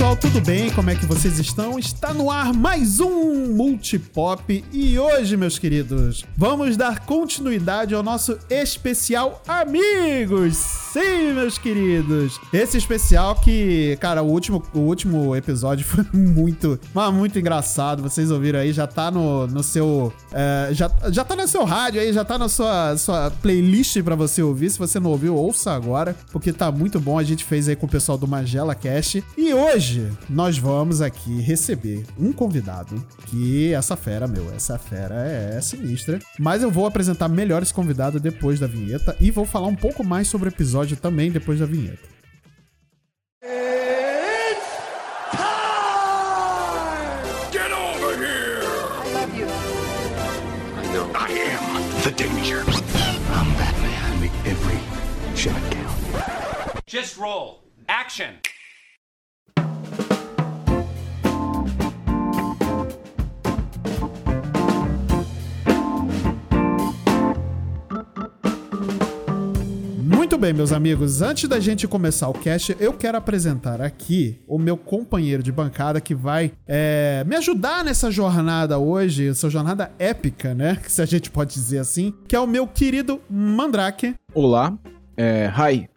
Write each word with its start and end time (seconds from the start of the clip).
pessoal, 0.00 0.16
tudo 0.16 0.40
bem? 0.40 0.70
Como 0.70 0.88
é 0.88 0.94
que 0.94 1.04
vocês 1.04 1.38
estão? 1.38 1.78
Está 1.78 2.14
no 2.14 2.30
ar 2.30 2.54
mais 2.54 3.00
um 3.00 3.54
Multipop 3.54 4.64
e 4.72 4.98
hoje, 4.98 5.36
meus 5.36 5.58
queridos, 5.58 6.24
vamos 6.38 6.74
dar 6.74 7.00
continuidade 7.00 7.94
ao 7.94 8.02
nosso 8.02 8.38
especial 8.48 9.42
Amigos. 9.46 10.56
Sim, 10.56 11.34
meus 11.34 11.58
queridos. 11.58 12.40
Esse 12.50 12.78
especial 12.78 13.34
que, 13.34 13.98
cara, 14.00 14.22
o 14.22 14.26
último, 14.26 14.62
o 14.72 14.78
último 14.78 15.36
episódio 15.36 15.84
foi 15.86 16.06
muito, 16.14 16.80
mas 16.94 17.12
muito 17.12 17.38
engraçado. 17.38 18.02
Vocês 18.02 18.30
ouviram 18.30 18.58
aí, 18.58 18.72
já 18.72 18.86
tá 18.86 19.10
no, 19.10 19.46
no 19.48 19.62
seu, 19.62 20.10
é, 20.32 20.70
já, 20.72 20.90
já 21.10 21.24
tá 21.24 21.36
no 21.36 21.46
seu 21.46 21.62
rádio 21.64 22.00
aí, 22.00 22.10
já 22.10 22.24
tá 22.24 22.38
na 22.38 22.48
sua, 22.48 22.96
sua 22.96 23.30
playlist 23.42 24.02
para 24.02 24.14
você 24.14 24.42
ouvir. 24.42 24.70
Se 24.70 24.78
você 24.78 24.98
não 24.98 25.10
ouviu, 25.10 25.36
ouça 25.36 25.72
agora, 25.72 26.16
porque 26.32 26.54
tá 26.54 26.72
muito 26.72 26.98
bom. 26.98 27.18
A 27.18 27.22
gente 27.22 27.44
fez 27.44 27.68
aí 27.68 27.76
com 27.76 27.84
o 27.84 27.88
pessoal 27.88 28.16
do 28.16 28.26
Magela 28.26 28.74
Cast 28.74 29.22
e 29.36 29.52
hoje 29.52 29.89
nós 30.28 30.58
vamos 30.58 31.00
aqui 31.00 31.40
receber 31.40 32.04
um 32.18 32.32
convidado 32.32 33.04
que 33.26 33.72
essa 33.72 33.96
fera, 33.96 34.26
meu, 34.26 34.52
essa 34.54 34.78
fera 34.78 35.14
é 35.26 35.60
sinistra. 35.60 36.18
Mas 36.38 36.62
eu 36.62 36.70
vou 36.70 36.86
apresentar 36.86 37.28
melhor 37.28 37.62
esse 37.62 37.74
convidado 37.74 38.18
depois 38.20 38.58
da 38.60 38.66
vinheta 38.66 39.16
e 39.20 39.30
vou 39.30 39.44
falar 39.44 39.68
um 39.68 39.76
pouco 39.76 40.04
mais 40.04 40.28
sobre 40.28 40.48
o 40.48 40.52
episódio 40.52 40.96
também 40.96 41.30
depois 41.30 41.58
da 41.60 41.66
vinheta. 41.66 42.08
Get 47.52 47.72
over 47.72 48.16
here! 48.16 48.62
I 48.62 49.12
love 49.12 49.34
you. 49.36 49.46
I 49.46 50.92
know. 50.92 51.10
I 51.14 51.28
am 51.30 52.02
the 52.02 52.12
danger. 52.12 52.62
I'm 53.32 53.48
Batman. 53.58 54.20
Make 54.20 54.32
every 54.46 54.78
shot 55.36 55.60
count. 55.70 55.98
Just 56.86 57.16
roll. 57.18 57.64
Action. 57.88 58.38
Muito 70.30 70.42
bem, 70.42 70.52
meus 70.52 70.70
amigos. 70.70 71.22
Antes 71.22 71.48
da 71.48 71.58
gente 71.58 71.88
começar 71.88 72.28
o 72.28 72.32
cast, 72.32 72.76
eu 72.78 72.92
quero 72.92 73.18
apresentar 73.18 73.80
aqui 73.80 74.40
o 74.46 74.60
meu 74.60 74.76
companheiro 74.76 75.42
de 75.42 75.50
bancada 75.50 76.00
que 76.00 76.14
vai 76.14 76.52
é, 76.68 77.24
me 77.26 77.34
ajudar 77.34 77.84
nessa 77.84 78.12
jornada 78.12 78.78
hoje, 78.78 79.26
essa 79.26 79.50
jornada 79.50 79.90
épica, 79.98 80.54
né? 80.54 80.78
Se 80.86 81.02
a 81.02 81.04
gente 81.04 81.32
pode 81.32 81.52
dizer 81.52 81.78
assim, 81.78 82.14
que 82.28 82.36
é 82.36 82.38
o 82.38 82.46
meu 82.46 82.68
querido 82.68 83.20
Mandrake. 83.28 84.14
Olá, 84.32 84.78
é, 85.16 85.52
hi, 85.52 85.90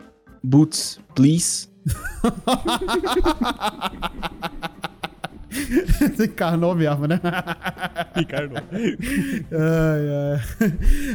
boots, 0.43 0.99
please. 1.13 1.67
Encarnou 6.23 6.75
mesmo, 6.75 7.07
né? 7.07 7.19
Encarnou. 8.17 8.57
Ai, 9.51 10.39
ai. 10.61 10.73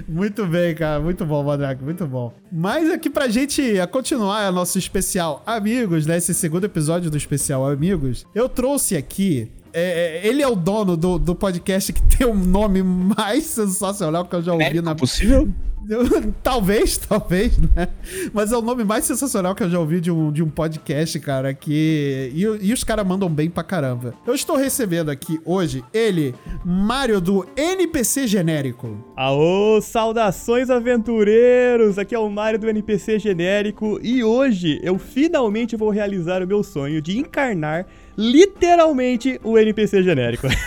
Muito 0.09 0.47
bem, 0.47 0.75
cara. 0.75 1.01
Muito 1.01 1.25
bom, 1.25 1.43
Mandrake. 1.43 1.83
Muito 1.83 2.07
bom. 2.07 2.33
Mas 2.51 2.91
aqui 2.91 3.11
pra 3.11 3.29
gente 3.29 3.63
continuar 3.91 4.51
nosso 4.53 4.79
especial 4.79 5.43
Amigos, 5.47 6.07
né? 6.07 6.17
Esse 6.17 6.35
segundo 6.35 6.65
episódio 6.65 7.11
do 7.11 7.17
especial 7.17 7.67
Amigos, 7.67 8.27
eu 8.35 8.49
trouxe 8.49 8.97
aqui. 8.97 9.51
é, 9.73 10.21
é, 10.23 10.27
ele 10.27 10.43
é 10.43 10.49
o 10.49 10.57
dono 10.57 10.97
do, 10.97 11.19
do 11.19 11.35
podcast 11.35 11.93
que 11.93 12.03
tem 12.17 12.27
o 12.27 12.35
nome 12.35 12.83
mais 12.83 13.45
sensacional 13.45 14.25
que 14.25 14.35
eu 14.35 14.43
já 14.43 14.53
ouvi 14.53 14.81
na. 14.81 14.93
É 14.93 14.95
possível? 14.95 15.49
talvez, 16.43 16.99
talvez, 16.99 17.59
né? 17.59 17.89
Mas 18.33 18.53
é 18.53 18.57
o 18.57 18.63
nome 18.63 18.85
mais 18.85 19.05
sensacional 19.05 19.55
que 19.55 19.63
eu 19.63 19.71
já 19.71 19.79
ouvi 19.79 20.01
de 20.01 20.11
um, 20.11 20.31
de 20.31 20.43
um 20.43 20.49
podcast, 20.49 21.19
cara. 21.21 21.55
Que. 21.55 22.31
E, 22.35 22.43
e 22.43 22.73
os 22.73 22.85
caras 22.85 23.07
mandam 23.07 23.29
bem 23.29 23.49
pra 23.49 23.63
caramba. 23.63 24.15
Eu 24.27 24.35
estou 24.35 24.57
recebendo 24.57 25.11
aqui 25.11 25.41
hoje 25.45 25.85
ele, 25.93 26.35
Mário 26.65 27.21
do 27.21 27.47
NPC 27.57 28.27
Genérico. 28.27 28.97
Aô, 29.17 29.81
saudações 29.81 30.71
aventureiros! 30.71 31.99
Aqui 31.99 32.15
é 32.15 32.19
o 32.19 32.29
Mário 32.29 32.59
do 32.59 32.69
NPC 32.69 33.19
genérico 33.19 33.99
e 34.03 34.23
hoje 34.23 34.81
eu 34.83 34.99
finalmente 34.99 35.77
vou 35.77 35.91
realizar 35.91 36.43
o 36.43 36.47
meu 36.47 36.63
sonho 36.63 37.01
de 37.01 37.19
encarnar 37.19 37.87
literalmente 38.19 39.41
o 39.45 39.57
NPC 39.57 40.03
genérico. 40.03 40.49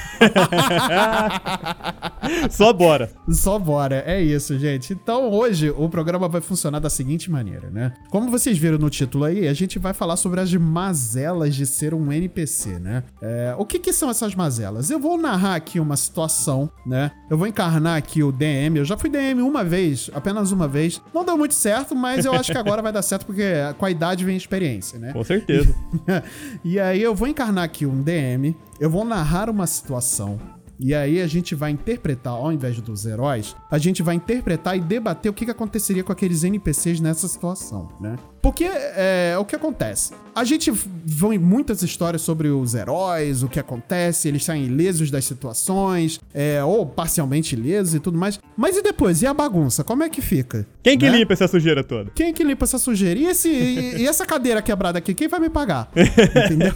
Só 2.49 2.71
bora. 2.71 3.11
Só 3.29 3.59
bora, 3.59 4.03
é 4.07 4.21
isso, 4.21 4.57
gente. 4.57 4.93
Então 4.93 5.29
hoje 5.29 5.69
o 5.69 5.89
programa 5.89 6.29
vai 6.29 6.39
funcionar 6.39 6.79
da 6.79 6.89
seguinte 6.89 7.29
maneira, 7.29 7.69
né? 7.69 7.91
Como 8.09 8.31
vocês 8.31 8.57
viram 8.57 8.77
no 8.77 8.89
título 8.89 9.25
aí, 9.25 9.49
a 9.49 9.53
gente 9.53 9.77
vai 9.77 9.93
falar 9.93 10.15
sobre 10.15 10.39
as 10.39 10.53
mazelas 10.53 11.53
de 11.53 11.65
ser 11.65 11.93
um 11.93 12.09
NPC, 12.09 12.79
né? 12.79 13.03
É, 13.21 13.53
o 13.57 13.65
que, 13.65 13.79
que 13.79 13.91
são 13.91 14.09
essas 14.09 14.33
mazelas? 14.33 14.89
Eu 14.89 14.99
vou 14.99 15.17
narrar 15.17 15.55
aqui 15.55 15.77
uma 15.77 15.97
situação, 15.97 16.71
né? 16.85 17.11
Eu 17.29 17.37
vou 17.37 17.47
encarnar 17.47 17.97
aqui 17.97 18.23
o 18.23 18.31
DM. 18.31 18.77
Eu 18.77 18.85
já 18.85 18.95
fui 18.95 19.09
DM 19.09 19.41
uma 19.41 19.63
vez, 19.63 20.09
apenas 20.13 20.53
uma 20.53 20.69
vez. 20.69 21.01
Não 21.13 21.25
deu 21.25 21.37
muito 21.37 21.53
certo, 21.53 21.93
mas 21.93 22.23
eu 22.23 22.31
acho 22.33 22.49
que 22.49 22.57
agora 22.57 22.81
vai 22.81 22.93
dar 22.93 23.01
certo 23.01 23.25
porque 23.25 23.43
com 23.77 23.85
a 23.85 23.91
idade 23.91 24.23
vem 24.23 24.35
a 24.35 24.37
experiência, 24.37 24.97
né? 24.97 25.11
Com 25.11 25.23
certeza. 25.23 25.75
e 26.63 26.79
aí 26.79 27.01
eu 27.01 27.13
vou 27.13 27.27
encarnar 27.27 27.40
aqui 27.41 27.85
um 27.85 28.01
DM, 28.01 28.55
eu 28.79 28.89
vou 28.89 29.03
narrar 29.03 29.49
uma 29.49 29.65
situação. 29.65 30.39
E 30.79 30.93
aí 30.95 31.21
a 31.21 31.27
gente 31.27 31.53
vai 31.53 31.71
interpretar, 31.71 32.33
ao 32.33 32.51
invés 32.51 32.79
dos 32.81 33.05
heróis, 33.05 33.55
a 33.69 33.77
gente 33.77 34.01
vai 34.01 34.15
interpretar 34.15 34.77
e 34.77 34.79
debater 34.79 35.29
o 35.29 35.33
que, 35.33 35.45
que 35.45 35.51
aconteceria 35.51 36.03
com 36.03 36.11
aqueles 36.11 36.43
NPCs 36.43 36.99
nessa 36.99 37.27
situação, 37.27 37.89
né? 37.99 38.15
Porque 38.51 38.65
é, 38.65 39.35
o 39.39 39.45
que 39.45 39.55
acontece? 39.55 40.11
A 40.35 40.43
gente 40.43 40.71
vê 40.71 41.37
muitas 41.37 41.81
histórias 41.81 42.21
sobre 42.21 42.47
os 42.49 42.73
heróis, 42.73 43.43
o 43.43 43.49
que 43.49 43.59
acontece, 43.59 44.27
eles 44.27 44.43
saem 44.45 44.65
ilesos 44.65 45.11
das 45.11 45.25
situações, 45.25 46.19
é, 46.33 46.63
ou 46.63 46.85
parcialmente 46.85 47.53
ilesos 47.55 47.95
e 47.95 47.99
tudo 47.99 48.17
mais. 48.17 48.39
Mas 48.55 48.77
e 48.77 48.81
depois? 48.81 49.21
E 49.21 49.27
a 49.27 49.33
bagunça? 49.33 49.83
Como 49.83 50.03
é 50.03 50.09
que 50.09 50.21
fica? 50.21 50.65
Quem 50.83 50.97
que 50.97 51.09
Né? 51.09 51.17
limpa 51.19 51.33
essa 51.33 51.47
sujeira 51.47 51.83
toda? 51.83 52.11
Quem 52.15 52.33
que 52.33 52.43
limpa 52.43 52.63
essa 52.65 52.77
sujeira? 52.77 53.19
E, 53.19 53.25
esse, 53.25 53.49
e, 53.49 53.97
e 54.01 54.07
essa 54.07 54.25
cadeira 54.25 54.61
quebrada 54.61 54.99
aqui, 54.99 55.13
quem 55.13 55.27
vai 55.27 55.39
me 55.39 55.49
pagar? 55.49 55.89
Entendeu? 55.95 56.73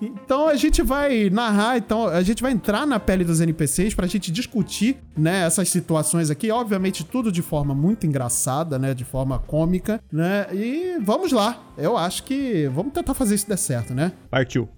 Então 0.00 0.48
a 0.48 0.54
gente 0.54 0.80
vai 0.82 1.28
narrar, 1.30 1.76
então 1.78 2.06
a 2.06 2.22
gente 2.22 2.40
vai 2.42 2.52
entrar 2.52 2.86
na 2.86 2.98
pele 3.00 3.24
dos 3.24 3.40
NPCs 3.40 3.94
pra 3.94 4.06
gente 4.06 4.30
discutir, 4.30 4.96
né, 5.16 5.44
essas 5.46 5.68
situações 5.68 6.30
aqui, 6.30 6.50
obviamente 6.50 7.04
tudo 7.04 7.32
de 7.32 7.42
forma 7.42 7.74
muito 7.74 8.06
engraçada, 8.06 8.78
né, 8.78 8.94
de 8.94 9.04
forma 9.04 9.38
cômica, 9.40 10.00
né? 10.12 10.46
E 10.52 10.95
vamos 11.00 11.32
lá. 11.32 11.62
Eu 11.76 11.96
acho 11.96 12.22
que 12.22 12.68
vamos 12.68 12.92
tentar 12.92 13.14
fazer 13.14 13.34
isso 13.34 13.48
dar 13.48 13.56
certo, 13.56 13.94
né? 13.94 14.12
Partiu. 14.30 14.68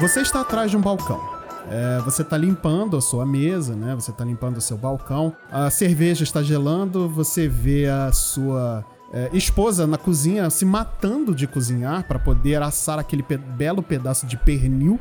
Você 0.00 0.20
está 0.20 0.42
atrás 0.42 0.70
de 0.70 0.76
um 0.76 0.82
balcão. 0.82 1.18
É, 1.70 1.98
você 2.00 2.20
está 2.20 2.36
limpando 2.36 2.96
a 2.96 3.00
sua 3.00 3.24
mesa, 3.24 3.74
né? 3.74 3.94
Você 3.94 4.10
está 4.10 4.22
limpando 4.22 4.58
o 4.58 4.60
seu 4.60 4.76
balcão. 4.76 5.34
A 5.50 5.70
cerveja 5.70 6.24
está 6.24 6.42
gelando. 6.42 7.08
Você 7.08 7.48
vê 7.48 7.88
a 7.88 8.12
sua 8.12 8.84
é, 9.16 9.30
esposa 9.32 9.86
na 9.86 9.96
cozinha 9.96 10.50
se 10.50 10.64
matando 10.64 11.32
de 11.34 11.46
cozinhar 11.46 12.02
para 12.08 12.18
poder 12.18 12.60
assar 12.60 12.98
aquele 12.98 13.22
pe- 13.22 13.36
belo 13.38 13.80
pedaço 13.82 14.26
de 14.26 14.36
pernil. 14.36 14.98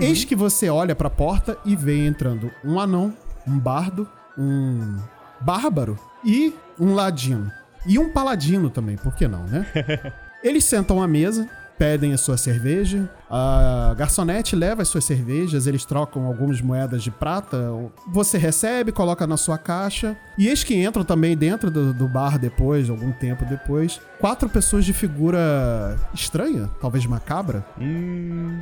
Eis 0.00 0.24
que 0.24 0.34
você 0.34 0.68
olha 0.68 0.94
para 0.96 1.06
a 1.06 1.10
porta 1.10 1.56
e 1.64 1.76
vê 1.76 2.04
entrando 2.04 2.50
um 2.64 2.80
anão, 2.80 3.14
um 3.46 3.56
bardo, 3.58 4.08
um 4.36 4.98
bárbaro 5.40 5.96
e 6.24 6.52
um 6.78 6.92
ladino. 6.94 7.50
E 7.86 7.98
um 7.98 8.12
paladino 8.12 8.68
também, 8.68 8.96
por 8.96 9.14
que 9.14 9.26
não, 9.28 9.44
né? 9.44 9.64
Eles 10.42 10.64
sentam 10.64 11.00
à 11.00 11.06
mesa, 11.06 11.48
pedem 11.82 12.12
a 12.12 12.16
sua 12.16 12.36
cerveja, 12.36 13.10
a 13.28 13.92
garçonete 13.98 14.54
leva 14.54 14.82
as 14.82 14.88
suas 14.88 15.04
cervejas, 15.04 15.66
eles 15.66 15.84
trocam 15.84 16.26
algumas 16.26 16.60
moedas 16.60 17.02
de 17.02 17.10
prata, 17.10 17.58
você 18.06 18.38
recebe, 18.38 18.92
coloca 18.92 19.26
na 19.26 19.36
sua 19.36 19.58
caixa, 19.58 20.16
e 20.38 20.46
eis 20.46 20.62
que 20.62 20.76
entram 20.76 21.02
também 21.02 21.36
dentro 21.36 21.72
do, 21.72 21.92
do 21.92 22.06
bar 22.06 22.38
depois, 22.38 22.88
algum 22.88 23.10
tempo 23.10 23.44
depois, 23.44 24.00
quatro 24.20 24.48
pessoas 24.48 24.84
de 24.84 24.92
figura 24.92 25.98
estranha, 26.14 26.70
talvez 26.80 27.04
macabra. 27.04 27.66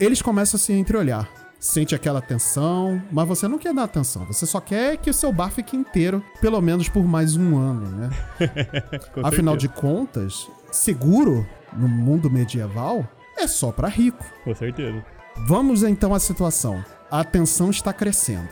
Eles 0.01 0.23
começam 0.23 0.57
a 0.57 0.59
se 0.59 0.73
entreolhar. 0.73 1.29
Sente 1.59 1.95
aquela 1.95 2.23
tensão, 2.23 3.03
mas 3.13 3.29
você 3.29 3.47
não 3.47 3.59
quer 3.59 3.75
dar 3.75 3.85
atenção, 3.85 4.25
você 4.25 4.47
só 4.47 4.63
quer 4.63 4.97
que 4.97 5.11
o 5.11 5.15
seu 5.15 5.31
bar 5.31 5.51
fique 5.51 5.77
inteiro, 5.77 6.25
pelo 6.41 6.59
menos 6.63 6.89
por 6.89 7.05
mais 7.05 7.37
um 7.37 7.59
ano, 7.59 7.87
né? 7.87 8.11
Afinal 9.23 9.59
de 9.59 9.69
contas, 9.69 10.49
seguro 10.73 11.47
no 11.77 11.89
mundo 11.89 12.31
medieval 12.31 13.07
é 13.39 13.47
só 13.47 13.71
pra 13.73 13.89
rico. 13.89 14.25
Com 14.45 14.55
certeza. 14.55 15.05
Vamos 15.47 15.83
então 15.83 16.15
à 16.15 16.21
situação. 16.21 16.85
A 17.11 17.25
tensão 17.25 17.71
está 17.71 17.93
crescendo 17.93 18.49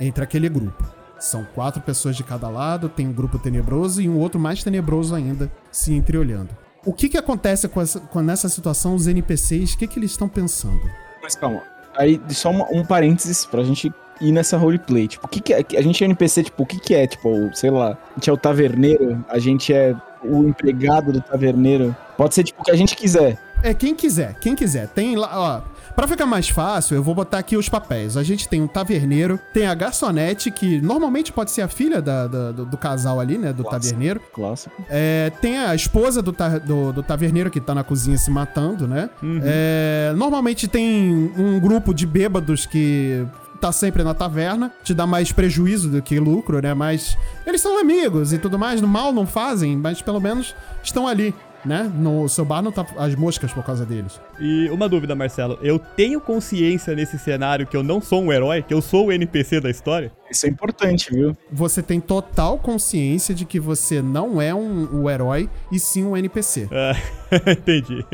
entre 0.00 0.22
aquele 0.22 0.48
grupo. 0.48 0.84
São 1.18 1.44
quatro 1.54 1.80
pessoas 1.82 2.14
de 2.16 2.22
cada 2.22 2.48
lado, 2.48 2.88
tem 2.88 3.06
um 3.08 3.12
grupo 3.12 3.38
tenebroso 3.38 4.00
e 4.00 4.08
um 4.08 4.16
outro 4.18 4.38
mais 4.38 4.62
tenebroso 4.62 5.14
ainda 5.14 5.50
se 5.72 5.92
entreolhando. 5.92 6.50
O 6.86 6.92
que 6.92 7.08
que 7.08 7.18
acontece 7.18 7.66
com, 7.68 7.80
essa, 7.80 7.98
com 7.98 8.20
nessa 8.20 8.48
situação 8.48 8.94
os 8.94 9.06
NPCs? 9.08 9.72
O 9.74 9.78
que 9.78 9.86
que 9.88 9.98
eles 9.98 10.12
estão 10.12 10.28
pensando? 10.28 10.80
Mas 11.22 11.34
calma. 11.34 11.60
Aí, 11.96 12.20
só 12.28 12.50
uma- 12.50 12.68
um 12.70 12.84
parênteses 12.84 13.44
pra 13.44 13.64
gente 13.64 13.92
ir 14.20 14.30
nessa 14.30 14.56
roleplay. 14.56 15.08
Tipo, 15.08 15.26
o 15.26 15.28
que, 15.28 15.40
que 15.40 15.52
é? 15.52 15.64
A 15.76 15.82
gente 15.82 16.02
é 16.02 16.06
NPC, 16.06 16.44
tipo, 16.44 16.62
o 16.62 16.66
que, 16.66 16.78
que 16.78 16.94
é? 16.94 17.06
Tipo, 17.08 17.50
sei 17.52 17.70
lá, 17.70 17.98
a 18.12 18.14
gente 18.14 18.30
é 18.30 18.32
o 18.32 18.36
taverneiro, 18.36 19.24
a 19.28 19.40
gente 19.40 19.72
é 19.72 19.96
o 20.22 20.44
empregado 20.48 21.12
do 21.12 21.20
taverneiro. 21.20 21.94
Pode 22.16 22.34
ser 22.34 22.44
tipo 22.44 22.60
o 22.62 22.64
que 22.64 22.70
a 22.70 22.76
gente 22.76 22.96
quiser. 22.96 23.38
É 23.62 23.74
quem 23.74 23.94
quiser, 23.94 24.34
quem 24.40 24.54
quiser. 24.54 24.86
Tem 24.88 25.16
lá, 25.16 25.30
ó. 25.34 25.78
Pra 25.96 26.06
ficar 26.06 26.26
mais 26.26 26.48
fácil, 26.48 26.94
eu 26.94 27.02
vou 27.02 27.12
botar 27.12 27.38
aqui 27.38 27.56
os 27.56 27.68
papéis. 27.68 28.16
A 28.16 28.22
gente 28.22 28.48
tem 28.48 28.62
um 28.62 28.68
taverneiro, 28.68 29.36
tem 29.52 29.66
a 29.66 29.74
garçonete, 29.74 30.48
que 30.48 30.80
normalmente 30.80 31.32
pode 31.32 31.50
ser 31.50 31.62
a 31.62 31.66
filha 31.68 32.00
da- 32.00 32.28
da- 32.28 32.52
do, 32.52 32.64
do 32.64 32.76
casal 32.76 33.18
ali, 33.18 33.36
né? 33.36 33.52
Do 33.52 33.64
Clássico. 33.64 33.84
taverneiro. 33.86 34.20
Clássico. 34.32 34.80
É, 34.88 35.32
tem 35.40 35.58
a 35.58 35.74
esposa 35.74 36.22
do, 36.22 36.32
ta- 36.32 36.58
do- 36.58 36.92
do 36.92 37.02
taverneiro 37.02 37.50
que 37.50 37.60
tá 37.60 37.74
na 37.74 37.82
cozinha 37.82 38.16
se 38.16 38.30
matando, 38.30 38.86
né? 38.86 39.10
É, 39.42 40.12
normalmente 40.16 40.68
tem 40.68 41.32
um 41.36 41.58
grupo 41.58 41.92
de 41.92 42.06
bêbados 42.06 42.64
que 42.64 43.26
tá 43.60 43.72
sempre 43.72 44.02
na 44.02 44.14
taverna, 44.14 44.72
te 44.82 44.94
dá 44.94 45.06
mais 45.06 45.32
prejuízo 45.32 45.88
do 45.88 46.00
que 46.00 46.18
lucro, 46.18 46.60
né? 46.60 46.74
Mas 46.74 47.16
eles 47.46 47.60
são 47.60 47.78
amigos 47.78 48.32
e 48.32 48.38
tudo 48.38 48.58
mais, 48.58 48.80
no 48.80 48.88
mal 48.88 49.12
não 49.12 49.26
fazem, 49.26 49.76
mas 49.76 50.00
pelo 50.00 50.20
menos 50.20 50.54
estão 50.82 51.06
ali, 51.06 51.34
né? 51.64 51.90
No 51.94 52.28
seu 52.28 52.44
bar 52.44 52.62
não 52.62 52.72
tá 52.72 52.86
as 52.96 53.14
moscas 53.14 53.52
por 53.52 53.64
causa 53.64 53.84
deles. 53.84 54.20
E 54.40 54.68
uma 54.70 54.88
dúvida, 54.88 55.14
Marcelo. 55.14 55.58
Eu 55.60 55.78
tenho 55.78 56.20
consciência 56.20 56.94
nesse 56.94 57.18
cenário 57.18 57.66
que 57.66 57.76
eu 57.76 57.82
não 57.82 58.00
sou 58.00 58.22
um 58.22 58.32
herói, 58.32 58.62
que 58.62 58.72
eu 58.72 58.80
sou 58.80 59.06
o 59.06 59.12
NPC 59.12 59.60
da 59.60 59.70
história? 59.70 60.12
Isso 60.30 60.46
é 60.46 60.48
importante, 60.48 61.12
viu? 61.12 61.36
Você 61.50 61.82
tem 61.82 62.00
total 62.00 62.58
consciência 62.58 63.34
de 63.34 63.44
que 63.44 63.58
você 63.58 64.00
não 64.00 64.40
é 64.40 64.54
um, 64.54 65.02
o 65.02 65.10
herói 65.10 65.48
e 65.72 65.78
sim 65.78 66.04
um 66.04 66.16
NPC. 66.16 66.68
Ah, 66.70 66.96
entendi. 67.50 68.04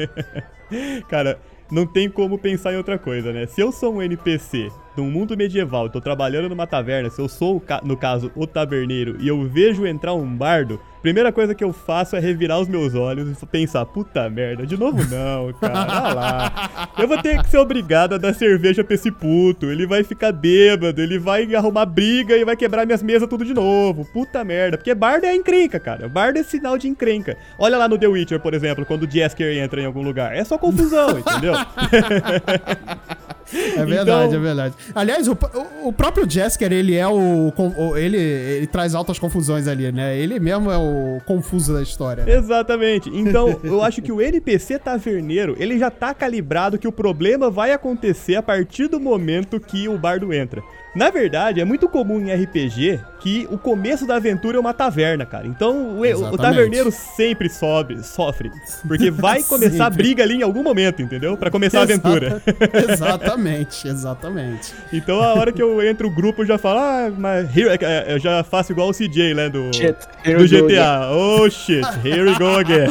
Cara, 1.09 1.39
não 1.71 1.87
tem 1.87 2.09
como 2.09 2.39
pensar 2.39 2.73
em 2.73 2.77
outra 2.77 2.99
coisa, 2.99 3.33
né? 3.33 3.47
Se 3.47 3.61
eu 3.61 3.71
sou 3.73 3.95
um 3.95 4.03
NPC 4.03 4.71
num 4.97 5.11
mundo 5.11 5.37
medieval, 5.37 5.89
tô 5.89 6.01
trabalhando 6.01 6.49
numa 6.49 6.67
taverna, 6.67 7.11
se 7.11 7.21
eu 7.21 7.29
sou, 7.29 7.63
no 7.83 7.97
caso, 7.97 8.31
o 8.35 8.47
taverneiro, 8.47 9.17
e 9.21 9.29
eu 9.29 9.43
vejo 9.45 9.87
entrar 9.87 10.15
um 10.15 10.27
bardo, 10.27 10.81
primeira 11.03 11.33
coisa 11.33 11.55
que 11.55 11.63
eu 11.63 11.73
faço 11.73 12.17
é 12.17 12.21
revirar 12.21 12.61
os 12.61 12.69
meus 12.69 12.95
olhos 12.95 13.43
e 13.43 13.47
pensar, 13.47 13.85
puta 13.87 14.29
merda, 14.31 14.67
de 14.67 14.77
novo 14.77 14.99
não, 15.09 15.53
cara, 15.55 16.07
olha 16.07 16.15
lá. 16.15 16.91
Eu 16.99 17.07
vou 17.07 17.21
ter 17.21 17.43
que 17.43 17.49
ser 17.51 17.59
obrigado 17.59 18.15
a 18.15 18.19
dar 18.19 18.35
cerveja 18.35 18.83
pra 18.83 18.95
esse 18.95 19.11
puto, 19.11 19.67
ele 19.67 19.87
vai 19.87 20.03
ficar 20.05 20.33
bêbado, 20.33 21.03
ele 21.03 21.19
vai 21.19 21.53
arrumar 21.55 21.87
briga 21.87 22.37
e 22.37 22.45
vai 22.45 22.57
quebrar 22.57 22.87
minhas 22.87 23.03
mesas 23.03 23.29
tudo 23.29 23.45
de 23.45 23.53
novo, 23.53 24.05
puta 24.13 24.43
merda. 24.45 24.79
Porque 24.79 24.95
bardo 24.95 25.27
é 25.27 25.35
encrenca, 25.35 25.79
cara, 25.79 26.09
bardo 26.09 26.39
é 26.39 26.43
sinal 26.43 26.79
de 26.79 26.89
encrenca. 26.89 27.37
Olha 27.59 27.77
lá 27.77 27.89
no 27.89 27.99
The 27.99 28.07
Witcher, 28.07 28.41
por 28.41 28.55
exemplo, 28.55 28.87
quando 28.87 29.03
o 29.03 29.11
Jasker 29.11 29.59
entra 29.59 29.81
em 29.81 29.87
algum 29.87 30.03
lugar, 30.03 30.35
é 30.35 30.45
só 30.45 30.57
confusão, 30.57 31.19
entendeu? 31.19 31.55
É 33.53 33.85
verdade, 33.85 34.27
Então- 34.27 34.35
é 34.35 34.39
verdade. 34.39 34.75
Aliás, 34.95 35.29
o, 35.29 35.37
o- 35.85 35.93
próprio 35.93 36.29
Jesker, 36.29 36.73
ele 36.73 36.95
é 36.95 37.07
o, 37.07 37.53
o- 37.57 37.97
ele, 37.97 38.17
ele 38.17 38.67
traz 38.67 38.95
altas 38.95 39.19
confusões 39.19 39.69
ali, 39.69 39.91
né? 39.93 40.17
Ele 40.19 40.39
mesmo 40.41 40.71
é 40.71 40.77
o 40.77 41.21
confuso 41.27 41.73
da 41.75 41.83
história. 41.83 42.25
Exatamente. 42.27 43.11
Então, 43.13 43.61
eu 43.63 43.83
acho 43.83 44.01
que 44.03 44.13
o 44.13 44.21
NPC 44.21 44.79
taverneiro, 44.79 45.55
ele 45.59 45.79
já 45.79 45.91
tá 45.91 46.15
calibrado 46.15 46.79
que 46.79 46.89
o 46.89 46.93
problema 46.93 47.51
vai 47.51 47.73
acontecer 47.73 48.37
a 48.37 48.43
partir 48.43 48.89
do 48.89 48.99
momento 49.01 49.61
que 49.61 49.89
o 49.89 49.99
bardo 49.99 50.33
entra. 50.33 50.63
Na 50.95 51.11
verdade, 51.11 51.61
é 51.61 51.65
muito 51.65 51.89
comum 51.89 52.21
em 52.21 52.33
RPG 52.33 53.01
que 53.19 53.49
o 53.51 53.59
começo 53.59 54.07
da 54.07 54.17
aventura 54.17 54.57
é 54.59 54.61
uma 54.61 54.73
taverna, 54.75 55.25
cara. 55.27 55.47
Então, 55.47 55.99
o, 55.99 56.01
o 56.01 56.37
taverneiro 56.37 56.91
sempre 56.93 57.49
sobe, 57.49 58.03
sofre. 58.05 58.51
Porque 58.87 59.11
vai 59.11 59.43
começar 59.49 59.87
a 59.87 59.91
briga 59.91 60.23
ali 60.23 60.35
em 60.35 60.43
algum 60.43 60.63
momento, 60.63 61.03
entendeu? 61.03 61.37
Pra 61.37 61.51
começar 61.51 61.81
a 61.81 61.83
aventura. 61.83 62.43
Exata- 62.47 62.93
exatamente, 62.93 63.89
exatamente. 63.89 64.73
Então, 64.93 65.21
a 65.21 65.35
hora 65.35 65.51
que 65.53 65.63
eu 65.63 65.83
entro 65.83 66.07
o 66.09 66.11
grupo, 66.11 66.43
eu 66.43 66.47
já 66.47 66.59
falo, 66.59 66.79
ah, 66.81 67.11
mas 67.17 67.57
here, 67.57 67.71
é, 67.81 68.15
eu 68.15 68.19
já 68.19 68.45
faço 68.45 68.73
igual 68.73 68.89
o 68.89 68.93
CJ, 68.93 69.35
né? 69.35 69.49
Do, 69.49 69.75
Shit, 69.75 69.97
do 70.25 70.47
GTA. 70.47 71.11
Oh, 71.11 71.49
shit, 71.51 71.85
here 72.05 72.23
we 72.23 72.35
go 72.39 72.57
again. 72.57 72.89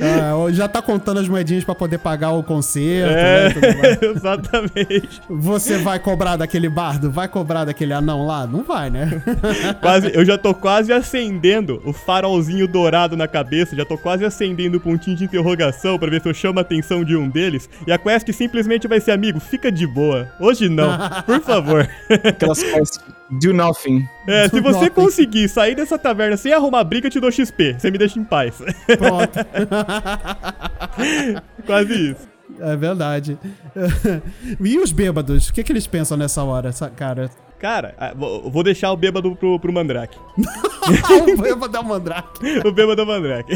Ah, 0.00 0.50
já 0.50 0.66
tá 0.68 0.82
contando 0.82 1.20
as 1.20 1.28
moedinhas 1.28 1.64
pra 1.64 1.74
poder 1.74 1.98
pagar 1.98 2.30
o 2.30 2.42
concerto, 2.42 3.12
É, 3.12 3.48
né? 3.48 3.50
tudo 3.50 3.78
mais. 3.78 4.02
exatamente. 4.16 5.22
Você 5.28 5.78
vai 5.78 5.98
cobrar 5.98 6.36
daquele 6.36 6.68
bardo? 6.68 7.10
Vai 7.10 7.28
cobrar 7.28 7.64
daquele 7.64 7.92
anão 7.92 8.26
lá? 8.26 8.46
Não 8.46 8.62
vai, 8.62 8.90
né? 8.90 9.22
Quase, 9.80 10.10
eu 10.14 10.24
já 10.24 10.36
tô 10.36 10.54
quase 10.54 10.92
acendendo 10.92 11.80
o 11.84 11.92
farolzinho 11.92 12.66
dourado 12.66 13.16
na 13.16 13.28
cabeça, 13.28 13.76
já 13.76 13.84
tô 13.84 13.96
quase 13.96 14.24
acendendo 14.24 14.78
o 14.78 14.80
pontinho 14.80 15.16
de 15.16 15.24
interrogação 15.24 15.98
pra 15.98 16.10
ver 16.10 16.20
se 16.20 16.28
eu 16.28 16.34
chamo 16.34 16.58
a 16.58 16.62
atenção 16.62 17.04
de 17.04 17.16
um 17.16 17.28
deles. 17.28 17.68
E 17.86 17.92
a 17.92 17.98
quest 17.98 18.30
simplesmente 18.32 18.88
vai 18.88 19.00
ser, 19.00 19.12
amigo, 19.12 19.40
fica 19.40 19.70
de 19.70 19.86
boa. 19.86 20.28
Hoje 20.38 20.68
não, 20.68 20.90
por 21.24 21.40
favor. 21.40 21.88
Aquelas 22.24 22.62
quests 22.62 23.00
do 23.30 23.52
nothing. 23.52 24.06
É, 24.26 24.48
se 24.48 24.60
você 24.60 24.78
Nossa. 24.78 24.90
conseguir 24.90 25.48
sair 25.48 25.74
dessa 25.74 25.98
taverna 25.98 26.36
sem 26.36 26.52
arrumar 26.52 26.84
briga, 26.84 27.06
eu 27.06 27.10
te 27.10 27.20
dou 27.20 27.30
XP. 27.30 27.76
Você 27.78 27.90
me 27.90 27.98
deixa 27.98 28.18
em 28.18 28.24
paz. 28.24 28.56
Pronto. 28.98 29.38
quase 31.66 32.10
isso. 32.10 32.28
É 32.58 32.76
verdade. 32.76 33.38
E 34.60 34.78
os 34.78 34.92
bêbados? 34.92 35.48
O 35.48 35.52
que, 35.52 35.62
que 35.62 35.72
eles 35.72 35.86
pensam 35.86 36.16
nessa 36.16 36.42
hora, 36.42 36.68
essa- 36.68 36.90
cara? 36.90 37.30
Cara, 37.58 37.94
ah, 37.98 38.12
vou 38.16 38.50
vou 38.50 38.62
deixar 38.62 38.90
o 38.90 38.96
bêbado 38.96 39.36
pro, 39.36 39.60
pro 39.60 39.72
Mandrake. 39.72 40.18
o 41.28 41.36
bêbado 41.36 41.76
é 41.76 41.80
o 41.80 41.84
mandrake. 41.84 42.58
O 42.66 42.72
bêbado 42.72 43.02
é 43.02 43.04
o 43.04 43.06
Mandrake. 43.06 43.52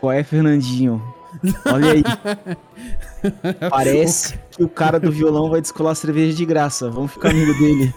Qual 0.00 0.12
é, 0.12 0.22
Fernandinho? 0.22 1.02
Olha 1.66 1.92
aí. 1.92 2.02
Parece 3.70 4.38
que 4.50 4.62
o 4.62 4.68
cara 4.68 5.00
do 5.00 5.10
violão 5.10 5.50
vai 5.50 5.60
descolar 5.60 5.94
cerveja 5.94 6.36
de 6.36 6.44
graça. 6.44 6.90
Vamos 6.90 7.12
ficar 7.12 7.30
amigo 7.30 7.52
dele. 7.54 7.94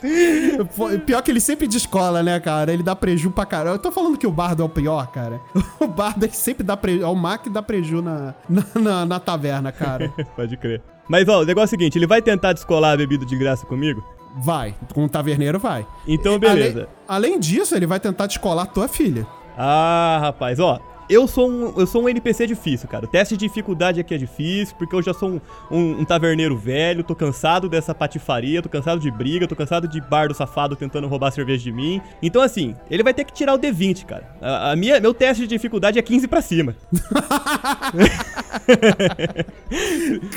Pior 1.06 1.22
que 1.22 1.30
ele 1.30 1.40
sempre 1.40 1.66
descola, 1.66 2.22
né, 2.22 2.40
cara? 2.40 2.72
Ele 2.72 2.82
dá 2.82 2.96
preju 2.96 3.30
pra 3.30 3.44
caramba. 3.44 3.74
Eu 3.74 3.78
tô 3.78 3.92
falando 3.92 4.16
que 4.16 4.26
o 4.26 4.30
bardo 4.32 4.62
é 4.62 4.64
o 4.64 4.68
pior, 4.68 5.06
cara. 5.08 5.40
O 5.80 5.86
bardo 5.86 6.24
ele 6.24 6.32
sempre 6.32 6.62
dá 6.62 6.76
preju. 6.76 7.02
É 7.04 7.06
o 7.06 7.14
Mac 7.14 7.42
que 7.42 7.50
dá 7.50 7.62
preju 7.62 8.00
na, 8.02 8.34
na, 8.48 8.64
na- 8.74 9.06
na 9.06 9.20
taverna, 9.20 9.70
cara. 9.72 10.08
Pode 10.36 10.56
crer. 10.56 10.82
Mas, 11.08 11.28
ó, 11.28 11.40
o 11.40 11.44
negócio 11.44 11.74
é 11.74 11.76
o 11.76 11.78
seguinte, 11.80 11.98
ele 11.98 12.06
vai 12.06 12.22
tentar 12.22 12.52
descolar 12.52 12.92
a 12.92 12.96
bebida 12.96 13.24
de 13.26 13.36
graça 13.36 13.66
comigo? 13.66 14.02
Vai. 14.38 14.74
Com 14.94 15.04
o 15.04 15.08
taverneiro, 15.08 15.58
vai. 15.58 15.86
Então, 16.06 16.38
beleza. 16.38 16.88
Além, 17.08 17.32
além 17.32 17.40
disso, 17.40 17.74
ele 17.74 17.86
vai 17.86 17.98
tentar 17.98 18.26
descolar 18.26 18.66
tua 18.66 18.86
filha. 18.88 19.26
Ah, 19.62 20.18
rapaz, 20.22 20.58
ó. 20.58 20.80
Eu 21.10 21.26
sou, 21.26 21.50
um, 21.50 21.74
eu 21.76 21.86
sou 21.88 22.04
um 22.04 22.08
NPC 22.08 22.46
difícil, 22.46 22.88
cara. 22.88 23.04
O 23.04 23.08
teste 23.08 23.36
de 23.36 23.46
dificuldade 23.48 23.98
aqui 23.98 24.14
é 24.14 24.18
difícil, 24.18 24.76
porque 24.78 24.94
eu 24.94 25.02
já 25.02 25.12
sou 25.12 25.28
um, 25.28 25.40
um- 25.70 26.00
um 26.00 26.04
taverneiro 26.04 26.56
velho, 26.56 27.02
tô 27.02 27.16
cansado 27.16 27.68
dessa 27.68 27.92
patifaria, 27.92 28.62
tô 28.62 28.68
cansado 28.68 29.00
de 29.00 29.10
briga, 29.10 29.48
tô 29.48 29.56
cansado 29.56 29.88
de 29.88 30.00
bardo 30.00 30.32
safado 30.34 30.76
tentando 30.76 31.08
roubar 31.08 31.32
cerveja 31.32 31.64
de 31.64 31.72
mim. 31.72 32.00
Então, 32.22 32.40
assim, 32.40 32.76
ele 32.88 33.02
vai 33.02 33.12
ter 33.12 33.24
que 33.24 33.32
tirar 33.32 33.54
o 33.54 33.58
D20, 33.58 34.04
cara. 34.06 34.24
A, 34.40 34.70
a 34.70 34.76
minha, 34.76 35.00
meu 35.00 35.12
teste 35.12 35.42
de 35.42 35.48
dificuldade 35.48 35.98
é 35.98 36.02
15 36.02 36.28
pra 36.28 36.40
cima. 36.40 36.76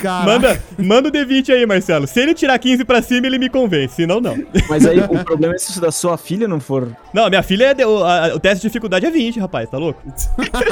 Cara. 0.00 0.24
Manda, 0.24 0.62
manda 0.78 1.08
o 1.08 1.12
D20 1.12 1.50
aí, 1.52 1.66
Marcelo. 1.66 2.06
Se 2.06 2.20
ele 2.20 2.34
tirar 2.34 2.58
15 2.58 2.84
pra 2.84 3.02
cima, 3.02 3.26
ele 3.26 3.38
me 3.38 3.48
convence, 3.48 3.94
senão 3.96 4.20
não. 4.20 4.36
Mas 4.68 4.86
aí 4.86 5.00
o 5.00 5.08
problema 5.24 5.54
é 5.54 5.58
se 5.58 5.70
isso 5.72 5.80
da 5.80 5.90
sua 5.92 6.16
filha 6.16 6.46
não 6.48 6.60
for. 6.60 6.88
Não, 7.12 7.28
minha 7.28 7.42
filha, 7.42 7.66
é 7.66 7.74
de- 7.74 7.84
o, 7.84 8.04
a- 8.04 8.34
o 8.34 8.40
teste 8.40 8.62
de 8.62 8.68
dificuldade 8.68 9.06
é 9.06 9.10
20, 9.10 9.40
rapaz, 9.40 9.68
tá 9.68 9.78
louco? 9.78 10.00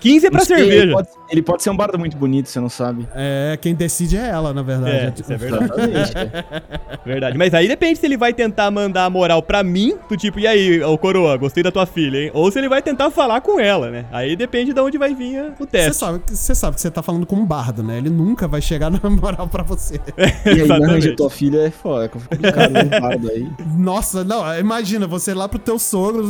15 0.00 0.26
é 0.26 0.30
pra 0.30 0.44
cerveja. 0.44 0.92
pode, 0.92 1.08
ele 1.30 1.42
pode 1.42 1.62
ser 1.62 1.70
um 1.70 1.76
bardo 1.76 1.98
muito 1.98 2.16
bonito, 2.16 2.48
você 2.48 2.60
não 2.60 2.68
sabe. 2.68 3.06
É, 3.14 3.58
quem 3.60 3.74
decide 3.74 4.16
é 4.16 4.28
ela, 4.28 4.52
na 4.54 4.62
verdade. 4.62 4.96
É, 4.96 5.10
tipo- 5.10 5.20
isso 5.22 5.32
é 5.32 5.36
verdade. 5.36 5.64
Exatamente. 5.64 6.12
é. 6.18 6.62
Verdade. 7.06 7.38
Mas 7.38 7.54
aí 7.54 7.68
depende 7.68 8.00
se 8.00 8.04
ele 8.06 8.16
vai 8.16 8.32
tentar 8.32 8.68
mandar 8.68 9.04
a 9.04 9.10
moral 9.10 9.40
pra 9.40 9.62
mim, 9.62 9.96
do 10.08 10.16
tipo, 10.16 10.40
e 10.40 10.46
aí, 10.46 10.82
ô 10.82 10.98
coroa, 10.98 11.36
gostei 11.36 11.62
da 11.62 11.70
tua 11.70 11.86
filha, 11.86 12.18
hein? 12.24 12.30
Ou 12.34 12.50
se 12.50 12.58
ele 12.58 12.68
vai 12.68 12.82
tentar 12.82 13.10
falar 13.12 13.40
com 13.40 13.60
ela, 13.60 13.90
né? 13.92 14.06
Aí 14.10 14.34
depende 14.34 14.72
de 14.72 14.80
onde 14.80 14.98
vai 14.98 15.14
vir 15.14 15.40
o 15.52 15.54
Você 15.58 15.66
teste. 15.66 15.96
sabe, 15.96 16.20
você 16.26 16.52
sabe 16.54 16.74
que 16.74 16.80
você 16.80 16.90
tá 16.90 17.02
falando 17.04 17.24
com 17.24 17.36
um 17.36 17.46
bardo, 17.46 17.80
né? 17.82 17.98
Ele 17.98 18.10
nunca 18.10 18.48
vai 18.48 18.60
chegar 18.60 18.90
na 18.90 19.08
moral 19.08 19.46
pra 19.46 19.62
você. 19.62 20.00
E 20.46 20.62
aí, 20.62 20.70
arranja 20.70 21.14
tua 21.16 21.30
filha 21.30 21.58
é 21.60 21.70
foda, 21.70 22.06
é 22.06 22.08
complicado, 22.08 22.72
um 22.76 23.00
bardo 23.00 23.30
aí. 23.30 23.46
Nossa, 23.76 24.24
não, 24.24 24.58
imagina, 24.58 25.06
você 25.06 25.32
lá 25.34 25.48
pro 25.48 25.58
teu 25.58 25.78
sogro. 25.78 26.24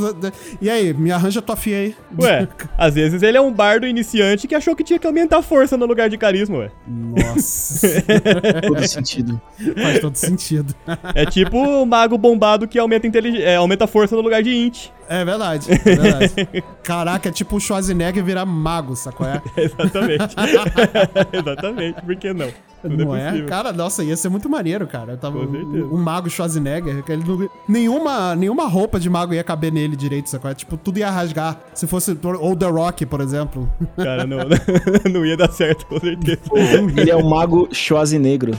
E 0.61 0.69
aí, 0.69 0.93
me 0.93 1.11
arranja 1.11 1.41
tua 1.41 1.57
filha 1.57 1.76
aí. 1.79 1.97
Ué, 2.21 2.49
às 2.76 2.95
vezes 2.95 3.23
ele 3.23 3.37
é 3.38 3.41
um 3.41 3.53
bardo 3.53 3.87
iniciante 3.87 4.47
que 4.47 4.55
achou 4.55 4.76
que 4.76 4.85
tinha 4.87 4.99
que 4.99 5.07
aumentar 5.07 5.38
a 5.38 5.43
força 5.43 5.76
no 5.76 5.85
lugar 5.85 6.09
de 6.09 6.16
carisma, 6.16 6.59
ué. 6.59 6.71
Nossa, 6.87 7.88
Todo 8.66 8.87
sentido. 8.87 9.40
faz 9.83 10.00
todo 10.00 10.14
sentido. 10.16 10.75
É 11.14 11.26
tipo 11.26 11.59
o 11.59 11.85
mago 11.85 12.16
bombado 12.16 12.66
que 12.69 12.78
aumenta, 12.78 13.07
é, 13.19 13.57
aumenta 13.57 13.85
a 13.85 13.88
força 13.88 14.14
no 14.16 14.23
lugar 14.23 14.43
de 14.43 14.55
int. 14.55 14.88
É 15.09 15.25
verdade, 15.25 15.66
é 15.71 15.76
verdade. 15.76 16.64
Caraca, 16.83 17.28
é 17.28 17.33
tipo 17.33 17.57
o 17.57 17.61
Schwarzenegger 17.61 18.25
virar 18.25 18.47
mago, 18.47 18.95
sacou? 18.97 19.26
É? 19.26 19.43
Exatamente. 19.61 20.35
Exatamente, 21.33 22.02
por 22.02 22.16
que 22.16 22.33
não? 22.33 22.49
Tudo 22.83 22.97
não 23.04 23.16
é 23.16 23.21
é? 23.23 23.26
possível. 23.30 23.49
Cara, 23.49 23.73
nossa, 23.73 24.04
ia 24.04 24.16
ser 24.16 24.28
muito 24.28 24.49
maneiro, 24.49 24.87
cara. 24.87 25.12
Eu 25.12 25.16
tava 25.18 25.38
Com 25.45 25.50
certeza. 25.52 25.87
um, 25.87 25.95
um 25.95 25.99
mago 26.02 26.28
Schwarzenegger, 26.30 27.02
ele 27.09 27.25
não- 27.26 27.49
nenhuma, 27.68 28.35
nenhuma 28.37 28.66
roupa 28.68 29.00
de 29.00 29.09
mago 29.11 29.35
ia 29.35 29.42
caber 29.42 29.73
nele 29.73 29.97
direito, 29.97 30.28
sacou? 30.30 30.54
Tipo, 30.54 30.76
tudo 30.76 30.99
ia 30.99 31.11
rasgar. 31.11 31.59
Se 31.75 31.87
fosse. 31.87 32.16
Ou 32.40 32.54
The 32.56 32.66
Rock, 32.66 33.06
por 33.06 33.21
exemplo. 33.21 33.68
Cara, 33.97 34.26
não, 34.26 34.38
não 35.11 35.25
ia 35.26 35.37
dar 35.37 35.50
certo, 35.50 35.87
com 35.87 35.99
certeza. 35.99 36.40
Ele 36.97 37.11
é 37.11 37.16
o 37.16 37.25
mago 37.28 37.68
Schwarzenegro. 37.73 38.52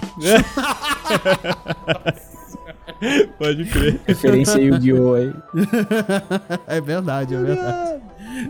Pode 3.37 3.65
crer. 3.65 3.99
Referência 4.07 4.59
Yu-Gi-Oh! 4.59 5.13
aí. 5.13 5.33
é 6.67 6.81
verdade, 6.81 7.35
é 7.35 7.37
verdade. 7.39 8.01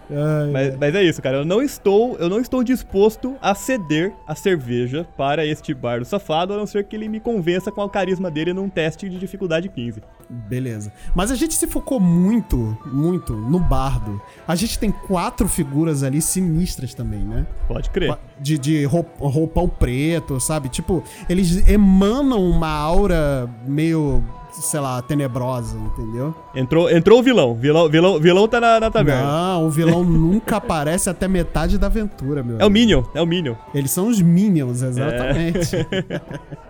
Ai, 0.10 0.52
Mas, 0.52 0.78
mas 0.78 0.96
é 0.96 1.04
isso, 1.04 1.22
cara. 1.22 1.38
Eu 1.38 1.46
não 1.46 1.62
estou, 1.62 2.18
eu 2.18 2.30
não 2.30 2.40
estou 2.40 2.64
disposto 2.64 3.36
a 3.42 3.54
ceder 3.56 4.14
a 4.28 4.36
cerveja 4.36 5.08
para 5.18 5.46
este 5.46 5.74
bardo 5.74 6.06
safado, 6.06 6.54
a 6.54 6.58
não 6.58 6.66
ser 6.66 6.84
que 6.86 6.96
ele 6.96 7.08
me 7.08 7.20
convença 7.20 7.72
com 7.72 7.82
o 7.82 7.90
carisma 7.90 8.30
dele 8.30 8.54
num 8.54 8.70
teste 8.70 9.10
de 9.10 9.18
dificuldade 9.18 9.70
15. 9.70 10.02
Beleza. 10.30 10.92
Mas 11.16 11.32
a 11.32 11.36
gente 11.36 11.54
se 11.54 11.68
focou 11.68 12.00
muito, 12.00 12.78
muito 12.86 13.34
no 13.34 13.60
bardo. 13.60 14.22
A 14.48 14.56
gente 14.56 14.78
tem 14.78 14.92
quatro 14.92 15.48
figuras 15.48 16.04
ali 16.04 16.22
sinistras 16.22 16.94
também, 16.94 17.20
né? 17.20 17.46
Pode 17.68 17.90
crer. 17.90 18.18
De, 18.40 18.58
de 18.58 18.86
roupão 18.86 19.68
preto, 19.70 20.40
sabe? 20.40 20.70
Tipo, 20.70 21.04
eles 21.30 21.68
emanam 21.68 22.44
uma 22.44 22.70
aura 22.70 23.50
meio, 23.66 24.24
sei 24.62 24.80
lá, 24.80 25.02
tenebrosa, 25.02 25.78
entendeu? 25.78 26.34
Entrou, 26.56 26.90
entrou 26.90 27.20
o 27.20 27.24
vilão. 27.24 27.56
Vilão, 27.56 27.90
vilão, 27.90 28.20
vilão 28.20 28.48
tá 28.48 28.60
na, 28.60 28.80
na 28.80 28.92
taverna. 28.92 29.24
Não, 29.24 29.68
o 29.68 29.70
vilão 29.70 30.04
nunca 30.06 30.58
aparece 30.58 31.10
até 31.10 31.28
metade 31.28 31.78
da 31.78 31.88
aventura, 31.88 32.44
meu. 32.44 32.60
É 32.60 32.64
o 32.64 32.68
amigo. 32.68 32.74
Minion, 32.74 33.04
é 33.14 33.22
o 33.22 33.26
Minion. 33.26 33.56
Eles 33.74 33.92
são 33.92 34.08
os 34.08 34.22
Minions, 34.22 34.82
exatamente. 34.82 35.88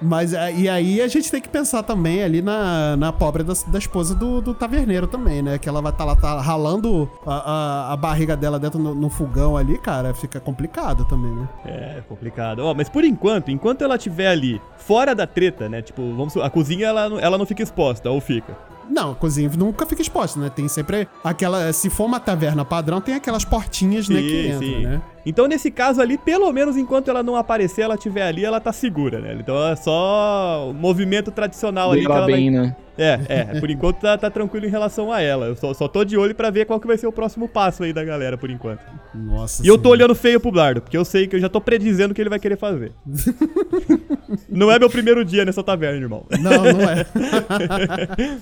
Mas 0.00 0.32
é, 0.32 0.52
e 0.52 0.68
aí 0.68 1.00
a 1.00 1.08
gente 1.08 1.30
tem 1.30 1.40
que 1.40 1.48
pensar 1.48 1.82
também 1.82 2.22
ali 2.22 2.42
na, 2.42 2.96
na 2.96 3.12
pobre 3.12 3.42
da, 3.42 3.54
da 3.68 3.78
esposa 3.78 4.14
do, 4.14 4.40
do 4.40 4.54
taverneiro 4.54 5.06
também, 5.06 5.42
né? 5.42 5.58
Que 5.58 5.68
ela 5.68 5.80
vai 5.80 5.92
estar 5.92 6.04
lá 6.04 6.16
tá 6.16 6.40
ralando 6.40 7.10
a, 7.24 7.34
a, 7.34 7.92
a 7.92 7.96
barriga 7.96 8.36
dela 8.36 8.58
dentro 8.58 8.78
no, 8.78 8.94
no 8.94 9.08
fogão 9.08 9.56
ali, 9.56 9.78
cara, 9.78 10.14
fica 10.14 10.38
complicado 10.40 11.04
também, 11.04 11.30
né? 11.32 11.48
É, 11.64 12.02
complicado. 12.08 12.60
Ó, 12.60 12.74
mas 12.74 12.88
por 12.88 13.04
enquanto, 13.04 13.50
enquanto 13.50 13.82
ela 13.82 13.96
estiver 13.96 14.28
ali, 14.28 14.60
fora 14.76 15.14
da 15.14 15.26
treta, 15.26 15.68
né? 15.68 15.82
Tipo, 15.82 16.02
vamos 16.14 16.36
a 16.36 16.50
cozinha 16.50 16.86
ela, 16.86 17.20
ela 17.20 17.38
não 17.38 17.46
fica 17.46 17.62
exposta, 17.62 18.10
ou 18.10 18.20
fica. 18.20 18.56
Não, 18.88 19.12
a 19.12 19.14
cozinha 19.14 19.50
nunca 19.56 19.84
fica 19.84 20.02
exposta, 20.02 20.38
né? 20.38 20.48
Tem 20.48 20.68
sempre 20.68 21.08
aquela. 21.24 21.72
Se 21.72 21.90
for 21.90 22.04
uma 22.04 22.20
taverna 22.20 22.64
padrão, 22.64 23.00
tem 23.00 23.14
aquelas 23.14 23.44
portinhas, 23.44 24.08
né? 24.08 24.20
Que 24.20 24.48
entram, 24.48 24.80
né? 24.90 25.02
Então, 25.26 25.48
nesse 25.48 25.72
caso 25.72 26.00
ali, 26.00 26.16
pelo 26.16 26.50
menos 26.52 26.76
enquanto 26.76 27.08
ela 27.08 27.20
não 27.20 27.34
aparecer, 27.34 27.82
ela 27.82 27.96
estiver 27.96 28.22
ali, 28.22 28.44
ela 28.44 28.60
tá 28.60 28.72
segura, 28.72 29.18
né? 29.20 29.36
Então 29.40 29.66
é 29.66 29.74
só 29.74 30.70
o 30.70 30.72
movimento 30.72 31.32
tradicional 31.32 31.90
ali 31.90 32.02
Vê 32.02 32.06
que 32.06 32.12
ela 32.12 32.18
ela 32.20 32.26
bem, 32.28 32.52
vai... 32.52 32.60
né? 32.66 32.76
É, 32.98 33.20
é, 33.28 33.60
por 33.60 33.70
enquanto 33.70 33.98
tá, 33.98 34.16
tá 34.16 34.30
tranquilo 34.30 34.64
em 34.64 34.70
relação 34.70 35.12
a 35.12 35.20
ela. 35.20 35.46
Eu 35.46 35.56
só, 35.56 35.74
só 35.74 35.86
tô 35.86 36.02
de 36.04 36.16
olho 36.16 36.34
pra 36.34 36.48
ver 36.48 36.64
qual 36.64 36.80
que 36.80 36.86
vai 36.86 36.96
ser 36.96 37.06
o 37.06 37.12
próximo 37.12 37.46
passo 37.46 37.82
aí 37.82 37.92
da 37.92 38.02
galera, 38.02 38.38
por 38.38 38.48
enquanto. 38.50 38.80
Nossa 39.14 39.62
E 39.62 39.68
eu 39.68 39.76
tô 39.76 39.90
olhando 39.90 40.14
feio 40.14 40.40
pro 40.40 40.50
Blardo, 40.50 40.80
porque 40.80 40.96
eu 40.96 41.04
sei 41.04 41.26
que 41.26 41.36
eu 41.36 41.40
já 41.40 41.48
tô 41.48 41.60
predizendo 41.60 42.12
o 42.12 42.14
que 42.14 42.22
ele 42.22 42.30
vai 42.30 42.38
querer 42.38 42.56
fazer. 42.56 42.92
não 44.48 44.70
é 44.70 44.78
meu 44.78 44.88
primeiro 44.88 45.24
dia 45.24 45.44
nessa 45.44 45.62
taverna, 45.62 46.00
irmão. 46.00 46.24
Não, 46.40 46.72
não 46.72 46.88
é. 46.88 47.06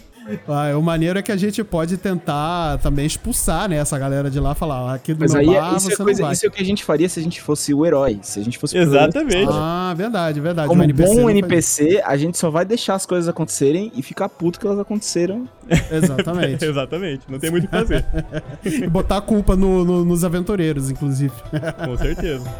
Ah, 0.48 0.74
o 0.74 0.80
maneiro 0.80 1.18
é 1.18 1.22
que 1.22 1.30
a 1.30 1.36
gente 1.36 1.62
pode 1.62 1.98
tentar 1.98 2.78
também 2.78 3.04
expulsar, 3.04 3.68
né, 3.68 3.76
essa 3.76 3.98
galera 3.98 4.30
de 4.30 4.40
lá 4.40 4.54
falar, 4.54 4.92
"Ah, 4.92 4.94
aqui 4.94 5.12
do 5.12 5.20
Mas 5.20 5.34
meu 5.34 5.40
aí 5.42 5.46
bar 5.46 5.74
é, 5.74 5.76
isso, 5.76 5.86
você 5.86 5.92
é 5.92 5.96
coisa, 5.96 6.20
não 6.22 6.26
vai. 6.28 6.32
isso 6.32 6.46
é 6.46 6.48
o 6.48 6.52
que 6.52 6.62
a 6.62 6.64
gente 6.64 6.73
faria 6.82 7.08
se 7.08 7.20
a 7.20 7.22
gente 7.22 7.40
fosse 7.40 7.74
o 7.74 7.84
herói. 7.84 8.18
Se 8.22 8.40
a 8.40 8.42
gente 8.42 8.58
fosse 8.58 8.76
o 8.76 8.80
Exatamente. 8.80 9.46
Ah, 9.52 9.92
verdade, 9.96 10.40
verdade. 10.40 10.66
Como 10.68 10.80
O 10.80 10.84
NPC 10.84 11.08
bom 11.08 11.14
faz 11.22 11.28
NPC, 11.36 12.02
a 12.04 12.16
gente 12.16 12.38
só 12.38 12.50
vai 12.50 12.64
deixar 12.64 12.94
as 12.94 13.04
coisas 13.04 13.28
acontecerem 13.28 13.92
e 13.94 14.02
ficar 14.02 14.28
puto 14.28 14.58
que 14.58 14.66
elas 14.66 14.78
aconteceram. 14.78 15.46
Exatamente. 15.92 16.64
Exatamente, 16.64 17.22
não 17.28 17.38
tem 17.38 17.50
muito 17.50 17.64
o 17.64 17.68
que 17.68 17.76
fazer. 17.76 18.04
e 18.64 18.86
botar 18.88 19.18
a 19.18 19.20
culpa 19.20 19.54
no- 19.54 19.84
no- 19.84 20.04
nos 20.04 20.24
aventureiros, 20.24 20.90
inclusive. 20.90 21.32
Com 21.84 21.96
certeza. 21.96 22.50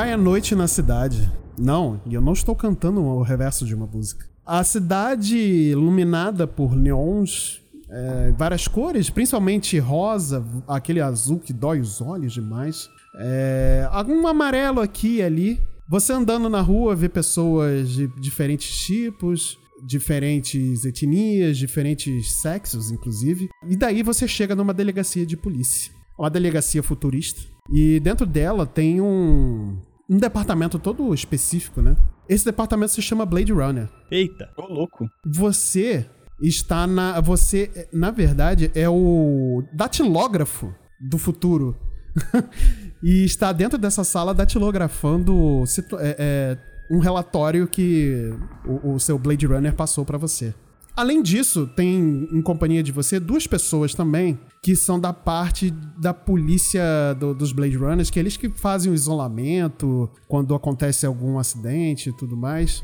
Cai 0.00 0.14
a 0.14 0.16
noite 0.16 0.54
na 0.54 0.66
cidade. 0.66 1.30
Não, 1.58 2.00
e 2.06 2.14
eu 2.14 2.22
não 2.22 2.32
estou 2.32 2.56
cantando 2.56 3.02
o 3.02 3.22
reverso 3.22 3.66
de 3.66 3.74
uma 3.74 3.86
música. 3.86 4.24
A 4.46 4.64
cidade 4.64 5.36
iluminada 5.36 6.46
por 6.46 6.74
neons, 6.74 7.60
é, 7.90 8.32
várias 8.32 8.66
cores, 8.66 9.10
principalmente 9.10 9.78
rosa, 9.78 10.42
aquele 10.66 11.02
azul 11.02 11.38
que 11.38 11.52
dói 11.52 11.80
os 11.80 12.00
olhos 12.00 12.32
demais. 12.32 12.88
É, 13.18 13.86
algum 13.90 14.26
amarelo 14.26 14.80
aqui 14.80 15.16
e 15.16 15.22
ali. 15.22 15.60
Você 15.86 16.14
andando 16.14 16.48
na 16.48 16.62
rua 16.62 16.96
vê 16.96 17.06
pessoas 17.06 17.90
de 17.90 18.06
diferentes 18.18 18.74
tipos, 18.86 19.58
diferentes 19.86 20.86
etnias, 20.86 21.58
diferentes 21.58 22.40
sexos, 22.40 22.90
inclusive. 22.90 23.50
E 23.68 23.76
daí 23.76 24.02
você 24.02 24.26
chega 24.26 24.56
numa 24.56 24.72
delegacia 24.72 25.26
de 25.26 25.36
polícia. 25.36 25.92
Uma 26.18 26.30
delegacia 26.30 26.82
futurista. 26.82 27.42
E 27.70 28.00
dentro 28.00 28.26
dela 28.26 28.66
tem 28.66 29.00
um, 29.00 29.76
um 30.10 30.18
departamento 30.18 30.76
todo 30.76 31.14
específico, 31.14 31.80
né? 31.80 31.96
Esse 32.28 32.44
departamento 32.44 32.90
se 32.90 33.00
chama 33.00 33.24
Blade 33.24 33.52
Runner. 33.52 33.88
Eita. 34.10 34.50
Ô, 34.56 34.66
louco. 34.66 35.08
Você 35.24 36.04
está 36.42 36.84
na. 36.84 37.20
Você, 37.20 37.88
na 37.92 38.10
verdade, 38.10 38.72
é 38.74 38.88
o 38.88 39.62
datilógrafo 39.72 40.74
do 41.00 41.16
futuro. 41.16 41.76
e 43.00 43.24
está 43.24 43.52
dentro 43.52 43.78
dessa 43.78 44.02
sala 44.02 44.34
datilografando 44.34 45.62
é, 46.00 46.16
é, 46.18 46.58
um 46.90 46.98
relatório 46.98 47.68
que 47.68 48.34
o, 48.66 48.94
o 48.94 48.98
seu 48.98 49.16
Blade 49.16 49.46
Runner 49.46 49.72
passou 49.74 50.04
para 50.04 50.18
você. 50.18 50.52
Além 50.96 51.22
disso, 51.22 51.66
tem 51.74 52.28
em 52.32 52.42
companhia 52.42 52.82
de 52.82 52.92
você 52.92 53.18
duas 53.18 53.46
pessoas 53.46 53.94
também 53.94 54.38
que 54.62 54.76
são 54.76 55.00
da 55.00 55.12
parte 55.12 55.70
da 55.98 56.12
polícia 56.12 56.82
do- 57.18 57.34
dos 57.34 57.52
Blade 57.52 57.76
Runners, 57.76 58.10
que 58.10 58.18
é 58.18 58.22
eles 58.22 58.36
que 58.36 58.48
fazem 58.50 58.92
o 58.92 58.94
isolamento 58.94 60.10
quando 60.28 60.54
acontece 60.54 61.06
algum 61.06 61.38
acidente 61.38 62.10
e 62.10 62.16
tudo 62.16 62.36
mais. 62.36 62.82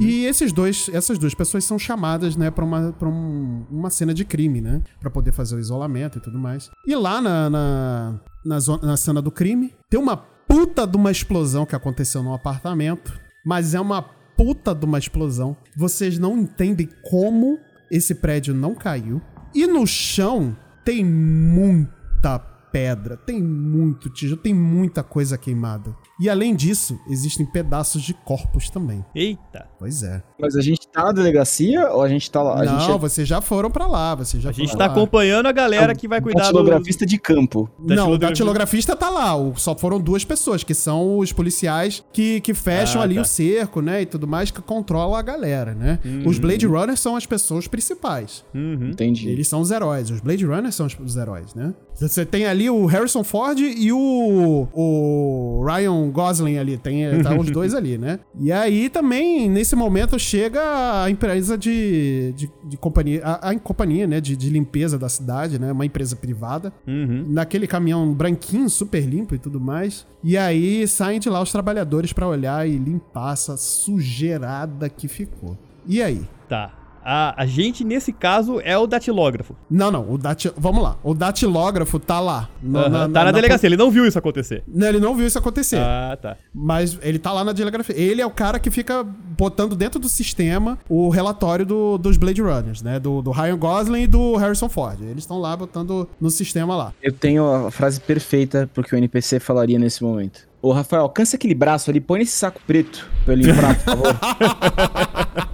E 0.00 0.24
esses 0.24 0.52
dois, 0.52 0.88
essas 0.92 1.18
duas 1.18 1.34
pessoas 1.34 1.62
são 1.64 1.78
chamadas, 1.78 2.34
né, 2.34 2.50
pra 2.50 2.64
uma, 2.64 2.92
pra 2.92 3.08
um- 3.08 3.66
uma 3.70 3.90
cena 3.90 4.14
de 4.14 4.24
crime, 4.24 4.60
né? 4.60 4.82
Pra 5.00 5.10
poder 5.10 5.32
fazer 5.32 5.54
o 5.56 5.58
isolamento 5.58 6.16
e 6.18 6.20
tudo 6.22 6.38
mais. 6.38 6.70
E 6.86 6.94
lá 6.94 7.20
na, 7.20 7.50
na, 7.50 8.20
na, 8.44 8.58
zo- 8.58 8.80
na 8.82 8.96
cena 8.96 9.20
do 9.20 9.30
crime, 9.30 9.74
tem 9.90 10.00
uma 10.00 10.16
puta 10.16 10.86
de 10.86 10.96
uma 10.96 11.10
explosão 11.10 11.66
que 11.66 11.74
aconteceu 11.76 12.22
num 12.22 12.32
apartamento, 12.32 13.12
mas 13.44 13.74
é 13.74 13.80
uma 13.80 14.02
puta 14.36 14.74
de 14.74 14.84
uma 14.84 14.98
explosão. 14.98 15.56
Vocês 15.76 16.18
não 16.18 16.38
entendem 16.38 16.88
como 17.02 17.58
esse 17.90 18.14
prédio 18.14 18.54
não 18.54 18.74
caiu. 18.74 19.20
E 19.54 19.66
no 19.66 19.86
chão 19.86 20.56
tem 20.84 21.04
muita 21.04 22.38
pedra, 22.38 23.16
tem 23.16 23.42
muito 23.42 24.10
tijolo, 24.10 24.40
tem 24.40 24.52
muita 24.52 25.02
coisa 25.02 25.38
queimada. 25.38 25.96
E 26.18 26.30
além 26.30 26.54
disso, 26.54 26.98
existem 27.08 27.44
pedaços 27.44 28.02
de 28.02 28.14
corpos 28.14 28.70
também. 28.70 29.04
Eita. 29.14 29.66
Pois 29.78 30.02
é. 30.02 30.22
Mas 30.40 30.56
a 30.56 30.62
gente 30.62 30.88
tá 30.88 31.04
na 31.04 31.12
delegacia 31.12 31.90
ou 31.90 32.02
a 32.02 32.08
gente 32.08 32.30
tá 32.30 32.42
lá? 32.42 32.62
A 32.62 32.64
não, 32.64 32.80
gente 32.80 32.90
é 32.90 32.98
vocês 32.98 33.28
já 33.28 33.40
foram 33.42 33.70
pra 33.70 33.86
lá, 33.86 34.14
vocês 34.14 34.42
já 34.42 34.48
A 34.48 34.52
gente 34.52 34.72
tá 34.72 34.86
lá. 34.86 34.92
acompanhando 34.92 35.46
a 35.46 35.52
galera 35.52 35.94
que 35.94 36.08
vai 36.08 36.20
cuidar 36.22 36.40
do... 36.44 36.52
datilografista 36.54 37.04
de 37.04 37.18
campo. 37.18 37.68
Não, 37.78 38.12
o 38.12 38.18
datilografista. 38.18 38.96
tá 38.96 39.10
lá. 39.10 39.36
o- 39.36 39.54
Só 39.56 39.76
foram 39.76 40.00
duas 40.00 40.24
pessoas, 40.24 40.64
que 40.64 40.72
são 40.74 41.18
os 41.18 41.32
policiais 41.32 42.02
que, 42.12 42.40
que 42.40 42.54
fecham 42.54 43.00
Ah, 43.02 43.04
ali 43.04 43.16
tá. 43.16 43.20
o 43.20 43.24
cerco, 43.24 43.80
né? 43.82 44.02
E 44.02 44.06
tudo 44.06 44.26
mais, 44.26 44.50
que 44.50 44.62
controlam 44.62 45.14
a 45.14 45.22
galera, 45.22 45.74
né? 45.74 45.98
Os 46.24 46.38
Blade 46.38 46.66
Runners 46.66 47.00
são 47.00 47.14
as 47.14 47.26
pessoas 47.26 47.66
principais. 47.68 48.42
Uhum. 48.54 48.88
Entendi. 48.90 49.28
Eles 49.28 49.48
são 49.48 49.60
os 49.60 49.70
heróis. 49.70 50.10
Os 50.10 50.20
Blade 50.20 50.46
Runners 50.46 50.74
são 50.74 50.86
os, 50.86 50.96
os 50.98 51.16
heróis, 51.16 51.54
né? 51.54 51.74
Você 51.94 52.24
tem 52.26 52.46
ali 52.46 52.68
o 52.68 52.84
Harrison 52.86 53.24
Ford 53.24 53.58
e 53.58 53.90
o, 53.92 54.68
o 54.74 55.64
Ryan 55.66 56.05
Gosling 56.10 56.58
ali. 56.58 56.76
Tem 56.76 57.22
tá 57.22 57.34
os 57.34 57.50
dois 57.50 57.74
ali, 57.74 57.98
né? 57.98 58.20
E 58.38 58.52
aí 58.52 58.88
também, 58.88 59.48
nesse 59.48 59.74
momento, 59.74 60.18
chega 60.18 60.60
a 61.02 61.10
empresa 61.10 61.56
de, 61.56 62.32
de, 62.36 62.50
de 62.64 62.76
companhia, 62.76 63.22
a, 63.24 63.50
a 63.50 63.58
companhia, 63.58 64.06
né? 64.06 64.20
De, 64.20 64.36
de 64.36 64.50
limpeza 64.50 64.98
da 64.98 65.08
cidade, 65.08 65.58
né? 65.58 65.72
Uma 65.72 65.86
empresa 65.86 66.16
privada. 66.16 66.72
Uhum. 66.86 67.26
Naquele 67.28 67.66
caminhão 67.66 68.12
branquinho, 68.12 68.68
super 68.68 69.04
limpo 69.04 69.34
e 69.34 69.38
tudo 69.38 69.60
mais. 69.60 70.06
E 70.22 70.36
aí 70.36 70.86
saem 70.88 71.20
de 71.20 71.28
lá 71.28 71.40
os 71.40 71.52
trabalhadores 71.52 72.12
pra 72.12 72.26
olhar 72.26 72.68
e 72.68 72.76
limpar 72.76 73.32
essa 73.32 73.56
sujeirada 73.56 74.88
que 74.88 75.08
ficou. 75.08 75.56
E 75.86 76.02
aí? 76.02 76.22
Tá. 76.48 76.85
A, 77.08 77.40
a 77.40 77.46
gente, 77.46 77.84
nesse 77.84 78.12
caso, 78.12 78.60
é 78.64 78.76
o 78.76 78.84
datilógrafo. 78.84 79.54
Não, 79.70 79.92
não. 79.92 80.10
O 80.10 80.18
dati... 80.18 80.50
Vamos 80.56 80.82
lá. 80.82 80.96
O 81.04 81.14
datilógrafo 81.14 82.00
tá 82.00 82.18
lá. 82.18 82.48
no- 82.60 82.80
Aham, 82.80 83.10
tá 83.12 83.24
na, 83.24 83.30
delegacia, 83.30 83.68
ele 83.68 83.76
não 83.76 83.92
viu 83.92 84.04
isso 84.04 84.18
acontecer. 84.18 84.64
Não, 84.66 84.88
Ele 84.88 84.98
não 84.98 85.14
viu 85.14 85.24
isso 85.24 85.38
acontecer. 85.38 85.78
Ah, 85.78 86.18
tá. 86.20 86.36
Mas 86.52 86.98
ele 87.02 87.20
tá 87.20 87.32
lá 87.32 87.44
na 87.44 87.52
delegacia. 87.52 87.94
Ele 87.96 88.20
é 88.20 88.26
o 88.26 88.30
cara 88.30 88.58
que 88.58 88.72
fica 88.72 89.04
botando 89.04 89.76
dentro 89.76 90.00
do 90.00 90.08
sistema 90.08 90.76
o 90.88 91.08
relatório 91.08 91.64
do- 91.64 91.96
dos 91.96 92.16
Blade 92.16 92.42
Runners, 92.42 92.82
né? 92.82 92.98
Do, 92.98 93.22
do 93.22 93.30
Ryan 93.30 93.56
Gosling 93.56 94.02
e 94.02 94.06
do 94.08 94.34
Harrison 94.34 94.68
Ford. 94.68 95.00
Eles 95.00 95.18
estão 95.18 95.38
lá 95.38 95.56
botando 95.56 96.08
no 96.20 96.28
sistema 96.28 96.74
lá. 96.74 96.92
Eu 97.00 97.12
tenho 97.12 97.66
a 97.66 97.70
frase 97.70 98.00
perfeita 98.00 98.68
pro 98.74 98.82
que 98.82 98.92
o 98.94 98.98
NPC 98.98 99.38
falaria 99.38 99.78
nesse 99.78 100.02
momento. 100.02 100.40
Ô, 100.60 100.72
Rafael, 100.72 101.02
alcança 101.02 101.36
aquele 101.36 101.54
braço 101.54 101.88
ali, 101.90 102.00
põe 102.00 102.18
nesse 102.18 102.32
saco 102.32 102.60
preto 102.66 103.08
pra 103.24 103.34
eu 103.34 103.38
limpar, 103.38 103.76
por 103.76 103.84
favor. 103.84 104.16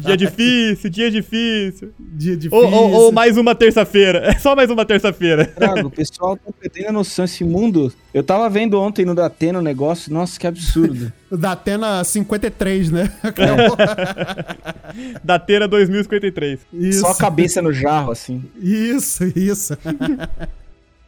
Dia 0.00 0.16
difícil, 0.16 0.90
dia 0.90 1.10
difícil. 1.10 1.92
Dia 1.98 2.36
difícil. 2.36 2.66
Ou, 2.66 2.72
ou- 2.72 2.90
ou 2.92 3.12
mais 3.12 3.36
uma 3.36 3.54
terça-feira. 3.54 4.18
É 4.26 4.34
só 4.38 4.54
mais 4.56 4.70
uma 4.70 4.84
terça-feira. 4.84 5.46
Trago, 5.46 5.88
o 5.88 5.90
pessoal 5.90 6.36
tá 6.36 6.50
perdendo 6.60 6.88
a 6.88 6.92
noção 6.92 7.24
esse 7.24 7.44
mundo. 7.44 7.92
Eu 8.12 8.22
tava 8.22 8.48
vendo 8.48 8.80
ontem 8.80 9.04
no 9.04 9.14
Datena 9.14 9.58
o 9.58 9.62
negócio, 9.62 10.12
nossa, 10.12 10.38
que 10.38 10.46
absurdo. 10.46 11.12
O 11.30 11.36
Da 11.36 11.52
Atena 11.52 12.02
53, 12.02 12.90
né? 12.90 13.08
Dateira 15.22 15.68
2053. 15.68 16.58
Isso. 16.72 17.00
Só 17.02 17.12
a 17.12 17.16
cabeça 17.16 17.62
no 17.62 17.72
jarro, 17.72 18.10
assim. 18.10 18.42
Isso, 18.60 19.22
isso. 19.36 19.78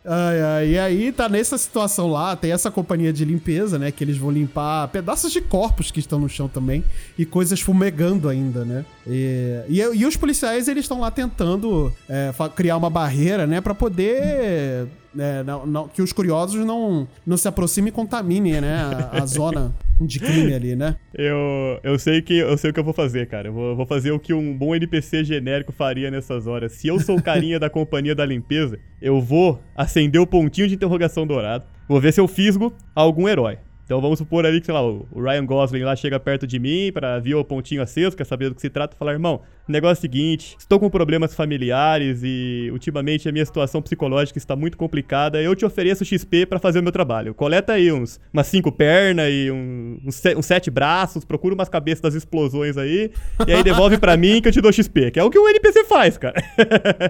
Ai, 0.04 0.40
ai, 0.42 0.68
e 0.70 0.78
aí 0.78 1.12
tá 1.12 1.28
nessa 1.28 1.56
situação 1.56 2.08
lá, 2.10 2.34
tem 2.34 2.50
essa 2.50 2.72
companhia 2.72 3.12
de 3.12 3.24
limpeza, 3.24 3.78
né? 3.78 3.92
Que 3.92 4.02
eles 4.02 4.16
vão 4.16 4.32
limpar 4.32 4.88
pedaços 4.88 5.30
de 5.32 5.40
corpos 5.40 5.92
que 5.92 6.00
estão 6.00 6.18
no 6.18 6.28
chão 6.28 6.48
também 6.48 6.82
e 7.16 7.24
coisas 7.24 7.60
fumegando 7.60 8.28
ainda, 8.28 8.64
né? 8.64 8.84
E, 9.06 9.60
e, 9.68 9.78
e 9.80 10.04
os 10.04 10.16
policiais, 10.16 10.66
eles 10.66 10.84
estão 10.84 10.98
lá 11.00 11.10
tentando 11.10 11.92
é, 12.08 12.32
criar 12.56 12.76
uma 12.76 12.90
barreira, 12.90 13.46
né? 13.46 13.60
Pra 13.60 13.74
poder... 13.76 14.88
né, 15.14 15.42
não- 15.44 15.66
não- 15.66 15.86
que 15.88 16.02
os 16.02 16.12
curiosos 16.12 16.64
não, 16.66 17.06
não 17.24 17.36
se 17.36 17.46
aproximem 17.46 17.90
e 17.90 17.92
contaminem, 17.92 18.60
né? 18.60 19.08
A, 19.12 19.22
a 19.22 19.26
zona 19.26 19.72
de 20.06 20.20
crime 20.20 20.54
ali, 20.54 20.76
né? 20.76 20.96
Eu, 21.14 21.80
eu, 21.82 21.98
sei 21.98 22.22
que, 22.22 22.34
eu 22.34 22.56
sei 22.56 22.70
o 22.70 22.72
que 22.72 22.80
eu 22.80 22.84
vou 22.84 22.94
fazer, 22.94 23.26
cara. 23.26 23.48
Eu 23.48 23.52
vou, 23.52 23.76
vou 23.76 23.86
fazer 23.86 24.10
o 24.12 24.18
que 24.18 24.32
um 24.32 24.56
bom 24.56 24.74
NPC 24.74 25.24
genérico 25.24 25.72
faria 25.72 26.10
nessas 26.10 26.46
horas. 26.46 26.72
Se 26.72 26.88
eu 26.88 26.98
sou 27.00 27.18
o 27.18 27.22
carinha 27.24 27.58
da 27.58 27.70
companhia 27.70 28.14
da 28.14 28.24
limpeza, 28.24 28.78
eu 29.00 29.20
vou 29.20 29.60
acender 29.76 30.20
o 30.20 30.26
pontinho 30.26 30.68
de 30.68 30.74
interrogação 30.74 31.26
dourado. 31.26 31.64
Vou 31.88 32.00
ver 32.00 32.12
se 32.12 32.20
eu 32.20 32.28
fisgo 32.28 32.72
algum 32.94 33.28
herói. 33.28 33.58
Então 33.84 34.00
vamos 34.00 34.18
supor 34.18 34.46
ali 34.46 34.60
que, 34.60 34.66
sei 34.66 34.74
lá, 34.74 34.82
o 34.82 35.06
Ryan 35.14 35.44
Gosling 35.44 35.82
lá 35.82 35.94
chega 35.94 36.18
perto 36.18 36.46
de 36.46 36.58
mim 36.58 36.90
pra 36.92 37.18
ver 37.18 37.34
o 37.34 37.44
pontinho 37.44 37.82
aceso, 37.82 38.16
quer 38.16 38.24
saber 38.24 38.48
do 38.48 38.54
que 38.54 38.60
se 38.60 38.70
trata, 38.70 38.94
e 38.94 38.98
falar, 38.98 39.12
irmão, 39.12 39.42
negócio 39.70 39.92
é 39.96 39.98
o 39.98 40.00
seguinte, 40.00 40.56
estou 40.58 40.80
com 40.80 40.90
problemas 40.90 41.34
familiares 41.34 42.20
e 42.24 42.68
ultimamente 42.72 43.28
a 43.28 43.32
minha 43.32 43.44
situação 43.44 43.80
psicológica 43.80 44.38
está 44.38 44.56
muito 44.56 44.76
complicada, 44.76 45.40
eu 45.40 45.54
te 45.54 45.64
ofereço 45.64 46.04
XP 46.04 46.46
pra 46.46 46.58
fazer 46.58 46.80
o 46.80 46.82
meu 46.82 46.90
trabalho. 46.90 47.32
Coleta 47.34 47.74
aí 47.74 47.92
uns, 47.92 48.18
umas 48.32 48.46
cinco 48.48 48.72
pernas 48.72 49.28
e 49.30 49.50
um- 49.50 49.98
uns, 50.04 50.20
uns 50.36 50.46
sete 50.46 50.70
braços, 50.70 51.24
procura 51.24 51.54
umas 51.54 51.68
cabeças 51.68 52.00
das 52.00 52.14
explosões 52.14 52.76
aí, 52.76 53.10
e 53.46 53.52
aí 53.52 53.62
devolve 53.62 53.98
pra 53.98 54.16
mim 54.16 54.40
que 54.42 54.48
eu 54.48 54.52
te 54.52 54.60
dou 54.60 54.72
XP, 54.72 55.10
que 55.12 55.20
é 55.20 55.24
o 55.24 55.30
que 55.30 55.38
o 55.38 55.48
NPC 55.48 55.84
faz, 55.84 56.18
cara. 56.18 56.42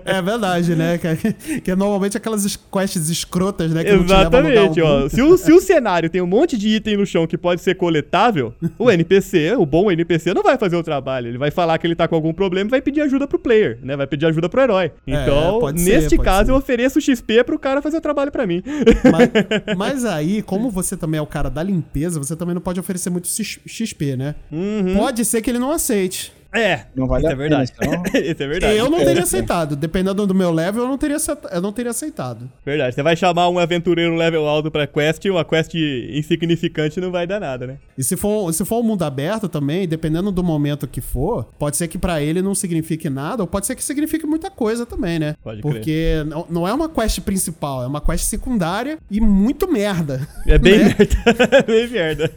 É 0.05 0.21
verdade, 0.21 0.75
né? 0.75 0.99
Que, 0.99 1.07
é- 1.07 1.61
que 1.61 1.71
é 1.71 1.77
normalmente 1.77 2.17
aquelas 2.17 2.45
es- 2.45 2.57
quests 2.57 3.09
escrotas, 3.09 3.73
né? 3.73 3.83
Que 3.83 3.91
Exatamente, 3.91 4.81
ó. 4.81 5.09
Se 5.09 5.23
o, 5.23 5.37
se 5.37 5.53
o 5.53 5.61
cenário 5.61 6.11
tem 6.11 6.21
um 6.21 6.27
monte 6.27 6.57
de 6.59 6.69
item 6.69 6.97
no 6.97 7.07
chão 7.07 7.27
que 7.27 7.39
pode 7.39 7.61
ser 7.61 7.75
coletável, 7.77 8.55
o 8.79 8.91
NPC, 8.91 9.55
o 9.57 9.65
bom 9.65 9.91
NPC, 9.91 10.35
não 10.35 10.43
vai 10.43 10.59
fazer 10.59 10.77
o 10.77 10.83
trabalho. 10.83 11.29
Ele 11.29 11.39
vai 11.39 11.51
falar 11.51 11.79
que 11.79 11.87
ele 11.87 11.95
tá 11.95 12.07
com 12.07 12.15
algum 12.15 12.33
problema 12.33 12.42
e 12.69 12.71
vai 12.71 12.81
pedir 12.83 13.01
ajuda 13.03 13.27
pro 13.27 13.39
player, 13.39 13.79
né? 13.83 13.97
Vai 13.97 14.07
pedir 14.07 14.27
ajuda 14.27 14.49
pro 14.49 14.61
herói. 14.61 14.93
Então, 15.07 15.57
É, 15.57 15.61
pode 15.61 15.81
ser, 15.81 15.91
neste 16.01 16.17
pode 16.17 16.25
caso, 16.27 16.47
ser. 16.47 16.51
eu 16.53 16.57
ofereço 16.57 17.01
XP 17.01 17.45
pro 17.45 17.59
cara 17.59 17.83
fazer 17.83 17.97
o 17.97 18.01
trabalho 18.01 18.31
pra 18.33 18.47
mim. 18.47 18.63
Mas, 19.11 19.77
mas 19.77 20.05
aí, 20.05 20.43
como 20.43 20.71
você 20.71 20.97
também 20.97 21.19
é 21.19 21.23
o 21.23 21.27
cara 21.27 21.49
da 21.49 21.63
limpeza, 21.63 22.19
você 22.19 22.35
também 22.37 22.55
não 22.55 22.63
pode 22.63 22.79
oferecer 22.81 23.11
muito 23.11 23.29
XP, 23.29 24.17
né? 24.17 24.35
Uhum. 24.51 24.97
Pode 24.97 25.25
ser 25.25 25.43
que 25.43 25.51
ele 25.51 25.59
não 25.59 25.71
aceite. 25.71 26.33
É, 26.53 26.83
Não 26.95 27.07
vale 27.07 27.25
isso 27.25 27.31
a 27.31 27.33
é 27.33 27.37
verdade. 27.37 27.73
pena, 27.73 27.95
então. 27.97 28.21
isso 28.21 28.43
é 28.43 28.47
verdade. 28.47 28.77
Eu 28.77 28.91
não 28.91 28.99
teria 28.99 29.23
aceitado. 29.23 29.75
Dependendo 29.77 30.27
do 30.27 30.35
meu 30.35 30.51
level, 30.53 30.83
eu 30.83 30.89
não 30.89 30.99
teria, 30.99 31.17
eu 31.51 31.61
não 31.61 31.73
teria 31.73 31.91
aceitado. 31.91 32.51
Verdade. 32.65 32.95
Você 32.95 33.03
vai 33.03 33.17
chamar 33.17 33.49
um 33.49 33.59
aventureiro 33.59 34.15
level 34.15 34.47
alto 34.47 34.71
pra 34.71 34.87
quest, 34.87 35.25
uma 35.27 35.45
quest 35.45 35.75
insignificante 35.75 37.01
não 37.01 37.11
vai 37.11 37.27
dar 37.27 37.41
nada, 37.41 37.67
né? 37.67 37.77
E 37.97 38.03
se 38.05 38.17
for, 38.17 38.53
se 38.53 38.65
for 38.65 38.81
um 38.81 38.83
mundo 38.83 39.03
aberto 39.03 39.49
também, 39.49 39.89
dependendo 39.89 40.31
do 40.31 40.43
momento 40.43 40.87
que 40.87 41.01
for, 41.01 41.45
pode 41.59 41.77
ser 41.77 41.89
que 41.89 41.99
pra 41.99 42.21
ele 42.21 42.43
não 42.43 42.55
signifique 42.55 43.09
nada, 43.09 43.43
ou 43.43 43.47
pode 43.47 43.67
ser 43.67 43.75
que 43.75 43.83
signifique 43.83 44.27
muita 44.27 44.51
coisa 44.51 44.85
também, 44.85 45.19
né? 45.19 45.35
Pode 45.43 45.63
crer. 45.63 45.73
Porque 45.73 46.25
não, 46.27 46.47
não 46.51 46.69
é 46.69 46.73
uma 46.73 46.89
quest 46.89 47.21
principal, 47.21 47.83
é 47.83 47.87
uma 47.87 48.01
quest 48.01 48.25
secundária 48.25 48.99
e 49.11 49.21
muito 49.21 49.71
merda. 49.71 50.27
É 50.47 50.59
bem 50.59 50.79
né? 50.85 50.97
merda. 50.99 51.63
bem 51.67 51.89
merda. 51.89 52.31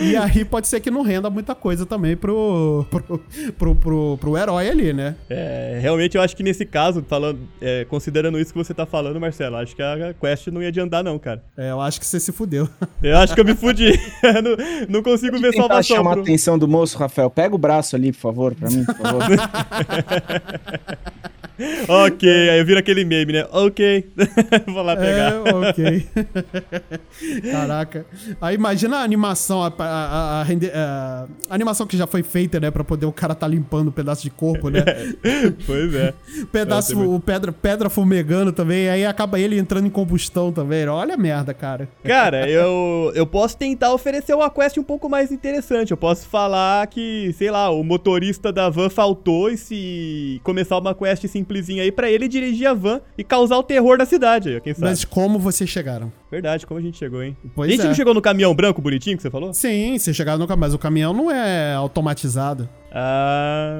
E 0.00 0.16
aí 0.16 0.44
pode 0.44 0.68
ser 0.68 0.80
que 0.80 0.90
não 0.90 1.02
renda 1.02 1.30
muita 1.30 1.54
coisa 1.54 1.86
também 1.86 2.16
pro, 2.16 2.84
pro, 2.90 3.20
pro, 3.58 3.74
pro, 3.76 4.18
pro 4.18 4.36
herói 4.36 4.68
ali, 4.68 4.92
né? 4.92 5.14
É, 5.28 5.78
realmente 5.80 6.16
eu 6.16 6.22
acho 6.22 6.36
que 6.36 6.42
nesse 6.42 6.64
caso, 6.66 7.04
falando, 7.08 7.38
é, 7.60 7.84
considerando 7.84 8.38
isso 8.38 8.52
que 8.52 8.58
você 8.58 8.74
tá 8.74 8.84
falando, 8.84 9.18
Marcelo, 9.20 9.56
acho 9.56 9.74
que 9.76 9.82
a 9.82 10.12
quest 10.20 10.48
não 10.48 10.60
ia 10.62 10.68
adiantar, 10.68 11.02
não, 11.04 11.18
cara. 11.18 11.42
É, 11.56 11.70
eu 11.70 11.80
acho 11.80 12.00
que 12.00 12.06
você 12.06 12.18
se 12.20 12.32
fudeu. 12.32 12.68
Eu 13.02 13.16
acho 13.18 13.34
que 13.34 13.40
eu 13.40 13.44
me 13.44 13.54
fudi. 13.54 13.90
não, 14.42 14.56
não 14.88 15.02
consigo 15.02 15.38
ver 15.38 15.50
Tentar 15.52 15.62
salvação. 15.68 15.96
chamar 15.96 16.10
a 16.10 16.14
pro- 16.14 16.22
atenção 16.22 16.58
do 16.58 16.66
moço, 16.68 16.98
Rafael. 16.98 17.30
Pega 17.30 17.54
o 17.54 17.58
braço 17.58 17.96
ali, 17.96 18.12
por 18.12 18.18
favor, 18.20 18.54
pra 18.54 18.68
mim, 18.70 18.84
por 18.84 18.96
favor. 18.96 19.22
Ok, 21.88 22.28
aí 22.50 22.58
eu 22.58 22.64
viro 22.66 22.78
aquele 22.78 23.04
meme, 23.04 23.32
né? 23.34 23.46
Ok. 23.52 24.08
Vou 24.66 24.82
lá 24.82 24.96
pegar. 24.96 25.32
É, 25.32 25.52
ok. 25.70 26.06
Caraca. 27.50 28.06
Aí 28.40 28.54
imagina 28.54 28.98
a 28.98 29.02
animação, 29.02 29.62
a, 29.62 29.72
a- 29.78 30.42
a- 30.42 31.26
a 31.48 31.54
animação 31.54 31.86
que 31.86 31.96
já 31.96 32.06
foi 32.06 32.22
feita, 32.22 32.58
né? 32.60 32.70
Pra 32.70 32.84
poder 32.84 33.06
o 33.06 33.12
cara 33.12 33.34
tá 33.34 33.46
limpando 33.46 33.88
um 33.88 33.92
pedaço 33.92 34.22
de 34.22 34.30
corpo, 34.30 34.68
né? 34.70 34.80
Pois 35.66 35.94
é. 35.94 36.14
Pedaço, 36.52 36.94
Nossa, 36.94 37.06
é 37.06 37.08
o 37.16 37.20
pedra, 37.20 37.52
pedra 37.52 37.90
fumegando 37.90 38.52
também, 38.52 38.88
aí 38.88 39.04
acaba 39.04 39.38
ele 39.38 39.58
entrando 39.58 39.86
em 39.86 39.90
combustão 39.90 40.52
também. 40.52 40.86
Olha 40.88 41.14
a 41.14 41.18
merda, 41.18 41.52
cara. 41.52 41.88
Cara, 42.04 42.48
eu, 42.48 43.12
eu 43.14 43.26
posso 43.26 43.56
tentar 43.56 43.92
oferecer 43.92 44.34
uma 44.34 44.50
quest 44.50 44.78
um 44.78 44.82
pouco 44.82 45.08
mais 45.08 45.30
interessante. 45.30 45.90
Eu 45.90 45.96
posso 45.96 46.26
falar 46.26 46.86
que, 46.86 47.34
sei 47.36 47.50
lá, 47.50 47.70
o 47.70 47.82
motorista 47.82 48.52
da 48.52 48.68
van 48.68 48.88
faltou 48.88 49.50
e 49.50 49.56
se 49.56 50.40
começar 50.42 50.78
uma 50.78 50.94
quest 50.94 51.24
simplesinha 51.50 51.82
aí 51.82 51.90
pra 51.90 52.08
ele 52.10 52.28
dirigir 52.28 52.66
a 52.68 52.74
van 52.74 53.00
e 53.18 53.24
causar 53.24 53.58
o 53.58 53.62
terror 53.62 53.98
da 53.98 54.06
cidade, 54.06 54.60
quem 54.62 54.72
sabe. 54.72 54.86
Mas 54.86 55.04
como 55.04 55.38
vocês 55.38 55.68
chegaram? 55.68 56.12
Verdade, 56.30 56.64
como 56.64 56.78
a 56.78 56.82
gente 56.82 56.96
chegou, 56.96 57.22
hein? 57.22 57.36
Pois 57.54 57.68
a 57.68 57.72
gente 57.72 57.84
é. 57.84 57.88
não 57.88 57.94
chegou 57.94 58.14
no 58.14 58.22
caminhão 58.22 58.54
branco 58.54 58.80
bonitinho 58.80 59.16
que 59.16 59.22
você 59.22 59.30
falou? 59.30 59.52
Sim, 59.52 59.98
vocês 59.98 60.16
chegaram 60.16 60.38
no 60.38 60.46
caminhão, 60.46 60.60
mas 60.60 60.74
o 60.74 60.78
caminhão 60.78 61.12
não 61.12 61.30
é 61.30 61.74
automatizado. 61.74 62.68
Ah, 62.92 63.76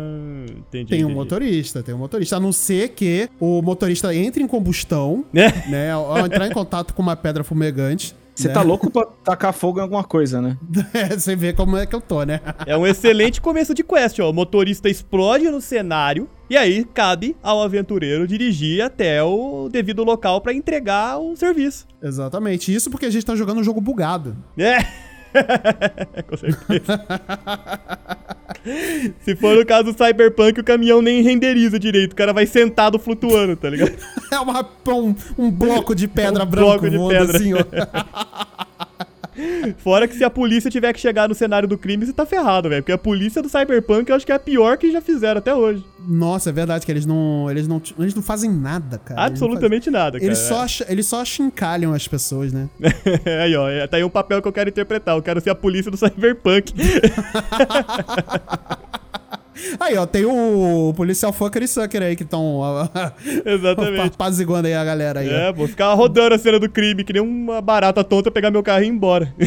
entendi. 0.51 0.91
Tem 0.91 0.99
um 1.05 1.09
entendi. 1.09 1.15
motorista, 1.15 1.83
tem 1.83 1.95
um 1.95 1.99
motorista. 1.99 2.37
A 2.37 2.41
não 2.41 2.53
ser 2.53 2.91
que 2.91 3.29
o 3.39 3.63
motorista 3.63 4.15
entre 4.15 4.43
em 4.43 4.47
combustão, 4.47 5.25
É. 5.35 5.69
né? 5.69 5.93
Ao 5.93 6.27
entrar 6.27 6.47
em 6.47 6.53
contato 6.53 6.93
com 6.95 7.03
uma 7.03 7.17
pedra 7.17 7.45
fumegante. 7.45 8.15
Você 8.35 8.49
né? 8.49 8.55
tá 8.55 8.63
louco 8.63 8.91
pra 8.91 9.07
tacar 9.25 9.53
fogo 9.53 9.79
em 9.79 9.83
alguma 9.83 10.05
coisa, 10.05 10.41
né? 10.41 10.57
É, 10.93 11.17
você 11.17 11.37
vê 11.37 11.53
como 11.53 11.77
é 11.77 11.87
que 11.87 11.95
eu 11.95 12.01
tô, 12.01 12.23
né? 12.25 12.41
É 12.67 12.77
um 12.77 12.87
excelente 12.87 13.41
começo 13.41 13.75
de 13.75 13.85
quest, 13.85 14.19
ó. 14.19 14.31
O 14.31 14.33
motorista 14.33 14.89
explode 14.89 15.49
no 15.51 15.61
cenário 15.61 16.29
e 16.49 16.57
aí 16.57 16.85
cabe 16.85 17.37
ao 17.43 17.63
aventureiro 17.63 18.27
dirigir 18.27 18.83
até 18.83 19.23
o 19.23 19.69
devido 19.71 20.03
local 20.03 20.41
pra 20.41 20.53
entregar 20.53 21.19
o 21.19 21.37
serviço. 21.37 21.87
Exatamente. 22.03 22.75
Isso 22.75 22.91
porque 22.91 23.07
a 23.07 23.11
gente 23.11 23.25
tá 23.25 23.37
jogando 23.37 23.61
um 23.61 23.65
jogo 23.65 23.81
bugado. 23.81 24.37
É. 24.59 25.10
Com 26.29 26.37
certeza. 26.37 27.01
Se 29.21 29.35
for 29.37 29.57
no 29.57 29.65
caso 29.65 29.93
do 29.93 30.05
Cyberpunk, 30.05 30.61
o 30.61 30.65
caminhão 30.65 31.01
nem 31.01 31.23
renderiza 31.23 31.79
direito. 31.79 32.13
O 32.13 32.17
cara 32.17 32.33
vai 32.33 32.47
sentado 32.47 32.99
flutuando, 32.99 33.57
tá 33.57 33.71
ligado? 33.71 33.93
É 34.33 34.39
uma, 34.39 34.65
um, 34.89 35.15
um 35.37 35.51
bloco 35.51 35.93
de 35.93 36.07
pedra 36.07 36.45
Um 36.45 36.47
branco 36.47 36.89
bloco 36.89 36.91
de 36.91 36.99
pedra. 36.99 37.37
assim, 37.37 37.53
ó. 37.55 37.65
Fora 39.79 40.07
que 40.09 40.17
se 40.17 40.25
a 40.25 40.31
polícia 40.31 40.71
tiver 40.71 40.93
que 40.93 41.01
chegar 41.01 41.29
no 41.29 41.35
cenário 41.35 41.69
do 41.69 41.79
crime, 41.79 42.05
você 42.07 42.13
tá 42.13 42.25
ferrado, 42.27 42.69
velho. 42.69 42.83
Porque 42.83 42.93
a 42.93 42.99
polícia 42.99 43.43
do 43.43 43.49
Cyberpunk 43.49 44.09
eu 44.11 44.17
acho 44.17 44.27
que 44.27 44.33
é 44.33 44.35
a 44.35 44.39
pior 44.39 44.77
que 44.77 44.91
já 44.93 45.01
fizeram 45.01 45.39
até 45.39 45.55
hoje. 45.55 45.85
Nossa, 46.07 46.51
é 46.51 46.53
verdade 46.53 46.85
que 46.87 46.93
eles 46.93 47.07
não, 47.07 47.51
eles 47.51 47.67
não, 47.69 47.81
eles 47.99 48.15
não 48.15 48.23
fazem 48.23 48.51
nada, 48.51 48.99
cara. 48.99 49.21
Absolutamente 49.23 49.91
nada, 49.91 50.19
fazem- 50.19 50.35
cara. 50.35 50.61
Eles 50.61 50.77
só, 50.79 50.85
eles 50.89 51.07
só 51.07 51.21
achincalham 51.21 51.93
as 51.93 52.07
pessoas, 52.09 52.53
né? 52.53 52.69
aí, 53.43 53.55
ó, 53.57 53.69
é- 53.69 53.87
tá 53.87 53.97
aí 53.97 54.05
um 54.05 54.11
papel 54.11 54.41
que 54.41 54.49
eu 54.49 54.53
quero 54.53 54.71
interpretar. 54.71 55.17
Eu 55.17 55.23
quero 55.23 55.41
ser 55.41 55.51
a 55.51 55.55
polícia 55.55 55.91
do 55.91 55.97
Cyberpunk. 55.97 56.73
Aí, 59.79 59.97
ó, 59.97 60.07
tem 60.07 60.25
o 60.25 60.93
policial 60.97 61.33
fucker 61.33 61.63
e 61.63 61.69
sucker 61.69 62.03
aí 62.03 62.17
que 62.17 62.23
estão 62.23 62.61
Exatamente. 63.45 64.15
apaziguando 64.15 64.69
aí 64.69 64.75
a 64.75 64.85
galera 64.85 65.21
aí. 65.21 65.29
ó. 65.29 65.33
É, 65.33 65.53
vou 65.53 65.69
ficar 65.69 65.93
rodando 65.95 66.35
a 66.35 66.39
cena 66.39 66.59
do 66.59 66.69
crime, 66.69 67.05
que 67.05 67.13
nem 67.13 67.23
uma 67.23 67.61
barata 67.61 68.03
tonta 68.05 68.31
pegar 68.31 68.51
meu 68.51 68.63
carro 68.63 68.83
e 68.83 68.87
ir 68.87 68.91
embora. 68.91 69.35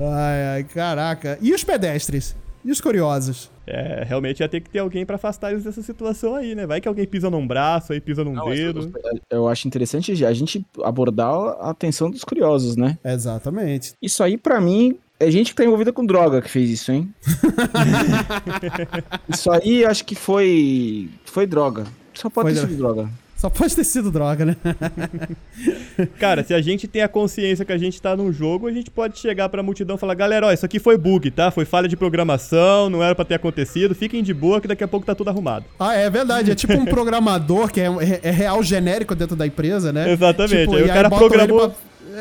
Ai, 0.00 0.42
ai, 0.56 0.64
caraca. 0.64 1.38
E 1.40 1.52
os 1.52 1.62
pedestres? 1.62 2.34
E 2.64 2.70
os 2.70 2.80
curiosos? 2.80 3.50
É, 3.66 4.04
realmente 4.06 4.40
ia 4.40 4.48
ter 4.48 4.60
que 4.60 4.70
ter 4.70 4.78
alguém 4.78 5.04
pra 5.04 5.16
afastar 5.16 5.52
eles 5.52 5.64
dessa 5.64 5.82
situação 5.82 6.34
aí, 6.34 6.54
né? 6.54 6.66
Vai 6.66 6.80
que 6.80 6.88
alguém 6.88 7.06
pisa 7.06 7.28
num 7.30 7.46
braço, 7.46 7.92
aí 7.92 8.00
pisa 8.00 8.24
num 8.24 8.32
Não, 8.32 8.48
dedo. 8.48 8.90
Eu 9.30 9.46
acho 9.48 9.68
interessante 9.68 10.24
a 10.24 10.32
gente 10.32 10.64
abordar 10.82 11.28
a 11.60 11.70
atenção 11.70 12.10
dos 12.10 12.24
curiosos, 12.24 12.74
né? 12.76 12.98
Exatamente. 13.04 13.92
Isso 14.00 14.22
aí, 14.22 14.36
pra 14.38 14.60
mim, 14.60 14.96
é 15.20 15.30
gente 15.30 15.50
que 15.50 15.54
tá 15.56 15.64
envolvida 15.64 15.92
com 15.92 16.04
droga 16.04 16.42
que 16.42 16.50
fez 16.50 16.70
isso, 16.70 16.90
hein? 16.92 17.12
isso 19.28 19.50
aí, 19.50 19.84
acho 19.84 20.04
que 20.04 20.14
foi. 20.14 21.08
Foi 21.24 21.46
droga. 21.46 21.84
Só 22.14 22.30
pode 22.30 22.46
Foi 22.48 22.54
ter 22.54 22.60
dro- 22.60 22.68
sido 22.70 22.78
droga. 22.78 23.08
Só 23.36 23.50
pode 23.50 23.76
ter 23.76 23.84
sido 23.84 24.10
droga, 24.10 24.44
né? 24.46 24.56
Cara, 26.18 26.42
se 26.42 26.54
a 26.54 26.62
gente 26.62 26.88
tem 26.88 27.02
a 27.02 27.08
consciência 27.08 27.62
que 27.64 27.72
a 27.72 27.76
gente 27.76 28.00
tá 28.00 28.16
num 28.16 28.32
jogo, 28.32 28.66
a 28.66 28.72
gente 28.72 28.90
pode 28.90 29.18
chegar 29.18 29.48
pra 29.50 29.62
multidão 29.62 29.96
e 29.96 29.98
falar: 29.98 30.14
galera, 30.14 30.46
ó, 30.46 30.52
isso 30.52 30.64
aqui 30.64 30.78
foi 30.78 30.96
bug, 30.96 31.30
tá? 31.30 31.50
Foi 31.50 31.64
falha 31.66 31.86
de 31.88 31.96
programação, 31.96 32.88
não 32.88 33.02
era 33.02 33.14
pra 33.14 33.24
ter 33.24 33.34
acontecido. 33.34 33.94
Fiquem 33.94 34.22
de 34.22 34.32
boa 34.32 34.60
que 34.60 34.68
daqui 34.68 34.84
a 34.84 34.88
pouco 34.88 35.04
tá 35.04 35.14
tudo 35.14 35.28
arrumado. 35.28 35.66
Ah, 35.78 35.94
é 35.94 36.08
verdade. 36.08 36.52
É 36.52 36.54
tipo 36.54 36.72
um 36.74 36.86
programador 36.86 37.70
que 37.70 37.80
é, 37.80 37.86
é- 37.86 38.20
é 38.22 38.30
real 38.30 38.62
genérico 38.62 39.14
dentro 39.14 39.36
da 39.36 39.46
empresa, 39.46 39.92
né? 39.92 40.10
Exatamente. 40.12 40.56
Tipo, 40.62 40.76
Aí 40.76 40.82
e 40.82 40.84
o 40.84 40.88
cara 40.88 41.10
programou- 41.10 41.70
pra, 41.70 41.78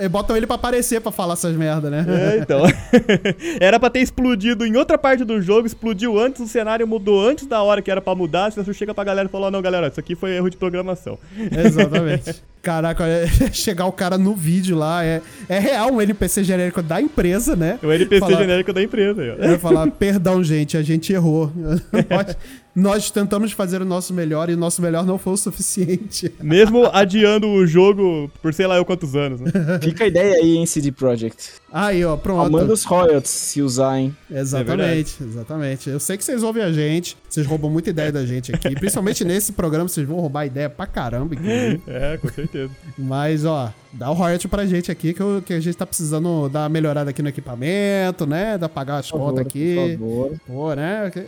botam 0.10 0.36
ele 0.36 0.46
pra 0.46 0.56
aparecer 0.56 1.02
pra 1.02 1.12
falar 1.12 1.34
essas 1.34 1.56
merda, 1.56 1.90
né? 1.90 2.06
É, 2.08 2.38
então. 2.40 2.64
era 3.60 3.80
pra 3.80 3.90
ter 3.90 4.00
explodido 4.00 4.66
em 4.66 4.76
outra 4.76 4.98
parte 4.98 5.24
do 5.24 5.42
jogo, 5.42 5.68
explodiu 5.68 6.20
antes, 6.20 6.42
o 6.42 6.48
cenário 6.48 6.88
mudou 6.88 7.28
antes 7.28 7.46
da 7.46 7.62
hora 7.62 7.82
que 7.82 7.92
era 7.92 8.02
pra 8.02 8.16
mudar. 8.16 8.52
Você 8.52 8.74
chega 8.74 8.94
pra 8.94 9.04
galera 9.04 9.28
e 9.28 9.32
fala: 9.32 9.48
"Ó, 9.48 9.52
não, 9.52 9.62
galera, 9.62 9.88
isso 9.88 10.00
aqui 10.00 10.16
foi 10.16 10.32
erro 10.36 10.50
de 10.50 10.58
programação. 10.58 11.18
Exatamente. 11.38 12.44
Caraca, 12.64 13.06
é- 13.06 13.28
chegar 13.52 13.86
o 13.86 13.92
cara 13.92 14.18
no 14.18 14.34
vídeo 14.34 14.78
lá, 14.78 15.04
é, 15.04 15.22
é 15.50 15.60
real 15.60 15.92
um 15.92 16.02
NPC 16.02 16.46
genérico 16.46 16.82
da 16.82 17.02
empresa, 17.02 17.58
né? 17.58 17.78
É 17.84 17.86
o 17.86 17.92
NPC 17.92 18.22
Falar- 18.22 18.38
genérico 18.38 18.72
da 18.72 18.82
empresa 18.82 19.22
ó. 19.38 19.48
Vai 19.48 19.60
falar, 19.60 19.92
perdão, 20.00 20.42
gente, 20.42 20.78
a 20.78 20.82
gente 20.82 21.12
errou. 21.12 21.52
nós, 22.10 22.38
nós 22.74 23.12
tentamos 23.12 23.52
fazer 23.52 23.82
o 23.82 23.86
nosso 23.86 24.14
melhor 24.14 24.50
e 24.50 24.54
o 24.54 24.58
nosso 24.58 24.82
melhor 24.82 25.06
não 25.06 25.18
foi 25.18 25.34
o 25.34 25.38
suficiente. 25.38 26.34
Mesmo 26.42 26.90
adiando 26.94 27.50
o 27.50 27.68
jogo 27.68 28.32
por 28.42 28.54
sei 28.54 28.66
lá 28.66 28.78
eu 28.78 28.86
quantos 28.86 29.14
anos, 29.14 29.42
né? 29.42 29.52
Fica 29.82 30.06
a 30.06 30.08
ideia 30.08 30.36
aí, 30.36 30.56
hein, 30.56 30.66
CD 30.66 30.90
Projekt. 30.90 31.50
Aí, 31.72 32.06
ó, 32.06 32.16
pronto. 32.16 32.40
Aumenta 32.56 32.72
os 32.72 32.84
royalties 32.86 33.30
se 33.32 33.62
usar, 33.62 34.00
hein? 34.00 34.16
Exatamente, 34.32 35.22
exatamente. 35.22 35.90
Eu 35.90 36.00
sei 36.00 36.18
que 36.18 36.24
vocês 36.24 36.44
ouvem 36.44 36.64
a 36.64 36.72
gente, 36.72 37.18
vocês 37.28 37.46
roubam 37.46 37.70
muita 37.70 37.90
ideia 37.90 38.12
da 38.12 38.26
gente 38.26 38.54
aqui. 38.56 38.74
Principalmente 38.76 39.26
nesse 39.26 39.52
programa, 39.52 39.90
vocês 39.90 40.08
vão 40.08 40.20
roubar 40.20 40.46
ideia 40.46 40.70
pra 40.70 40.86
caramba, 40.88 41.36
inclusive. 41.36 41.82
É, 41.88 42.18
com 42.18 42.30
certeza. 42.30 42.53
Mas, 42.98 43.46
ó, 43.46 43.72
dá 43.92 44.10
o 44.10 44.14
royalty 44.14 44.48
pra 44.48 44.66
gente 44.66 44.92
aqui, 44.92 45.14
que, 45.14 45.22
eu- 45.22 45.42
que 45.46 45.54
a 45.54 45.60
gente 45.60 45.76
tá 45.78 45.86
precisando 45.86 46.50
dar 46.50 46.62
uma 46.62 46.70
melhorada 46.70 47.10
aqui 47.10 47.22
no 47.22 47.30
equipamento, 47.30 48.26
né? 48.26 48.58
Dar 48.58 48.70
pagar 48.70 48.98
as 48.98 49.10
Por 49.12 49.20
contas 49.20 49.38
favor, 49.46 49.48
aqui. 49.50 49.76
Por 49.76 50.30
favor. 50.30 50.32
Pô, 50.48 50.74
né? 50.74 51.10
que- 51.12 51.26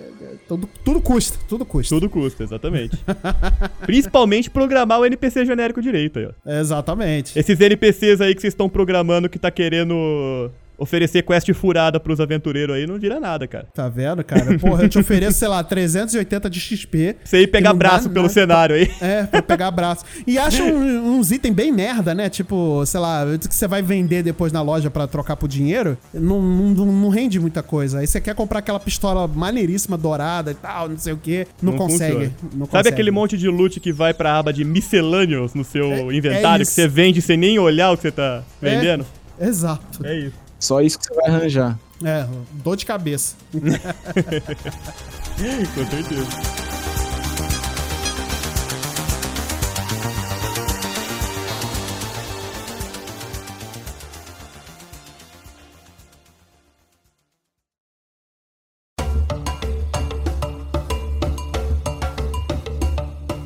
Tudo, 0.48 0.70
tudo 0.84 1.02
custa, 1.02 1.38
tudo 1.48 1.66
custa. 1.66 1.96
Tudo 1.96 2.10
custa, 2.10 2.44
exatamente. 2.44 2.98
Principalmente 3.86 4.50
programar 4.50 5.00
o 5.00 5.06
NPC 5.06 5.46
genérico 5.46 5.82
direito 5.82 6.20
aí, 6.20 6.28
ó. 6.28 6.52
Exatamente. 6.60 7.38
Esses 7.38 7.60
NPCs 7.60 8.22
aí 8.22 8.34
que 8.36 8.42
vocês 8.42 8.54
estão 8.54 8.70
programando 8.70 9.30
que 9.30 9.40
tá 9.40 9.52
querendo 9.52 10.50
oferecer 10.78 11.22
quest 11.24 11.52
furada 11.54 12.00
pros 12.00 12.20
aventureiros 12.20 12.76
aí, 12.76 12.86
não 12.88 12.98
vira 13.00 13.20
nada, 13.20 13.48
cara. 13.48 13.68
Tá 13.74 13.88
vendo, 13.90 14.24
cara? 14.24 14.58
Porra, 14.60 14.84
eu 14.84 14.90
te 14.90 15.00
ofereço, 15.00 15.40
sei 15.40 15.48
lá, 15.48 15.64
380 15.64 16.50
de 16.50 16.60
XP. 16.60 17.16
Você 17.24 17.42
ir 17.42 17.46
que 17.46 17.52
pegar 17.52 17.70
não 17.72 17.78
dá 17.80 17.90
braço 17.90 18.10
pelo 18.10 18.30
cenário 18.30 18.76
aí. 18.76 18.92
É, 19.02 19.24
pra 19.24 19.42
pegar 19.42 19.72
braço. 19.72 20.04
E 20.26 20.38
acha 20.38 20.64
um- 20.64 21.18
uns 21.20 21.32
itens 21.32 21.54
bem 21.54 21.72
merda, 21.72 22.14
né? 22.14 22.30
Tipo, 22.30 22.86
sei 22.86 23.00
lá, 23.00 23.26
que 23.48 23.54
você 23.56 23.68
vai 23.68 23.82
vender 23.82 24.24
depois 24.24 24.52
na 24.52 24.62
loja 24.62 24.90
pra 24.90 25.08
trocar 25.08 25.36
por 25.36 25.48
dinheiro, 25.48 25.98
não, 26.14 26.42
não, 26.42 26.86
não 26.86 27.10
rende 27.10 27.40
muita 27.40 27.62
coisa. 27.64 28.00
Aí 28.00 28.08
você 28.08 28.20
quer 28.20 28.36
comprar 28.36 28.60
aquela 28.60 28.80
pistola 28.80 29.28
maneiríssima, 29.28 29.98
dourada 29.98 30.52
e 30.52 30.56
tal, 30.56 30.90
não 30.90 30.98
sei 30.98 31.14
o 31.14 31.18
quê. 31.18 31.48
Não, 31.62 31.74
consegue. 31.74 32.12
funciona. 32.14 32.32
Não 32.44 32.66
Sabe 32.66 32.70
consegue. 32.70 32.90
aquele 32.90 33.12
monte 33.12 33.38
de 33.38 33.48
loot 33.48 33.80
que 33.80 33.92
vai 33.94 34.14
pra 34.14 34.38
aba 34.38 34.52
de 34.52 34.64
miscellaneous 34.64 35.54
no 35.54 35.64
seu 35.64 35.92
É- 35.92 36.00
é 36.02 36.14
inventário, 36.14 36.58
que 36.66 36.70
isso. 36.72 36.74
você 36.74 36.88
vende 36.88 37.22
sem 37.22 37.38
nem 37.38 37.58
olhar 37.60 37.92
o 37.92 37.96
que 37.98 38.04
você 38.04 38.12
tá 38.12 38.44
vendendo? 38.62 39.06
Exato. 39.40 40.06
É, 40.06 40.18
isso. 40.18 40.45
Só 40.66 40.82
isso 40.82 40.98
que 40.98 41.06
você 41.06 41.14
vai 41.14 41.30
arranjar. 41.30 41.78
É, 42.04 42.28
dor 42.54 42.76
de 42.76 42.88
cabeça. 42.88 43.36
Com 43.54 43.62
certeza. 45.86 46.26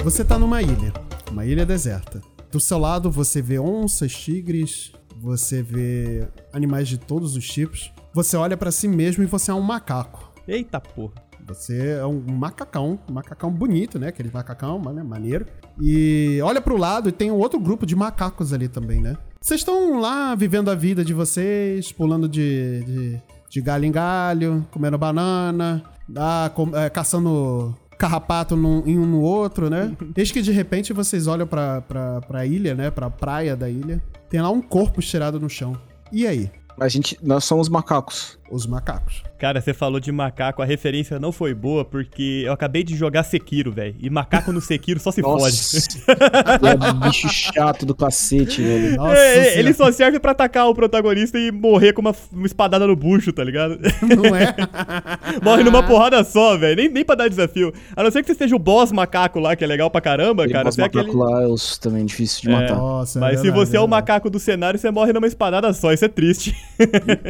Você 0.06 0.24
tá 0.24 0.40
numa 0.40 0.62
ilha, 0.62 0.94
uma 1.30 1.46
ilha 1.46 1.66
deserta. 1.66 2.22
Do 2.50 2.62
seu 2.62 2.78
lado 2.80 3.12
você 3.12 3.42
vê 3.42 3.60
onças, 3.60 4.14
tigres, 4.14 4.94
você 5.22 5.62
vê 5.62 6.28
animais 6.54 6.88
de 6.88 6.98
todos 6.98 7.36
os 7.36 7.48
tipos. 7.48 7.92
Você 8.14 8.38
olha 8.38 8.56
pra 8.58 8.72
si 8.72 8.88
mesmo 8.88 9.24
e 9.24 9.28
você 9.28 9.52
é 9.52 9.54
um 9.54 9.62
macaco. 9.62 10.32
Eita 10.48 10.80
porra. 10.80 11.14
Você 11.48 11.94
é 12.00 12.06
um 12.06 12.22
macacão, 12.28 13.00
um 13.10 13.14
macacão 13.14 13.52
bonito, 13.52 13.98
né? 13.98 14.08
Aquele 14.10 14.30
macacão, 14.32 14.80
né? 14.94 15.02
maneiro. 15.02 15.46
E 15.82 16.40
olha 16.44 16.62
pro 16.62 16.78
lado 16.78 17.10
e 17.10 17.12
tem 17.12 17.32
um 17.32 17.38
outro 17.38 17.60
grupo 17.60 17.86
de 17.86 17.96
macacos 17.96 18.54
ali 18.54 18.68
também, 18.68 19.02
né? 19.02 19.18
Vocês 19.42 19.62
estão 19.62 20.00
lá 20.00 20.36
vivendo 20.36 20.70
a 20.70 20.76
vida 20.76 21.04
de 21.04 21.14
vocês, 21.14 21.92
pulando 21.92 22.28
de, 22.30 22.84
de, 22.84 23.22
de 23.50 23.62
galho 23.62 23.86
em 23.86 23.92
galho, 23.92 24.68
comendo 24.70 24.98
banana, 24.98 25.82
ah, 26.16 26.52
com- 26.54 26.76
é, 26.76 26.90
caçando 26.90 27.76
carrapato 28.00 28.56
num- 28.56 28.82
em 28.88 28.98
um 28.98 29.06
no 29.06 29.22
outro, 29.22 29.70
né? 29.70 29.96
Desde 30.16 30.34
que 30.34 30.42
de 30.42 30.52
repente 30.52 30.94
vocês 30.94 31.28
olham 31.28 31.46
pra, 31.46 31.82
pra, 31.82 32.22
pra 32.22 32.46
ilha, 32.46 32.74
né? 32.74 32.90
Pra 32.90 33.10
praia 33.10 33.56
da 33.56 33.70
ilha. 33.70 34.02
Tem 34.30 34.42
lá 34.42 34.50
um 34.50 34.62
corpo 34.62 35.00
estirado 35.00 35.40
no 35.40 35.50
chão. 35.50 35.78
E 36.12 36.26
aí? 36.26 36.50
A 36.80 36.88
gente, 36.88 37.20
nós 37.22 37.44
somos 37.44 37.68
macacos. 37.68 38.39
Os 38.52 38.66
macacos. 38.66 39.22
Cara, 39.38 39.62
você 39.62 39.74
falou 39.74 40.00
de 40.00 40.12
macaco, 40.12 40.62
a 40.62 40.66
referência 40.66 41.20
não 41.20 41.32
foi 41.32 41.54
boa 41.54 41.86
porque 41.86 42.44
eu 42.46 42.52
acabei 42.52 42.84
de 42.84 42.96
jogar 42.96 43.24
Sekiro, 43.24 43.72
velho. 43.72 43.96
E 44.00 44.10
macaco 44.10 44.52
no 44.52 44.60
Sekiro 44.60 45.00
só 45.00 45.12
se 45.12 45.22
fode. 45.22 45.56
é 46.10 47.08
bicho 47.08 47.30
chato 47.30 47.86
do 47.86 47.96
cacete, 47.96 48.62
velho. 48.62 48.98
Nossa 48.98 49.16
É, 49.18 49.38
é, 49.38 49.44
Senhora. 49.44 49.60
ele 49.60 49.74
só 49.74 49.92
serve 49.92 50.20
pra 50.20 50.32
atacar 50.32 50.68
o 50.68 50.76
protagonista 50.76 51.38
e 51.38 51.52
morrer 51.52 51.94
com 51.94 52.02
uma, 52.02 52.16
uma 52.34 52.46
espadada 52.46 52.86
no 52.88 52.96
bucho, 52.96 53.32
tá 53.32 53.44
ligado? 53.44 53.80
Não 54.02 54.36
é? 54.36 54.54
Morre 55.44 55.64
numa 55.64 55.84
porrada 55.84 56.24
só, 56.24 56.58
velho. 56.58 56.76
Nem, 56.76 56.90
nem 56.90 57.06
pra 57.06 57.16
dar 57.16 57.30
desafio. 57.30 57.74
A 57.96 58.04
não 58.04 58.12
ser 58.12 58.22
que 58.24 58.28
você 58.28 58.36
seja 58.36 58.56
o 58.56 58.60
boss 58.60 58.92
macaco 58.92 59.40
lá, 59.40 59.56
que 59.56 59.64
é 59.64 59.68
legal 59.68 59.90
pra 59.90 60.02
caramba, 60.02 60.44
Ele 60.44 60.54
cara. 60.54 60.72
Você 60.72 60.82
é 60.82 60.86
aquele. 60.86 61.04
macaco 61.06 61.18
lá, 61.24 61.44
é 61.44 61.48
os 61.48 61.78
também 61.78 62.06
difícil 62.06 62.42
de 62.44 62.50
É. 62.50 62.52
matar. 62.52 62.76
Nossa, 62.76 63.20
é 63.20 63.22
Mas 63.22 63.38
se 63.40 63.44
verdade, 63.44 63.66
você 63.68 63.78
é 63.78 63.80
o 63.80 63.84
verdade. 63.84 63.90
macaco 63.90 64.30
do 64.30 64.40
cenário, 64.40 64.80
você 64.80 64.92
morre 64.92 65.14
numa 65.14 65.28
espadada 65.28 65.72
só. 65.74 65.94
Isso 65.94 66.04
é 66.06 66.08
triste. 66.10 66.56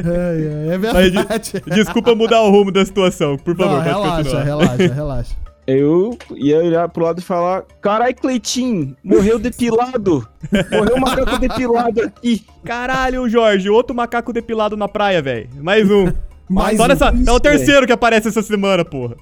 É, 0.10 0.70
é, 0.72 0.74
é 0.76 0.78
Mas 0.78 1.09
verdade. 1.12 1.64
desculpa 1.68 2.16
mudar 2.16 2.42
o 2.42 2.50
rumo 2.50 2.72
da 2.72 2.86
situação. 2.86 3.38
Por 3.38 3.56
favor, 3.56 3.78
Não, 3.78 3.82
relaxa, 3.82 4.16
continuar. 4.24 4.44
relaxa, 4.44 4.94
relaxa. 4.94 5.36
Eu 5.68 6.18
ia 6.36 6.58
olhar 6.58 6.90
pro 6.90 7.04
lado 7.06 7.20
e 7.20 7.22
falar: 7.22 7.64
Carai, 7.80 8.14
Cleitinho, 8.14 8.96
morreu 9.04 9.38
depilado. 9.38 10.28
Morreu 10.72 10.96
um 10.96 11.00
macaco 11.00 11.38
depilado 11.38 12.02
aqui. 12.02 12.44
Caralho, 12.66 13.30
Jorge, 13.30 13.70
outro 13.70 13.96
macaco 13.96 14.34
depilado 14.34 14.76
na 14.76 14.88
praia, 14.88 15.22
velho. 15.22 15.48
Mais 15.62 15.90
um. 15.92 16.12
Mais 16.50 16.76
Só 16.78 16.86
um. 16.86 17.24
é 17.28 17.32
o 17.32 17.40
terceiro 17.40 17.86
que 17.86 17.94
aparece 17.94 18.28
essa 18.30 18.42
semana, 18.42 18.84
porra. 18.84 19.16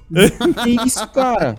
Que 0.64 0.70
isso, 0.86 1.06
cara? 1.08 1.56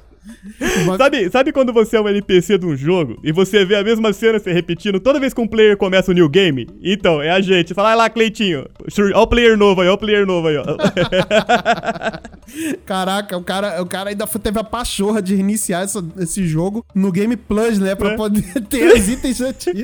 Mas- 0.86 0.98
Sabe, 0.98 1.30
sabe 1.30 1.52
quando 1.52 1.74
você 1.74 1.98
é 1.98 2.02
um 2.02 2.10
NPC 2.10 2.58
de 2.58 2.66
um 2.66 2.76
jogo 2.76 3.20
e 3.24 3.32
você 3.32 3.66
vê 3.66 3.76
a 3.76 3.84
mesma 3.84 4.12
cena 4.14 4.40
se 4.40 4.52
repetindo 4.52 5.00
toda 5.00 5.20
vez 5.20 5.34
que 5.34 5.42
um 5.42 5.48
player 5.48 5.78
começa 5.78 6.12
o 6.12 6.14
new 6.14 6.30
game? 6.30 6.68
Então, 6.82 7.22
é 7.22 7.32
a 7.32 7.42
gente. 7.42 7.74
Fala, 7.74 7.90
"Vai 7.90 7.98
lá, 7.98 8.10
Cleitinho. 8.10 8.66
Ó 9.16 9.24
o 9.24 9.28
player 9.28 9.58
novo 9.58 9.82
aí, 9.82 9.88
ó 9.88 9.94
o 9.94 9.98
player 9.98 10.26
novo 10.26 10.48
aí, 10.48 10.58
ó. 10.58 10.64
Caraca, 12.86 13.38
o 13.38 13.44
cara, 13.44 13.82
o 13.82 13.86
cara 13.86 14.10
ainda 14.10 14.26
teve 14.28 14.60
a 14.60 14.64
pachorra 14.64 15.22
de 15.22 15.36
reiniciar 15.36 15.84
essa- 15.84 16.04
esse 16.18 16.46
jogo 16.48 16.86
no 16.96 17.12
Game 17.12 17.36
Plus, 17.36 17.80
né? 17.80 17.96
Pra 17.96 18.12
É. 18.14 18.16
poder 18.16 18.44
ter 18.70 18.92
os 18.94 19.08
itens 19.08 19.42
antigos. 19.42 19.84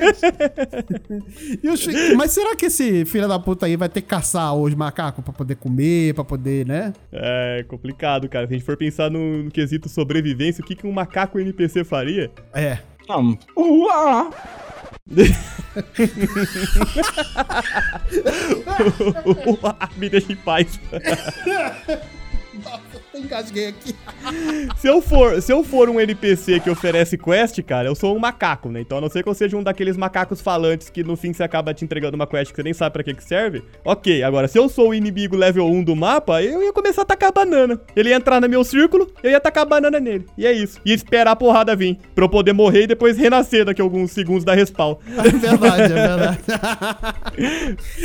Os- 1.64 1.88
mas 2.16 2.32
será 2.32 2.56
que 2.56 2.66
esse 2.66 3.06
filho 3.06 3.28
da 3.28 3.40
puta 3.40 3.66
aí 3.66 3.76
vai 3.76 3.90
ter 3.90 4.02
que 4.02 4.08
caçar 4.08 4.54
os 4.56 4.74
macacos 4.74 5.24
pra 5.24 5.34
poder 5.34 5.56
comer, 5.56 6.14
pra 6.14 6.24
poder, 6.24 6.66
né? 6.66 6.94
É 7.12 7.64
complicado, 7.68 8.28
cara. 8.28 8.48
Se 8.48 8.54
a 8.54 8.58
gente 8.58 8.66
for 8.66 8.78
pensar 8.78 9.10
no, 9.12 9.44
no 9.44 9.52
quesito 9.52 9.88
sobrevivência, 10.36 10.62
o 10.62 10.68
que, 10.68 10.76
que 10.76 10.86
um 10.86 10.92
macaco 10.92 11.40
NPC 11.40 11.86
faria? 11.86 12.30
É. 12.54 12.78
Não. 13.08 13.38
Uá! 13.56 14.30
Me 19.98 20.10
deixa 20.10 20.34
em 20.34 20.36
paz. 20.36 20.78
Engasguei 23.18 23.68
aqui. 23.68 23.96
Se 24.78 24.88
eu, 24.88 25.02
for, 25.02 25.42
se 25.42 25.52
eu 25.52 25.64
for 25.64 25.90
um 25.90 26.00
NPC 26.00 26.60
que 26.60 26.70
oferece 26.70 27.18
quest, 27.18 27.62
cara, 27.64 27.88
eu 27.88 27.96
sou 27.96 28.16
um 28.16 28.20
macaco, 28.20 28.70
né? 28.70 28.82
Então 28.82 28.98
a 28.98 29.02
não 29.02 29.10
ser 29.10 29.24
que 29.24 29.30
eu 29.30 29.34
seja 29.34 29.56
um 29.56 29.64
daqueles 29.64 29.96
macacos 29.96 30.42
falantes 30.42 30.90
que 30.90 31.04
no 31.04 31.16
fim 31.16 31.32
você 31.32 31.44
acaba 31.44 31.74
te 31.74 31.86
entregando 31.86 32.16
uma 32.16 32.26
quest 32.28 32.52
que 32.52 32.56
você 32.56 32.64
nem 32.64 32.74
sabe 32.74 32.94
pra 32.94 33.04
que 33.04 33.14
que 33.14 33.24
serve. 33.24 33.64
Ok, 33.84 34.24
agora 34.24 34.48
se 34.48 34.58
eu 34.58 34.68
sou 34.68 34.90
o 34.90 34.94
inimigo 34.94 35.36
level 35.36 35.68
1 35.68 35.84
do 35.84 35.96
mapa, 35.96 36.42
eu 36.42 36.62
ia 36.64 36.74
começar 36.74 37.04
a 37.04 37.06
tacar 37.06 37.32
banana. 37.32 37.80
Ele 37.96 38.10
ia 38.10 38.16
entrar 38.16 38.42
no 38.42 38.50
meu 38.50 38.64
círculo, 38.64 39.12
eu 39.24 39.32
ia 39.32 39.40
tacar 39.40 39.66
banana 39.66 40.00
nele. 40.00 40.26
E 40.38 40.46
é 40.46 40.52
isso. 40.52 40.80
E 40.86 40.92
esperar 40.92 41.32
a 41.32 41.36
porrada 41.36 41.76
vir. 41.76 41.98
Pra 42.14 42.26
eu 42.26 42.30
poder 42.30 42.54
morrer 42.54 42.84
e 42.84 42.88
depois 42.88 43.18
renascer 43.18 43.66
daqui 43.66 43.82
a 43.82 43.84
alguns 43.86 44.12
segundos 44.12 44.44
da 44.44 44.54
respawn. 44.54 44.96
É 45.26 45.30
verdade, 45.30 45.82
é 45.82 45.88
verdade. 46.08 46.40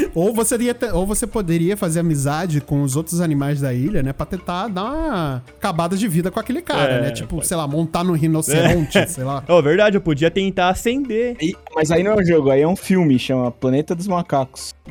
ou, 0.15 0.33
você 0.35 0.57
ter- 0.75 0.95
ou 0.95 1.07
você 1.07 1.27
poderia 1.27 1.77
fazer 1.77 2.01
amizade 2.01 2.61
com 2.61 2.83
os 2.83 2.97
outros 2.97 3.21
animais 3.21 3.61
da 3.61 3.73
ilha, 3.73 4.03
né? 4.03 4.13
Pra 4.13 4.27
tentar 4.27 4.69
dar 4.69 4.85
uma 4.85 5.00
acabada 5.01 5.97
de 5.97 6.07
vida 6.09 6.31
com 6.31 6.39
aquele 6.41 6.63
cara, 6.63 6.93
É, 6.95 7.01
né? 7.03 7.11
Tipo, 7.11 7.37
pode. 7.37 7.47
sei 7.47 7.57
lá, 7.57 7.67
montar 7.67 8.05
no 8.05 8.13
rinoceronte, 8.13 9.05
sei 9.09 9.25
lá. 9.25 9.43
Oh, 9.49 9.61
verdade, 9.63 9.97
eu 9.97 10.01
podia 10.01 10.31
tentar 10.31 10.69
acender. 10.69 11.37
Aí- 11.41 11.55
mas 11.75 11.91
aí 11.91 12.03
não 12.03 12.13
é 12.13 12.17
um 12.17 12.25
jogo, 12.25 12.51
aí 12.51 12.63
é 12.63 12.69
um 12.69 12.77
filme, 12.77 13.19
chama 13.19 13.51
Planeta 13.51 13.95
dos 13.95 14.07
Macacos. 14.07 14.75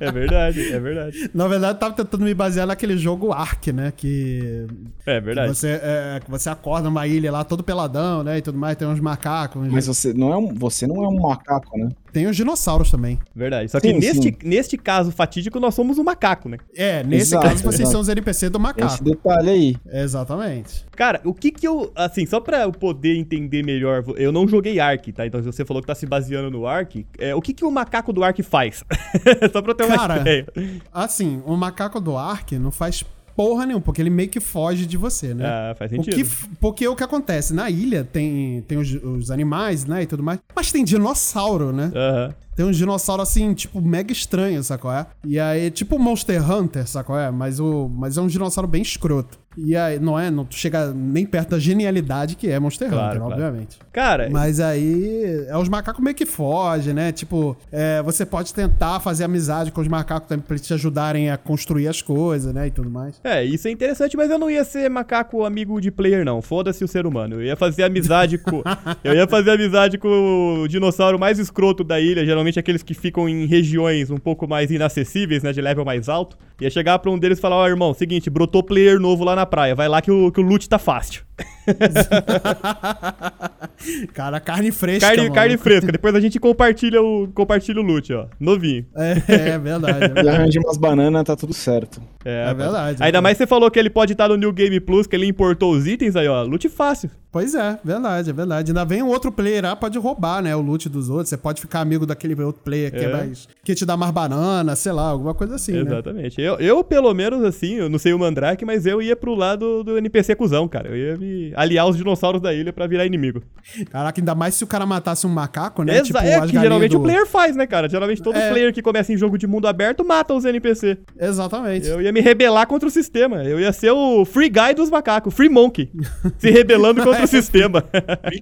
É 0.00 0.12
verdade, 0.12 0.72
é 0.72 0.78
verdade. 0.78 1.30
Na 1.32 1.48
verdade, 1.48 1.74
eu 1.74 1.78
tava 1.78 1.94
tentando 1.94 2.24
me 2.24 2.34
basear 2.34 2.66
naquele 2.66 2.96
jogo 2.98 3.32
Ark, 3.32 3.72
né? 3.72 3.92
Que 3.96 4.66
É 5.06 5.20
verdade. 5.20 5.48
você, 5.48 5.80
é, 5.82 6.20
que 6.22 6.30
você 6.30 6.50
acorda 6.50 6.88
numa 6.88 7.06
ilha 7.06 7.30
lá 7.32 7.44
todo 7.44 7.62
peladão, 7.64 8.22
né? 8.22 8.38
E 8.38 8.42
tudo 8.42 8.58
mais, 8.58 8.76
tem 8.76 8.86
uns 8.86 9.00
macacos. 9.00 9.66
Mas 9.70 9.86
você 9.86 10.12
não 10.12 10.32
é 10.32 10.36
um, 10.36 10.52
você 10.54 10.86
não 10.86 11.02
é 11.02 11.08
um 11.08 11.20
macaco, 11.20 11.78
né? 11.78 11.88
Tem 12.12 12.26
os 12.26 12.36
dinossauros 12.36 12.90
também. 12.90 13.18
Verdade. 13.34 13.70
Só 13.70 13.78
que 13.80 13.88
Sim, 13.88 13.98
neste, 13.98 14.22
sim. 14.28 14.36
neste 14.42 14.76
caso 14.78 15.10
fatídico, 15.12 15.60
nós 15.60 15.74
somos 15.74 15.98
um 15.98 16.04
macaco, 16.04 16.48
né? 16.48 16.58
É, 16.74 17.02
nesse 17.02 17.34
Exato, 17.34 17.46
caso 17.48 17.55
vocês 17.62 17.80
exato. 17.80 17.92
são 17.92 18.00
os 18.00 18.08
NPC 18.08 18.48
do 18.50 18.56
Esse 18.58 18.62
macaco. 18.62 19.04
detalhe 19.04 19.50
aí. 19.50 19.76
Exatamente. 19.90 20.84
Cara, 20.96 21.20
o 21.24 21.32
que 21.34 21.50
que 21.50 21.66
eu. 21.66 21.90
Assim, 21.94 22.26
só 22.26 22.40
pra 22.40 22.62
eu 22.62 22.72
poder 22.72 23.16
entender 23.16 23.62
melhor, 23.62 24.04
eu 24.16 24.32
não 24.32 24.46
joguei 24.48 24.80
Ark, 24.80 25.12
tá? 25.12 25.26
Então, 25.26 25.40
se 25.40 25.46
você 25.46 25.64
falou 25.64 25.80
que 25.82 25.86
tá 25.86 25.94
se 25.94 26.06
baseando 26.06 26.50
no 26.50 26.66
Ark, 26.66 27.06
é, 27.18 27.34
o 27.34 27.40
que 27.40 27.52
que 27.52 27.64
o 27.64 27.70
macaco 27.70 28.12
do 28.12 28.22
Ark 28.24 28.42
faz? 28.42 28.84
só 29.52 29.62
pra 29.62 29.72
eu 29.72 29.74
ter 29.74 29.84
uma 29.84 29.96
Cara, 29.96 30.20
ideia. 30.20 30.46
Assim, 30.92 31.42
o 31.46 31.56
macaco 31.56 32.00
do 32.00 32.16
Ark 32.16 32.58
não 32.58 32.70
faz 32.70 33.04
porra 33.34 33.66
nenhuma, 33.66 33.82
porque 33.82 34.00
ele 34.00 34.08
meio 34.08 34.30
que 34.30 34.40
foge 34.40 34.86
de 34.86 34.96
você, 34.96 35.34
né? 35.34 35.44
Ah, 35.46 35.74
faz 35.78 35.92
O 35.92 35.96
sentido. 35.96 36.14
que, 36.16 36.24
porque 36.58 36.88
o 36.88 36.96
que 36.96 37.04
acontece? 37.04 37.52
Na 37.52 37.68
ilha 37.68 38.02
tem, 38.02 38.62
tem 38.62 38.78
os, 38.78 38.90
os 38.94 39.30
animais, 39.30 39.84
né? 39.84 40.02
E 40.02 40.06
tudo 40.06 40.22
mais. 40.22 40.38
Mas 40.54 40.72
tem 40.72 40.82
dinossauro, 40.82 41.70
né? 41.72 41.92
Aham. 41.94 42.34
Tem 42.56 42.64
um 42.64 42.70
dinossauro 42.70 43.20
assim, 43.20 43.52
tipo, 43.52 43.82
mega 43.82 44.10
estranho, 44.10 44.64
sacou? 44.64 44.90
É? 44.90 45.06
E 45.26 45.38
aí, 45.38 45.70
tipo 45.70 45.98
Monster 45.98 46.50
Hunter, 46.50 46.88
sacou? 46.88 47.18
É? 47.18 47.30
Mas, 47.30 47.60
o, 47.60 47.86
mas 47.86 48.16
é 48.16 48.20
um 48.22 48.26
dinossauro 48.26 48.66
bem 48.66 48.80
escroto. 48.80 49.38
E 49.56 49.74
aí, 49.76 49.98
não 49.98 50.18
é? 50.18 50.30
Não 50.30 50.46
chega 50.50 50.92
nem 50.92 51.24
perto 51.24 51.50
da 51.50 51.58
genialidade 51.58 52.36
que 52.36 52.48
é 52.50 52.58
Monster 52.58 52.88
Claro, 52.88 53.06
Hunter, 53.06 53.18
claro. 53.20 53.32
obviamente. 53.32 53.78
Cara, 53.92 54.28
Mas 54.30 54.60
aí, 54.60 55.46
é, 55.48 55.56
os 55.56 55.68
macacos 55.68 56.02
meio 56.02 56.14
que 56.14 56.26
fogem, 56.26 56.92
né? 56.92 57.12
Tipo, 57.12 57.56
é, 57.72 58.02
você 58.02 58.26
pode 58.26 58.52
tentar 58.52 59.00
fazer 59.00 59.24
amizade 59.24 59.70
com 59.72 59.80
os 59.80 59.88
macacos 59.88 60.28
também 60.28 60.44
pra 60.46 60.54
eles 60.54 60.66
te 60.66 60.74
ajudarem 60.74 61.30
a 61.30 61.36
construir 61.36 61.88
as 61.88 62.02
coisas, 62.02 62.52
né? 62.52 62.66
E 62.66 62.70
tudo 62.70 62.90
mais. 62.90 63.18
é, 63.24 63.44
isso 63.44 63.68
é 63.68 63.70
interessante, 63.70 64.16
mas 64.16 64.30
eu 64.30 64.38
não 64.38 64.50
ia 64.50 64.64
ser 64.64 64.90
macaco 64.90 65.44
amigo 65.44 65.80
de 65.80 65.90
player, 65.90 66.24
não. 66.24 66.42
Foda-se 66.42 66.84
o 66.84 66.88
ser 66.88 67.06
humano. 67.06 67.36
Eu 67.36 67.44
ia 67.44 67.56
fazer 67.56 67.84
amizade 67.84 68.36
com. 68.38 68.62
eu 69.02 69.14
ia 69.14 69.26
fazer 69.26 69.52
amizade 69.52 69.96
com 69.96 70.62
o 70.62 70.68
dinossauro 70.68 71.18
mais 71.18 71.38
escroto 71.38 71.82
da 71.82 71.98
ilha, 71.98 72.24
geralmente 72.24 72.58
aqueles 72.58 72.82
que 72.82 72.92
ficam 72.92 73.28
em 73.28 73.46
regiões 73.46 74.10
um 74.10 74.18
pouco 74.18 74.46
mais 74.46 74.70
inacessíveis, 74.70 75.42
né? 75.42 75.52
De 75.52 75.60
level 75.62 75.84
mais 75.84 76.08
alto. 76.08 76.36
Ia 76.60 76.70
chegar 76.70 76.98
pra 76.98 77.10
um 77.10 77.18
deles 77.18 77.38
e 77.38 77.40
falar: 77.40 77.56
Ó, 77.56 77.66
irmão, 77.66 77.94
seguinte, 77.94 78.28
brotou 78.28 78.62
player 78.62 79.00
novo 79.00 79.24
lá 79.24 79.34
na 79.34 79.45
praia. 79.46 79.74
Vai 79.74 79.88
lá 79.88 80.02
que 80.02 80.10
o, 80.10 80.30
que 80.30 80.40
o 80.40 80.42
loot 80.42 80.68
tá 80.68 80.78
fácil. 80.78 81.22
Cara, 84.14 84.40
carne 84.40 84.72
fresca. 84.72 85.08
Carne, 85.08 85.22
mano. 85.24 85.34
carne 85.34 85.56
fresca. 85.56 85.92
Depois 85.92 86.14
a 86.14 86.20
gente 86.20 86.38
compartilha 86.38 87.02
o, 87.02 87.28
compartilha 87.34 87.80
o 87.80 87.84
loot, 87.84 88.12
ó. 88.12 88.26
Novinho. 88.40 88.86
É, 88.96 89.22
é 89.28 89.58
verdade. 89.58 90.04
É 90.04 90.08
verdade. 90.08 90.58
umas 90.58 90.76
bananas, 90.76 91.24
tá 91.24 91.36
tudo 91.36 91.52
certo. 91.52 92.00
É 92.24 92.52
verdade. 92.54 93.02
Ainda 93.02 93.20
mais 93.20 93.36
você 93.36 93.46
falou 93.46 93.70
que 93.70 93.78
ele 93.78 93.90
pode 93.90 94.12
estar 94.12 94.28
no 94.28 94.36
New 94.36 94.52
Game 94.52 94.80
Plus, 94.80 95.06
que 95.06 95.14
ele 95.14 95.26
importou 95.26 95.72
os 95.72 95.86
itens 95.86 96.16
aí, 96.16 96.26
ó. 96.26 96.42
Loot 96.42 96.68
fácil. 96.68 97.10
Pois 97.30 97.54
é, 97.54 97.78
verdade, 97.84 98.30
é 98.30 98.32
verdade. 98.32 98.70
Ainda 98.70 98.84
vem 98.84 99.02
um 99.02 99.08
outro 99.08 99.30
player 99.30 99.62
lá, 99.62 99.76
pode 99.76 99.98
roubar, 99.98 100.42
né? 100.42 100.56
O 100.56 100.62
loot 100.62 100.88
dos 100.88 101.10
outros. 101.10 101.28
Você 101.28 101.36
pode 101.36 101.60
ficar 101.60 101.80
amigo 101.80 102.06
daquele 102.06 102.40
outro 102.42 102.62
player 102.62 102.90
que, 102.90 102.96
é. 102.96 103.04
É. 103.04 103.12
mais, 103.12 103.46
que 103.62 103.74
te 103.74 103.84
dá 103.84 103.94
mais 103.94 104.10
banana, 104.10 104.74
sei 104.74 104.92
lá, 104.92 105.10
alguma 105.10 105.34
coisa 105.34 105.56
assim, 105.56 105.72
né? 105.72 105.82
Exatamente. 105.82 106.40
Eu, 106.40 106.54
eu, 106.54 106.82
pelo 106.82 107.12
menos, 107.12 107.44
assim, 107.44 107.74
eu 107.74 107.90
não 107.90 107.98
sei 107.98 108.14
o 108.14 108.18
Mandrake, 108.18 108.64
mas 108.64 108.86
eu 108.86 109.02
ia 109.02 109.14
pro 109.14 109.34
lado 109.34 109.84
do 109.84 109.98
NPC 109.98 110.34
cuzão, 110.34 110.66
cara. 110.66 110.88
Eu 110.88 110.96
ia 110.96 111.16
me 111.18 111.25
aliar 111.54 111.86
os 111.88 111.96
dinossauros 111.96 112.40
da 112.40 112.52
ilha 112.54 112.72
pra 112.72 112.86
virar 112.86 113.06
inimigo. 113.06 113.42
Caraca, 113.90 114.20
ainda 114.20 114.34
mais 114.34 114.54
se 114.54 114.64
o 114.64 114.66
cara 114.66 114.84
matasse 114.86 115.26
um 115.26 115.30
macaco, 115.30 115.82
né? 115.82 115.98
Exa 115.98 116.18
é 116.20 116.34
as 116.36 116.50
que 116.50 116.58
geralmente 116.58 116.92
do- 116.92 116.98
o 116.98 117.02
player 117.02 117.26
faz, 117.26 117.54
né, 117.56 117.66
cara? 117.66 117.88
Geralmente 117.88 118.22
todo 118.22 118.36
É. 118.36 118.50
player 118.50 118.72
que 118.72 118.82
começa 118.82 119.12
em 119.12 119.16
jogo 119.16 119.36
de 119.38 119.46
mundo 119.46 119.66
aberto 119.68 120.04
mata 120.04 120.34
os 120.34 120.44
NPC. 120.44 120.98
Exatamente. 121.18 121.86
Eu 121.88 122.00
ia 122.02 122.12
me 122.12 122.20
rebelar 122.20 122.66
contra 122.66 122.88
o 122.88 122.90
sistema. 122.90 123.42
Eu 123.44 123.58
ia 123.60 123.72
ser 123.72 123.90
o 123.90 124.24
free 124.24 124.48
guy 124.48 124.74
dos 124.74 124.90
macacos, 124.90 125.34
free 125.34 125.48
monkey. 125.48 125.90
se 126.38 126.50
rebelando 126.50 127.02
contra 127.02 127.24
o 127.24 127.26
sistema. 127.28 127.84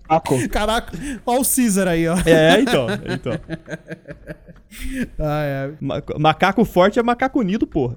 Macaco. 0.09 0.49
Caraca, 0.49 0.93
olha 1.27 1.41
o 1.41 1.45
Caesar 1.45 1.89
aí, 1.89 2.07
ó. 2.09 2.17
é, 2.27 2.61
então. 2.61 2.87
então. 3.13 3.33
Ah, 5.19 5.43
é. 5.45 5.71
Ma- 5.81 6.03
macaco 6.19 6.65
forte 6.65 6.99
é 6.99 7.03
macaco 7.03 7.39
unido, 7.39 7.65
porra. 7.65 7.97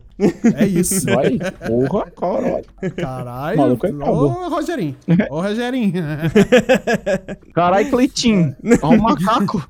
É 0.56 0.64
isso. 0.68 1.06
Vai. 1.08 1.38
Porra, 1.66 2.12
caralho. 2.12 2.66
Caralho. 2.96 3.58
Maluco 3.58 3.88
é. 3.88 3.90
Ô, 3.92 4.48
Rogerinho. 4.78 4.96
Ô, 5.30 5.42
Rogerinho. 5.42 5.94
Caralho, 7.54 7.90
Cleitinho. 7.90 8.56
É 8.64 8.86
um 8.86 8.98
macaco. 8.98 9.68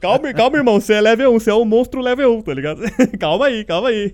Calma, 0.00 0.32
calma, 0.34 0.56
irmão. 0.56 0.80
Você 0.80 0.94
é 0.94 1.00
level 1.00 1.32
1, 1.34 1.38
você 1.38 1.50
é 1.50 1.54
um 1.54 1.64
monstro 1.64 2.00
level 2.00 2.38
1, 2.38 2.42
tá 2.42 2.54
ligado? 2.54 2.80
calma 3.20 3.46
aí, 3.46 3.64
calma 3.64 3.88
aí. 3.88 4.12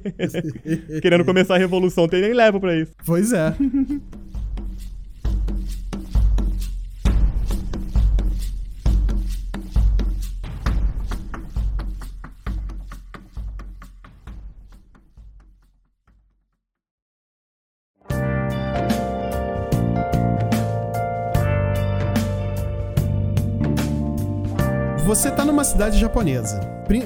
Querendo 1.00 1.24
começar 1.24 1.54
a 1.54 1.58
revolução, 1.58 2.06
tem 2.06 2.20
nem 2.20 2.34
level 2.34 2.60
pra 2.60 2.76
isso. 2.76 2.92
pois 3.06 3.32
é. 3.32 3.54
Você 25.12 25.30
tá 25.30 25.44
numa 25.44 25.62
cidade 25.62 25.98
japonesa. 25.98 26.58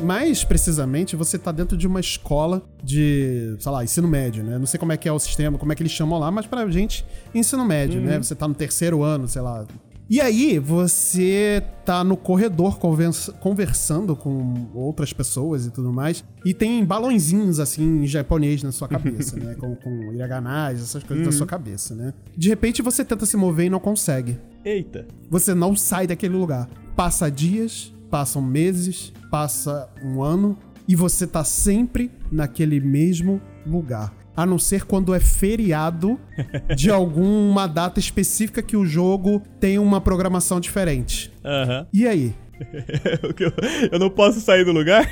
Mais 0.04 0.44
precisamente, 0.44 1.16
você 1.16 1.36
tá 1.36 1.50
dentro 1.50 1.76
de 1.76 1.88
uma 1.88 1.98
escola 1.98 2.62
de, 2.80 3.56
sei 3.58 3.72
lá, 3.72 3.82
ensino 3.82 4.06
médio, 4.06 4.44
né? 4.44 4.58
Não 4.60 4.66
sei 4.66 4.78
como 4.78 4.92
é 4.92 4.96
que 4.96 5.08
é 5.08 5.12
o 5.12 5.18
sistema, 5.18 5.58
como 5.58 5.72
é 5.72 5.74
que 5.74 5.82
eles 5.82 5.90
chamam 5.90 6.16
lá, 6.20 6.30
mas 6.30 6.46
pra 6.46 6.70
gente, 6.70 7.04
ensino 7.34 7.64
médio, 7.64 8.00
né? 8.00 8.16
Você 8.18 8.36
tá 8.36 8.46
no 8.46 8.54
terceiro 8.54 9.02
ano, 9.02 9.26
sei 9.26 9.42
lá. 9.42 9.66
E 10.08 10.20
aí, 10.20 10.56
você 10.60 11.60
tá 11.84 12.04
no 12.04 12.16
corredor 12.16 12.78
convers- 12.78 13.28
conversando 13.40 14.14
com 14.14 14.68
outras 14.72 15.12
pessoas 15.12 15.66
e 15.66 15.72
tudo 15.72 15.92
mais, 15.92 16.22
e 16.44 16.54
tem 16.54 16.84
balãozinhos, 16.84 17.58
assim, 17.58 18.04
em 18.04 18.06
japonês 18.06 18.62
na 18.62 18.70
sua 18.70 18.86
cabeça, 18.86 19.36
né? 19.36 19.54
Com, 19.58 19.74
com 19.74 20.12
iraganais, 20.12 20.80
essas 20.80 21.02
coisas 21.02 21.26
na 21.26 21.32
sua 21.32 21.46
cabeça, 21.46 21.92
né? 21.96 22.14
De 22.36 22.48
repente, 22.48 22.82
você 22.82 23.04
tenta 23.04 23.26
se 23.26 23.36
mover 23.36 23.66
e 23.66 23.70
não 23.70 23.80
consegue 23.80 24.38
Eita. 24.64 25.08
você 25.28 25.52
não 25.56 25.74
sai 25.74 26.06
daquele 26.06 26.36
lugar. 26.36 26.68
Passa 26.94 27.28
dias, 27.28 27.92
passam 28.10 28.42
meses, 28.42 29.12
passa 29.30 29.88
um 30.02 30.22
ano 30.22 30.58
e 30.88 30.94
você 30.94 31.26
tá 31.26 31.44
sempre 31.44 32.10
naquele 32.30 32.80
mesmo 32.80 33.40
lugar. 33.66 34.14
A 34.36 34.44
não 34.44 34.58
ser 34.58 34.84
quando 34.84 35.14
é 35.14 35.20
feriado 35.20 36.20
de 36.76 36.90
alguma 36.90 37.66
data 37.66 37.98
específica 37.98 38.62
que 38.62 38.76
o 38.76 38.84
jogo 38.84 39.42
tem 39.58 39.78
uma 39.78 40.00
programação 40.00 40.60
diferente. 40.60 41.32
Aham. 41.44 41.86
E 41.92 42.06
aí? 42.06 42.34
Eu 43.90 43.98
não 43.98 44.10
posso 44.10 44.40
sair 44.40 44.64
do 44.64 44.72
lugar? 44.72 45.08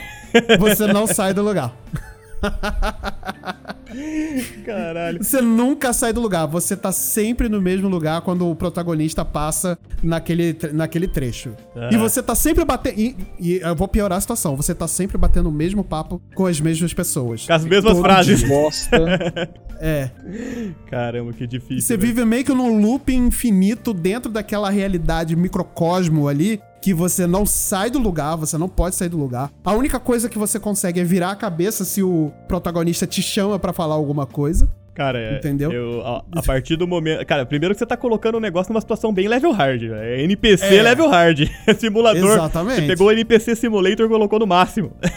Você 0.59 0.87
não 0.87 1.07
sai 1.09 1.33
do 1.35 1.42
lugar. 1.42 1.74
Caralho. 4.64 5.22
Você 5.22 5.40
nunca 5.40 5.92
sai 5.92 6.12
do 6.12 6.20
lugar, 6.20 6.46
você 6.46 6.76
tá 6.76 6.90
sempre 6.90 7.48
no 7.48 7.61
mesmo 7.61 7.88
lugar 7.88 8.20
quando 8.22 8.48
o 8.48 8.57
protagonista 8.57 9.24
passa 9.24 9.78
naquele, 10.02 10.57
naquele 10.72 11.07
trecho. 11.07 11.54
Ah. 11.76 11.90
E 11.92 11.96
você 11.96 12.22
tá 12.22 12.35
sempre 12.35 12.64
batendo. 12.64 12.98
E, 12.98 13.16
e 13.38 13.57
eu 13.59 13.74
vou 13.74 13.87
piorar 13.87 14.18
a 14.18 14.20
situação, 14.20 14.57
você 14.57 14.74
tá 14.74 14.88
sempre 14.88 15.16
batendo 15.16 15.48
o 15.48 15.52
mesmo 15.52 15.85
papo 15.85 16.20
com 16.35 16.46
as 16.46 16.61
mesmas 16.61 16.92
pessoas. 16.92 17.46
Com 17.46 17.52
as 17.52 17.64
mesmas 17.64 17.92
Todo 17.92 18.02
frases. 18.02 18.42
Bosta. 18.42 18.98
É. 19.80 20.09
Caramba, 20.88 21.33
que 21.33 21.46
difícil. 21.46 21.80
Você 21.80 21.96
velho. 21.96 22.14
vive 22.14 22.24
meio 22.24 22.44
que 22.44 22.54
num 22.54 22.80
loop 22.80 23.12
infinito 23.12 23.92
dentro 23.92 24.30
daquela 24.30 24.70
realidade 24.70 25.37
microcosmo 25.37 26.28
ali. 26.28 26.61
Que 26.84 26.92
você 26.92 27.26
não 27.26 27.46
sai 27.46 27.88
do 27.88 27.98
lugar, 27.98 28.36
você 28.36 28.58
não 28.58 28.68
pode 28.68 28.94
sair 28.94 29.08
do 29.08 29.16
lugar. 29.16 29.50
A 29.64 29.72
única 29.72 29.98
coisa 29.98 30.28
que 30.28 30.38
você 30.38 30.60
consegue 30.60 31.00
é 31.00 31.02
virar 31.04 31.30
a 31.30 31.34
cabeça 31.34 31.82
se 31.82 32.02
o 32.02 32.30
protagonista 32.46 33.06
te 33.06 33.22
chama 33.22 33.58
pra 33.58 33.72
falar 33.72 33.94
alguma 33.94 34.26
coisa. 34.26 34.68
Cara, 34.92 35.18
é, 35.18 35.38
Entendeu? 35.38 35.72
eu- 35.72 36.06
a, 36.06 36.22
a 36.36 36.42
partir 36.42 36.76
do 36.76 36.86
momento. 36.86 37.24
Cara, 37.26 37.46
primeiro 37.46 37.74
que 37.74 37.78
você 37.78 37.86
tá 37.86 37.96
colocando 37.96 38.34
o 38.36 38.40
negócio 38.40 38.70
numa 38.72 38.80
situação 38.82 39.12
bem 39.14 39.26
level 39.26 39.50
hard. 39.50 39.80
velho. 39.80 39.94
É 39.96 40.22
NPC 40.22 40.76
É. 40.76 40.82
level 40.82 41.08
hard. 41.08 41.48
Simulador. 41.80 42.30
Exatamente. 42.32 42.82
Você 42.82 42.86
pegou 42.86 43.06
o 43.08 43.10
NPC 43.12 43.56
Simulator 43.56 44.04
e 44.06 44.08
colocou 44.08 44.38
no 44.38 44.46
máximo. 44.46 44.92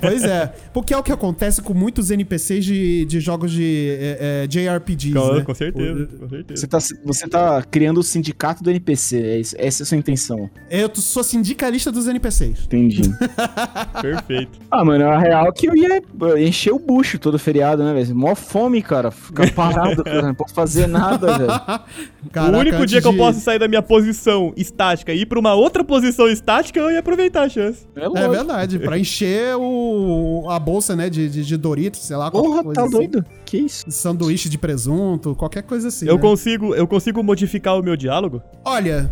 Pois 0.00 0.24
é. 0.24 0.52
Porque 0.72 0.92
é 0.94 0.96
o 0.96 1.02
que 1.02 1.12
acontece 1.12 1.60
com 1.62 1.72
muitos 1.74 2.10
NPCs 2.10 2.64
de, 2.64 3.04
de 3.04 3.20
jogos 3.20 3.50
de 3.52 3.96
é, 4.00 4.44
é, 4.44 4.46
JRPGs, 4.46 5.14
com, 5.14 5.32
né? 5.34 5.40
com 5.42 5.54
certeza, 5.54 6.02
O- 6.14 6.18
com 6.18 6.28
certeza. 6.28 6.60
Você 6.60 6.66
tá, 6.66 6.78
você 7.04 7.28
tá 7.28 7.62
criando 7.70 7.98
o 7.98 8.02
sindicato 8.02 8.62
do 8.62 8.70
NPC. 8.70 9.16
É 9.20 9.38
isso, 9.38 9.54
essa 9.58 9.82
é 9.82 9.84
a 9.84 9.86
sua 9.86 9.96
intenção. 9.98 10.50
Eu 10.70 10.90
sou 10.94 11.22
sindicalista 11.22 11.90
dos 11.92 12.06
NPCs. 12.08 12.64
Entendi. 12.64 13.02
Perfeito. 14.00 14.58
ah, 14.70 14.84
mano, 14.84 15.08
a 15.08 15.18
real 15.18 15.52
que 15.52 15.66
eu 15.68 15.74
ia 15.76 16.02
encher 16.38 16.72
o 16.72 16.78
bucho 16.78 17.18
todo 17.18 17.38
feriado, 17.38 17.82
né, 17.84 17.92
velho? 17.94 18.14
Mó 18.14 18.34
fome, 18.34 18.82
cara. 18.82 19.10
Ficar 19.10 19.50
parado, 19.52 20.02
cara. 20.04 20.22
Não 20.22 20.34
posso 20.34 20.54
fazer 20.54 20.86
nada, 20.86 21.38
velho. 21.38 21.50
O 22.52 22.58
único 22.58 22.84
dia 22.86 23.00
que 23.00 23.06
eu 23.06 23.16
posso 23.16 23.40
sair 23.40 23.58
da 23.58 23.66
minha 23.66 23.80
posição 23.80 24.52
estática 24.54 25.12
e 25.12 25.22
ir 25.22 25.26
pra 25.26 25.38
uma 25.38 25.54
outra 25.54 25.82
posição 25.82 26.28
estática, 26.28 26.78
eu 26.78 26.90
ia 26.90 26.98
aproveitar 27.00 27.44
a 27.44 27.48
chance. 27.48 27.86
É 27.96 28.04
É 28.04 28.28
verdade, 28.28 28.78
pra 28.78 28.98
encher 28.98 29.56
o, 29.60 30.48
a 30.50 30.58
bolsa, 30.58 30.96
né, 30.96 31.10
de, 31.10 31.28
de, 31.28 31.44
de 31.44 31.56
Doritos, 31.56 32.00
sei 32.00 32.16
lá, 32.16 32.30
Porra, 32.30 32.62
coisa 32.62 32.80
tá 32.80 32.86
assim. 32.86 33.10
Que 33.50 33.58
isso? 33.58 33.84
Sanduíche 33.90 34.48
de 34.48 34.56
presunto, 34.56 35.34
qualquer 35.34 35.64
coisa 35.64 35.88
assim. 35.88 36.06
Eu 36.06 36.14
né? 36.14 36.20
consigo, 36.20 36.72
eu 36.72 36.86
consigo 36.86 37.20
modificar 37.20 37.76
o 37.76 37.82
meu 37.82 37.96
diálogo? 37.96 38.40
Olha, 38.64 39.10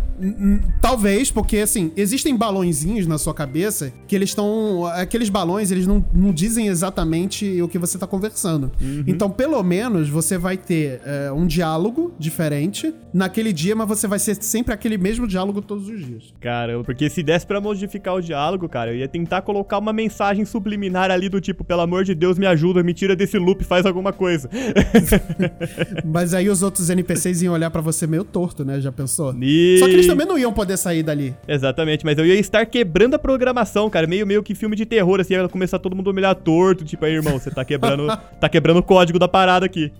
talvez, 0.80 1.28
porque 1.28 1.56
assim, 1.56 1.90
existem 1.96 2.36
balõezinhos 2.36 3.04
na 3.04 3.18
sua 3.18 3.34
cabeça 3.34 3.92
que 4.06 4.14
eles 4.14 4.28
estão. 4.28 4.86
Aqueles 4.86 5.28
balões, 5.28 5.72
eles 5.72 5.88
não, 5.88 6.04
não 6.14 6.32
dizem 6.32 6.68
exatamente 6.68 7.60
o 7.60 7.66
que 7.66 7.80
você 7.80 7.98
tá 7.98 8.06
conversando. 8.06 8.70
Então, 9.08 9.28
pelo 9.28 9.60
menos, 9.64 10.08
você 10.08 10.38
vai 10.38 10.56
ter 10.56 11.00
é, 11.04 11.32
um 11.32 11.44
diálogo 11.44 12.14
diferente 12.16 12.94
naquele 13.12 13.52
dia, 13.52 13.74
mas 13.74 13.88
você 13.88 14.06
vai 14.06 14.20
ser 14.20 14.40
sempre 14.40 14.72
aquele 14.72 14.96
mesmo 14.96 15.26
diálogo 15.26 15.60
todos 15.60 15.88
os 15.88 16.06
dias. 16.06 16.32
Caramba, 16.38 16.84
porque 16.84 17.10
se 17.10 17.24
desse 17.24 17.44
pra 17.44 17.60
modificar 17.60 18.14
o 18.14 18.20
diálogo, 18.20 18.68
cara, 18.68 18.92
eu 18.92 18.98
ia 18.98 19.08
tentar 19.08 19.42
colocar 19.42 19.78
uma 19.78 19.92
mensagem 19.92 20.44
subliminar 20.44 21.10
ali 21.10 21.28
do 21.28 21.40
tipo, 21.40 21.64
pelo 21.64 21.80
amor 21.80 22.04
de 22.04 22.14
Deus, 22.14 22.38
me 22.38 22.46
ajuda, 22.46 22.84
me 22.84 22.94
tira 22.94 23.16
desse 23.16 23.36
loop, 23.36 23.64
faz 23.64 23.84
alguma 23.84 24.12
coisa. 24.12 24.27
Mas 26.04 26.34
aí 26.34 26.48
os 26.48 26.62
outros 26.62 26.90
NPCs 26.90 27.42
iam 27.42 27.54
olhar 27.54 27.70
pra 27.70 27.80
você 27.80 28.06
meio 28.06 28.24
torto, 28.24 28.64
né? 28.64 28.80
Já 28.80 28.92
pensou? 28.92 29.34
E... 29.40 29.78
Só 29.78 29.86
que 29.86 29.92
eles 29.92 30.06
também 30.06 30.26
não 30.26 30.38
iam 30.38 30.52
poder 30.52 30.76
sair 30.76 31.02
dali. 31.02 31.34
Exatamente, 31.46 32.04
mas 32.04 32.18
eu 32.18 32.26
ia 32.26 32.34
estar 32.34 32.64
quebrando 32.66 33.14
a 33.14 33.18
programação, 33.18 33.88
cara, 33.88 34.06
meio 34.06 34.26
meio 34.26 34.42
que 34.42 34.54
filme 34.54 34.76
de 34.76 34.84
terror, 34.84 35.20
assim, 35.20 35.34
ia 35.34 35.48
começar 35.48 35.78
todo 35.78 35.94
mundo 35.94 36.10
a 36.10 36.12
olhar 36.12 36.34
torto, 36.34 36.84
tipo, 36.84 37.04
aí, 37.04 37.14
irmão, 37.14 37.38
você 37.38 37.50
tá 37.50 37.64
quebrando, 37.64 38.06
tá 38.40 38.48
quebrando 38.48 38.78
o 38.78 38.82
código 38.82 39.18
da 39.18 39.28
parada 39.28 39.66
aqui. 39.66 39.92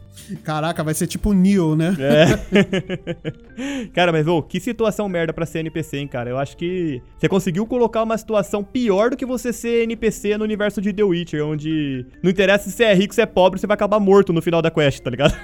Caraca, 0.42 0.82
vai 0.82 0.94
ser 0.94 1.06
tipo 1.06 1.32
Neo, 1.32 1.76
né? 1.76 1.96
É. 1.98 3.88
cara, 3.94 4.12
mas, 4.12 4.26
ô, 4.26 4.42
que 4.42 4.60
situação 4.60 5.08
merda 5.08 5.32
pra 5.32 5.46
ser 5.46 5.60
NPC, 5.60 5.98
hein, 5.98 6.08
cara? 6.08 6.30
Eu 6.30 6.38
acho 6.38 6.56
que 6.56 7.00
você 7.16 7.28
conseguiu 7.28 7.66
colocar 7.66 8.02
uma 8.02 8.18
situação 8.18 8.62
pior 8.62 9.10
do 9.10 9.16
que 9.16 9.24
você 9.24 9.52
ser 9.52 9.84
NPC 9.84 10.36
no 10.36 10.44
universo 10.44 10.80
de 10.80 10.92
The 10.92 11.04
Witcher, 11.04 11.44
onde 11.44 12.04
não 12.22 12.30
interessa 12.30 12.68
se 12.68 12.76
você 12.76 12.84
é 12.84 12.94
rico, 12.94 13.14
se 13.14 13.22
é 13.22 13.26
pobre, 13.26 13.60
você 13.60 13.66
vai 13.66 13.74
acabar 13.74 14.00
morto 14.00 14.17
no 14.32 14.40
final 14.42 14.60
da 14.62 14.70
quest, 14.70 15.00
tá 15.00 15.10
ligado? 15.10 15.34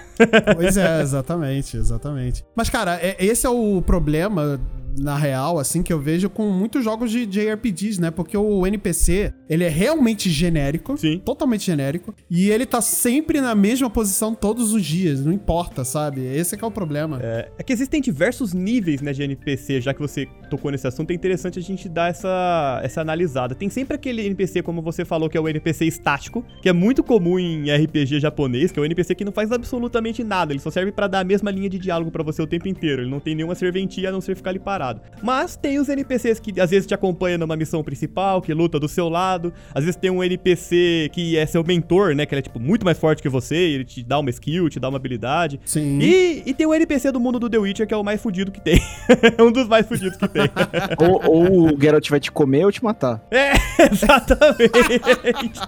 Pois 0.57 0.77
é, 0.77 1.01
exatamente, 1.01 1.77
exatamente. 1.77 2.45
Mas, 2.55 2.69
cara, 2.71 2.99
é- 3.01 3.17
esse 3.19 3.47
é 3.47 3.51
o 3.51 3.81
problema, 3.83 4.61
na 4.99 5.17
real, 5.17 5.59
assim, 5.59 5.83
que 5.83 5.93
eu 5.93 6.01
vejo 6.01 6.29
com 6.31 6.51
muitos 6.51 6.85
jogos 6.85 7.11
de 7.11 7.27
JRPGs, 7.27 8.01
né? 8.01 8.11
Porque 8.11 8.37
o 8.37 8.67
NPC, 8.67 9.33
ele 9.49 9.65
é 9.65 9.69
realmente 9.69 10.31
genérico. 10.31 10.97
Sim. 10.97 11.21
Totalmente 11.25 11.67
genérico. 11.67 12.15
E 12.31 12.51
ele 12.51 12.67
tá 12.67 12.81
sempre 12.81 13.41
na 13.41 13.55
mesma 13.55 13.91
posição 13.91 14.35
todos 14.35 14.73
os 14.73 14.85
dias, 14.85 15.25
não 15.25 15.33
importa, 15.33 15.85
sabe? 15.85 16.25
Esse 16.25 16.55
é 16.55 16.59
que 16.59 16.65
é 16.65 16.67
o 16.67 16.71
problema. 16.71 17.19
É, 17.23 17.49
é 17.59 17.63
que 17.63 17.73
existem 17.73 18.01
diversos 18.01 18.53
níveis, 18.53 19.01
né, 19.01 19.13
de 19.13 19.23
NPC, 19.23 19.81
já 19.81 19.95
que 19.95 20.01
você 20.01 20.27
tocou 20.51 20.71
nesse 20.71 20.87
assunto, 20.87 21.11
é 21.11 21.15
interessante 21.15 21.59
a 21.59 21.63
gente 21.63 21.89
dar 21.89 22.11
essa, 22.11 22.81
essa 22.83 23.01
analisada. 23.01 23.55
Tem 23.55 23.69
sempre 23.69 23.95
aquele 23.95 24.23
NPC, 24.23 24.63
como 24.63 24.83
você 24.83 25.05
falou, 25.05 25.29
que 25.29 25.37
é 25.37 25.41
o 25.41 25.49
NPC 25.49 25.85
estático, 25.87 26.45
que 26.63 26.69
é 26.69 26.73
muito 26.73 27.03
comum 27.03 27.39
em 27.39 27.71
RPG 27.71 28.21
japonês, 28.21 28.71
que 28.71 28.79
é 28.79 28.83
o 28.83 28.85
NPC 28.85 29.15
que 29.15 29.25
não 29.25 29.33
faz 29.33 29.51
absolutamente 29.53 30.23
nada, 30.23 30.53
ele 30.53 30.61
só 30.61 30.71
serve 30.71 30.93
pra 30.93 31.07
dar 31.07 31.21
a 31.21 31.25
mesma 31.25 31.51
linha 31.51 31.69
de 31.69 31.79
diálogo 31.79 32.11
pra 32.11 32.23
você 32.23 32.43
o 32.43 32.47
tempo 32.47 32.69
inteiro, 32.69 33.03
ele 33.03 33.11
não 33.11 33.21
tem 33.21 33.35
nenhuma 33.35 33.55
serventia 33.55 34.09
a 34.09 34.13
não 34.13 34.21
ser 34.21 34.37
ficar 34.37 34.51
ali 34.51 34.59
parado. 34.59 34.84
Mas 35.23 35.57
tem 35.57 35.79
os 35.79 35.89
NPCs 35.89 36.39
que 36.39 36.61
às 36.61 36.71
vezes 36.71 36.87
te 36.87 36.95
acompanham 36.95 37.39
numa 37.39 37.57
missão 37.57 37.83
principal, 37.83 38.43
que 38.43 38.53
luta 38.53 38.79
do 38.79 38.89
seu 38.89 39.09
lado, 39.09 39.53
às 39.75 39.85
vezes 39.85 39.97
tem 39.97 40.11
um 40.11 40.23
NPC 40.23 41.11
que 41.13 41.37
é 41.37 41.47
seu 41.47 41.65
mentor, 41.65 42.15
né, 42.15 42.27
que 42.27 42.35
ele 42.35 42.41
é 42.41 42.43
tipo 42.43 42.61
muito 42.61 42.85
mais 42.85 42.99
forte 42.99 43.23
que 43.23 43.29
você, 43.29 43.57
ele 43.57 43.85
te 43.85 44.03
dá 44.03 44.19
uma 44.19 44.31
skill, 44.31 44.69
te 44.69 44.79
dá 44.79 44.89
uma 44.89 44.97
habilidade. 44.97 45.61
Sim. 45.65 45.99
E, 46.01 46.43
e 46.45 46.55
tem 46.55 46.67
o 46.67 46.75
NPC 46.75 47.11
do 47.13 47.21
mundo 47.21 47.39
do 47.39 47.49
The 47.49 47.59
Witcher, 47.59 47.87
que 47.87 47.95
é 47.95 47.97
o 47.97 48.05
mais 48.05 48.21
fudido 48.21 48.51
que 48.51 48.61
tem. 48.61 48.81
um 49.41 49.51
dos 49.51 49.69
mais 49.69 49.87
fudidos 49.87 50.17
que 50.17 50.29
tem. 50.29 50.51
ou, 50.99 51.31
ou 51.31 51.75
o 51.75 51.81
Geralt 51.81 52.09
vai 52.11 52.21
te 52.21 52.31
comer 52.31 52.65
ou 52.65 52.73
te 52.73 52.83
matar. 52.83 53.27
É, 53.31 53.53
exatamente. 53.91 55.61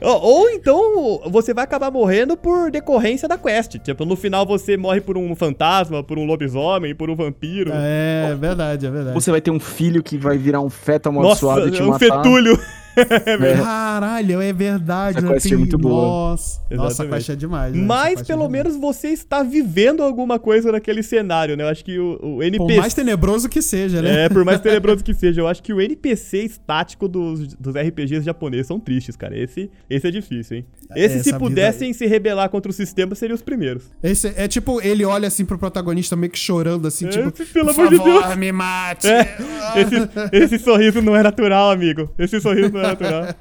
Ou, 0.00 0.48
então 0.50 1.22
você 1.30 1.54
vai 1.54 1.64
acabar 1.64 1.90
morrendo 1.90 2.36
por 2.36 2.70
decorrência 2.70 3.28
da 3.28 3.38
quest. 3.38 3.78
Tipo, 3.78 4.04
no 4.04 4.16
final 4.16 4.44
você 4.46 4.76
morre 4.76 5.00
por 5.00 5.16
um 5.16 5.34
fantasma, 5.34 6.02
por 6.02 6.18
um 6.18 6.24
lobisomem, 6.24 6.94
por 6.94 7.10
um 7.10 7.14
vampiro. 7.14 7.70
É, 7.74 8.34
verdade, 8.38 8.86
é 8.86 8.90
verdade. 8.90 9.14
Você 9.14 9.30
vai 9.30 9.40
ter 9.40 9.50
um 9.50 9.60
filho 9.60 10.02
que 10.02 10.16
vai 10.16 10.36
virar 10.36 10.60
um 10.60 10.70
feto 10.70 11.10
Nossa, 11.10 11.46
amaldiçoado 11.46 11.68
e 11.68 11.70
te 11.70 11.82
um 11.82 11.88
matar. 11.88 11.98
fetúlio. 11.98 12.58
É. 12.98 13.56
Caralho, 13.56 14.40
é 14.40 14.52
verdade. 14.52 15.18
Essa 15.18 15.26
né? 15.26 15.34
quest 15.34 15.52
é 15.52 15.56
muito 15.56 15.78
boa. 15.78 15.94
Nossa, 16.30 16.60
nossa, 16.70 16.82
a 16.82 16.86
Exatamente. 16.86 17.14
quest 17.14 17.28
é 17.30 17.36
demais. 17.36 17.74
né? 17.74 17.82
Mas 17.84 18.20
é 18.20 18.24
pelo 18.24 18.46
demais. 18.46 18.64
menos 18.64 18.76
você 18.80 19.08
está 19.08 19.42
vivendo 19.42 20.02
alguma 20.02 20.38
coisa 20.38 20.72
naquele 20.72 21.02
cenário, 21.02 21.56
né? 21.56 21.64
Eu 21.64 21.68
acho 21.68 21.84
que 21.84 21.98
o, 21.98 22.18
o 22.36 22.42
NPC. 22.42 22.58
Por 22.74 22.76
mais 22.80 22.94
tenebroso 22.94 23.48
que 23.48 23.62
seja, 23.62 24.02
né? 24.02 24.24
É, 24.24 24.28
por 24.28 24.44
mais 24.44 24.60
tenebroso 24.60 25.02
que 25.04 25.14
seja, 25.14 25.40
eu 25.40 25.46
acho 25.48 25.62
que 25.62 25.72
o 25.72 25.80
NPC 25.80 26.38
estático 26.44 27.08
dos, 27.08 27.54
dos 27.54 27.74
RPGs 27.74 28.24
japoneses 28.24 28.66
são 28.66 28.78
tristes, 28.80 29.16
cara. 29.16 29.38
Esse, 29.38 29.70
esse 29.88 30.06
é 30.06 30.10
difícil, 30.10 30.58
hein? 30.58 30.66
Esse, 30.96 31.18
É, 31.18 31.22
se 31.22 31.28
essa 31.30 31.38
pudessem 31.38 31.92
se 31.92 32.06
rebelar 32.06 32.48
contra 32.48 32.70
o 32.70 32.74
sistema, 32.74 33.14
seriam 33.14 33.34
os 33.34 33.42
primeiros. 33.42 33.84
Esse 34.02 34.32
é 34.36 34.48
tipo, 34.48 34.80
ele 34.80 35.04
olha 35.04 35.28
assim 35.28 35.44
pro 35.44 35.58
protagonista 35.58 36.16
meio 36.16 36.30
que 36.32 36.38
chorando, 36.38 36.88
assim, 36.88 37.06
É, 37.06 37.10
tipo, 37.10 37.30
pelo 37.52 37.70
amor 37.70 37.88
de 37.90 37.96
favor, 37.96 38.22
Deus." 38.24 38.36
me 38.36 38.52
mate. 38.52 39.06
É, 39.06 39.36
esse, 39.76 40.54
esse 40.54 40.64
sorriso 40.64 41.02
não 41.02 41.14
é 41.16 41.22
natural, 41.22 41.70
amigo. 41.70 42.08
Esse 42.18 42.40
sorriso 42.40 42.70
não 42.72 42.80
é 42.80 42.87
natural. 42.90 43.22